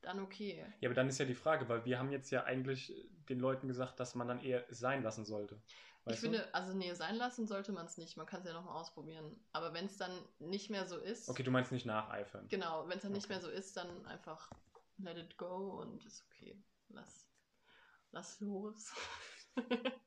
dann 0.02 0.20
okay. 0.20 0.66
Ja, 0.80 0.88
aber 0.88 0.94
dann 0.94 1.08
ist 1.08 1.18
ja 1.18 1.24
die 1.26 1.34
Frage, 1.34 1.68
weil 1.68 1.84
wir 1.84 1.98
haben 1.98 2.10
jetzt 2.10 2.30
ja 2.30 2.44
eigentlich 2.44 2.92
den 3.28 3.38
Leuten 3.40 3.68
gesagt, 3.68 4.00
dass 4.00 4.14
man 4.14 4.28
dann 4.28 4.40
eher 4.42 4.64
sein 4.70 5.02
lassen 5.02 5.24
sollte. 5.24 5.60
ich 6.06 6.16
Weißt 6.16 6.26
du? 6.26 6.30
finde, 6.30 6.52
also 6.54 6.74
nee, 6.74 6.92
sein 6.94 7.16
lassen 7.16 7.46
sollte 7.46 7.72
man 7.72 7.86
es 7.86 7.96
nicht. 7.98 8.16
Man 8.16 8.26
kann 8.26 8.40
es 8.40 8.46
ja 8.46 8.52
nochmal 8.52 8.76
ausprobieren. 8.76 9.36
Aber 9.52 9.72
wenn 9.72 9.86
es 9.86 9.96
dann 9.96 10.12
nicht 10.38 10.70
mehr 10.70 10.86
so 10.86 10.98
ist, 10.98 11.30
Okay, 11.30 11.42
du 11.42 11.50
meinst 11.50 11.72
nicht 11.72 11.86
nacheifern. 11.86 12.48
genau, 12.48 12.88
wenn 12.88 12.96
es 12.98 13.02
dann 13.02 13.12
nicht 13.12 13.28
Okay. 13.28 13.30
mehr 13.30 13.40
so 13.40 13.48
ist, 13.48 13.76
dann 13.76 14.06
einfach 14.06 14.50
let 14.98 15.16
it 15.18 15.36
go 15.38 15.80
und 15.80 16.04
ist 16.04 16.24
okay. 16.26 16.56
Lass, 16.88 17.28
lass 18.12 18.40
los. 18.40 18.92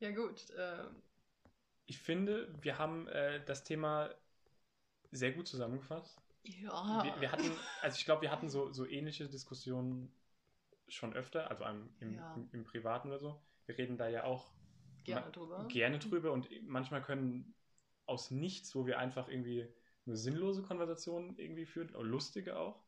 ja 0.00 0.10
gut, 0.12 0.46
ähm, 0.56 1.02
Ich 1.86 1.98
finde, 1.98 2.54
wir 2.62 2.76
haben 2.78 3.08
äh, 3.08 3.42
das 3.44 3.64
Thema 3.64 4.10
sehr 5.12 5.32
gut 5.32 5.48
zusammengefasst. 5.48 6.22
Ja. 6.44 7.02
Wir, 7.04 7.20
wir 7.20 7.32
hatten, 7.32 7.50
also 7.82 7.96
ich 7.96 8.04
glaube, 8.04 8.22
wir 8.22 8.30
hatten 8.30 8.48
so, 8.48 8.72
so 8.72 8.86
ähnliche 8.86 9.28
Diskussionen 9.28 10.12
schon 10.88 11.14
öfter, 11.14 11.50
also 11.50 11.64
im, 11.64 11.88
im, 12.00 12.14
Ja. 12.14 12.34
im, 12.34 12.48
im 12.52 12.64
Privaten 12.64 13.08
oder 13.08 13.18
so. 13.18 13.42
Wir 13.66 13.78
reden 13.78 13.96
da 13.96 14.08
ja 14.08 14.24
auch 14.24 14.52
gerne 15.04 15.30
drüber. 15.32 15.66
gerne 15.68 15.98
drüber 15.98 16.32
und 16.32 16.48
manchmal 16.66 17.02
können 17.02 17.54
aus 18.06 18.30
nichts, 18.30 18.74
wo 18.74 18.86
wir 18.86 18.98
einfach 18.98 19.28
irgendwie 19.28 19.66
nur 20.04 20.16
sinnlose 20.16 20.62
Konversationen 20.62 21.38
irgendwie 21.38 21.64
führen, 21.66 21.88
lustige 22.04 22.58
auch. 22.58 22.82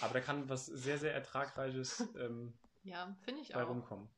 Aber 0.00 0.14
da 0.14 0.20
kann 0.20 0.48
was 0.48 0.66
sehr, 0.66 0.98
sehr 0.98 1.12
Ertragreiches 1.14 2.00
ähm, 2.18 2.54
Ja, 2.84 3.14
ich 3.42 3.52
bei 3.52 3.62
auch. 3.62 3.68
rumkommen. 3.68 4.08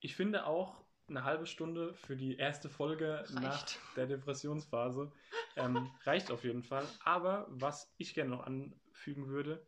Ich 0.00 0.14
finde 0.16 0.46
auch 0.46 0.83
eine 1.08 1.24
halbe 1.24 1.46
Stunde 1.46 1.94
für 1.94 2.16
die 2.16 2.36
erste 2.36 2.68
Folge 2.68 3.24
nach 3.32 3.62
Reicht. 3.62 3.78
der 3.96 4.06
Depressionsphase 4.06 5.12
ähm, 5.56 5.90
reicht 6.04 6.30
auf 6.30 6.44
jeden 6.44 6.62
Fall. 6.62 6.86
Aber 7.04 7.46
was 7.50 7.92
ich 7.98 8.14
gerne 8.14 8.30
noch 8.30 8.44
anfügen 8.46 9.28
würde, 9.28 9.64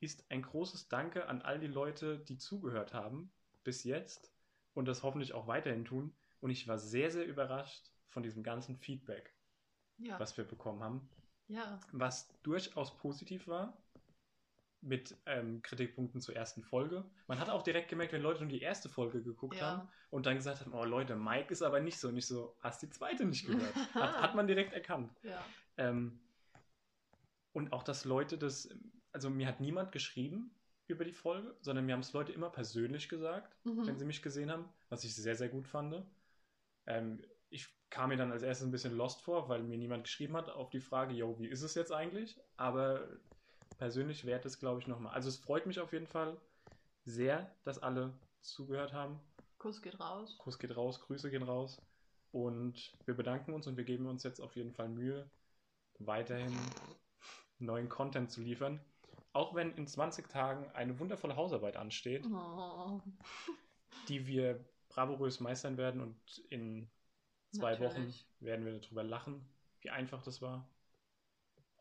ist 0.00 0.30
ein 0.30 0.42
großes 0.42 0.88
Danke 0.88 1.26
an 1.28 1.42
all 1.42 1.58
die 1.58 1.66
Leute, 1.66 2.18
die 2.18 2.38
zugehört 2.38 2.94
haben 2.94 3.32
bis 3.64 3.82
jetzt 3.84 4.32
und 4.74 4.86
das 4.86 5.02
hoffentlich 5.02 5.32
auch 5.32 5.46
weiterhin 5.46 5.84
tun, 5.84 6.14
Und 6.40 6.50
ich 6.50 6.68
war 6.68 6.78
sehr, 6.78 7.10
sehr 7.10 7.26
überrascht 7.26 7.90
von 8.08 8.22
diesem 8.22 8.42
ganzen 8.42 8.76
Feedback, 8.76 9.34
Ja. 9.98 10.20
was 10.20 10.36
wir 10.36 10.44
bekommen 10.44 10.82
haben. 10.84 11.08
Ja. 11.48 11.80
Was 11.92 12.28
durchaus 12.42 12.96
positiv 12.96 13.48
war, 13.48 13.76
mit 14.86 15.16
ähm, 15.26 15.60
Kritikpunkten 15.62 16.20
zur 16.20 16.36
ersten 16.36 16.62
Folge. 16.62 17.04
Man 17.26 17.38
hat 17.40 17.50
auch 17.50 17.62
direkt 17.62 17.88
gemerkt, 17.88 18.12
wenn 18.12 18.22
Leute 18.22 18.40
nur 18.40 18.48
die 18.48 18.60
erste 18.62 18.88
Folge 18.88 19.20
geguckt 19.22 19.60
haben 19.60 19.82
Ja. 19.82 19.92
und 20.10 20.26
dann 20.26 20.36
gesagt 20.36 20.60
haben, 20.60 20.72
oh 20.72 20.84
Leute, 20.84 21.16
Mike 21.16 21.52
ist 21.52 21.62
aber 21.62 21.80
nicht 21.80 21.98
so. 21.98 22.10
Nicht 22.10 22.26
so, 22.26 22.56
hast 22.60 22.82
die 22.82 22.90
zweite 22.90 23.24
nicht 23.24 23.46
gehört. 23.46 23.74
hat, 23.94 24.22
hat 24.22 24.34
man 24.34 24.46
direkt 24.46 24.72
erkannt. 24.72 25.10
Ja. 25.22 25.44
Ähm, 25.76 26.20
und 27.52 27.72
auch, 27.72 27.82
dass 27.82 28.04
Leute 28.04 28.38
das, 28.38 28.68
also 29.12 29.30
mir 29.30 29.46
hat 29.46 29.60
niemand 29.60 29.92
geschrieben 29.92 30.50
über 30.88 31.04
die 31.04 31.12
Folge, 31.12 31.54
sondern 31.62 31.86
mir 31.86 31.92
haben 31.94 32.00
es 32.00 32.12
Leute 32.12 32.32
immer 32.32 32.50
persönlich 32.50 33.08
gesagt, 33.08 33.56
Mhm. 33.64 33.86
wenn 33.86 33.98
sie 33.98 34.04
mich 34.04 34.22
gesehen 34.22 34.50
haben, 34.50 34.68
was 34.88 35.04
ich 35.04 35.14
sehr, 35.14 35.34
sehr 35.34 35.48
gut 35.48 35.66
fand. 35.66 36.04
Ähm, 36.86 37.20
ich 37.48 37.68
kam 37.90 38.10
mir 38.10 38.16
dann 38.16 38.30
als 38.30 38.42
erstes 38.42 38.66
ein 38.68 38.72
bisschen 38.72 38.96
lost 38.96 39.22
vor, 39.22 39.48
weil 39.48 39.62
mir 39.62 39.78
niemand 39.78 40.04
geschrieben 40.04 40.36
hat 40.36 40.48
auf 40.48 40.70
die 40.70 40.80
Frage, 40.80 41.14
yo, 41.14 41.38
wie 41.40 41.48
ist 41.48 41.62
es 41.62 41.74
jetzt 41.74 41.92
eigentlich? 41.92 42.38
Aber 42.56 43.08
persönlich 43.78 44.24
wert 44.24 44.44
es, 44.46 44.58
glaube 44.58 44.80
ich, 44.80 44.86
nochmal. 44.86 45.14
Also 45.14 45.28
es 45.28 45.36
freut 45.36 45.66
mich 45.66 45.80
auf 45.80 45.92
jeden 45.92 46.06
Fall 46.06 46.36
sehr, 47.04 47.50
dass 47.64 47.78
alle 47.78 48.12
zugehört 48.40 48.92
haben. 48.92 49.20
Kuss 49.58 49.82
geht 49.82 49.98
raus. 50.00 50.36
Kuss 50.38 50.58
geht 50.58 50.76
raus, 50.76 51.00
Grüße 51.00 51.30
gehen 51.30 51.42
raus. 51.42 51.80
Und 52.32 52.92
wir 53.06 53.14
bedanken 53.14 53.54
uns 53.54 53.66
und 53.66 53.76
wir 53.76 53.84
geben 53.84 54.06
uns 54.06 54.22
jetzt 54.22 54.40
auf 54.40 54.56
jeden 54.56 54.72
Fall 54.72 54.88
Mühe, 54.88 55.28
weiterhin 55.98 56.54
neuen 57.58 57.88
Content 57.88 58.30
zu 58.30 58.42
liefern. 58.42 58.80
Auch 59.32 59.54
wenn 59.54 59.72
in 59.76 59.86
20 59.86 60.28
Tagen 60.28 60.70
eine 60.72 60.98
wundervolle 60.98 61.36
Hausarbeit 61.36 61.76
ansteht, 61.76 62.26
Oh. 62.26 63.00
die 64.08 64.26
wir 64.26 64.64
bravourös 64.88 65.40
meistern 65.40 65.76
werden 65.76 66.00
und 66.00 66.16
in 66.50 66.88
zwei 67.52 67.72
Natürlich. 67.72 67.94
Wochen 67.94 68.14
werden 68.44 68.64
wir 68.64 68.78
darüber 68.80 69.02
lachen, 69.04 69.46
wie 69.80 69.90
einfach 69.90 70.22
das 70.22 70.42
war. 70.42 70.68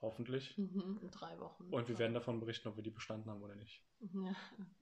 Hoffentlich. 0.05 0.55
Mhm. 0.57 0.99
In 1.01 1.09
drei 1.09 1.39
Wochen. 1.39 1.63
Und 1.73 1.87
wir 1.89 1.97
werden 1.97 2.13
davon 2.13 2.39
berichten, 2.39 2.67
ob 2.67 2.75
wir 2.75 2.83
die 2.83 2.91
bestanden 2.91 3.29
haben 3.29 3.41
oder 3.41 3.55
nicht. 3.55 3.83
Ja. 3.99 4.35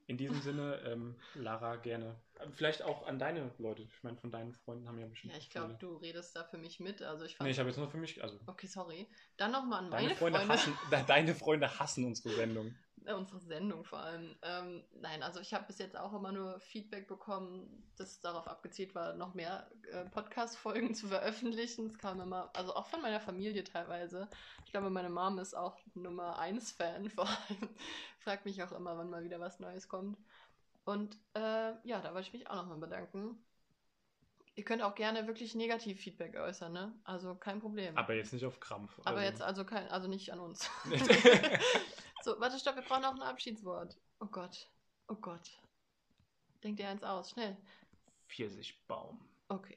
In 0.07 0.17
diesem 0.17 0.41
Sinne, 0.41 0.81
ähm, 0.85 1.15
Lara, 1.35 1.77
gerne. 1.77 2.19
Vielleicht 2.51 2.81
auch 2.81 3.07
an 3.07 3.19
deine 3.19 3.51
Leute. 3.57 3.83
Ich 3.83 4.03
meine, 4.03 4.17
von 4.17 4.31
deinen 4.31 4.53
Freunden 4.53 4.85
haben 4.87 4.99
ja 4.99 5.07
bestimmt. 5.07 5.31
ja, 5.33 5.39
ich 5.39 5.49
glaube, 5.49 5.75
du 5.79 5.95
redest 5.95 6.35
da 6.35 6.43
für 6.43 6.57
mich 6.57 6.81
mit. 6.81 7.01
Also 7.01 7.23
ich 7.23 7.37
fand. 7.37 7.45
Nee, 7.47 7.51
ich 7.51 7.59
habe 7.59 7.69
jetzt 7.69 7.77
nur 7.77 7.89
für 7.89 7.97
mich. 7.97 8.21
Also, 8.21 8.37
okay, 8.47 8.67
sorry. 8.67 9.07
Dann 9.37 9.51
nochmal 9.53 9.85
an 9.85 9.91
deine 9.91 10.03
meine 10.07 10.15
Freunde, 10.17 10.39
Freunde. 10.39 10.53
hassen, 10.53 10.73
de- 10.91 11.03
deine 11.07 11.35
Freunde 11.35 11.79
hassen 11.79 12.05
unsere 12.05 12.35
Sendung. 12.35 12.75
Äh, 13.05 13.13
unsere 13.13 13.39
Sendung 13.39 13.83
vor 13.83 13.99
allem. 13.99 14.35
Ähm, 14.41 14.83
nein, 15.01 15.23
also 15.23 15.39
ich 15.39 15.53
habe 15.53 15.65
bis 15.65 15.79
jetzt 15.79 15.97
auch 15.97 16.13
immer 16.13 16.31
nur 16.31 16.59
Feedback 16.59 17.07
bekommen, 17.07 17.83
das 17.97 18.21
darauf 18.21 18.47
abgezielt 18.47 18.95
war, 18.95 19.13
noch 19.13 19.33
mehr 19.33 19.69
äh, 19.91 20.05
Podcast-Folgen 20.05 20.95
zu 20.95 21.07
veröffentlichen. 21.07 21.87
Es 21.87 21.97
kam 21.97 22.21
immer, 22.21 22.49
also 22.53 22.75
auch 22.75 22.87
von 22.87 23.01
meiner 23.01 23.19
Familie 23.19 23.63
teilweise. 23.63 24.29
Ich 24.65 24.71
glaube, 24.71 24.89
meine 24.89 25.09
Mom 25.09 25.39
ist 25.39 25.53
auch 25.53 25.77
Nummer 25.93 26.39
1 26.39 26.71
Fan 26.71 27.09
vor 27.09 27.25
allem. 27.27 27.69
Fragt 28.19 28.45
mich 28.45 28.61
auch 28.63 28.71
immer, 28.71 28.97
wann 28.97 29.09
mal 29.09 29.23
wieder 29.23 29.39
was 29.39 29.59
Neues 29.59 29.87
kommt. 29.87 30.17
Und 30.85 31.17
äh, 31.33 31.73
ja, 31.83 32.01
da 32.01 32.13
wollte 32.13 32.27
ich 32.27 32.33
mich 32.33 32.49
auch 32.49 32.55
nochmal 32.55 32.77
bedanken. 32.77 33.37
Ihr 34.55 34.63
könnt 34.63 34.83
auch 34.83 34.93
gerne 34.93 35.25
wirklich 35.25 35.55
negativ 35.55 35.99
Feedback 35.99 36.35
äußern, 36.35 36.71
ne? 36.71 36.93
Also 37.05 37.33
kein 37.33 37.59
Problem. 37.59 37.97
Aber 37.97 38.13
jetzt 38.13 38.33
nicht 38.33 38.45
auf 38.45 38.59
Krampf. 38.59 38.99
Aber 38.99 39.17
also- 39.17 39.29
jetzt 39.29 39.41
also 39.41 39.65
kein, 39.65 39.87
also 39.89 40.07
nicht 40.07 40.31
an 40.31 40.39
uns. 40.39 40.69
so, 42.23 42.39
warte, 42.39 42.57
stopp, 42.57 42.75
wir 42.75 42.83
brauchen 42.83 43.05
auch 43.05 43.15
ein 43.15 43.21
Abschiedswort. 43.21 43.97
Oh 44.19 44.27
Gott. 44.27 44.69
Oh 45.09 45.15
Gott. 45.15 45.59
Denkt 46.63 46.79
ihr 46.79 46.87
eins 46.87 47.03
aus, 47.03 47.31
schnell. 47.31 47.57
Pfirsichbaum. 48.29 49.19
Okay. 49.49 49.75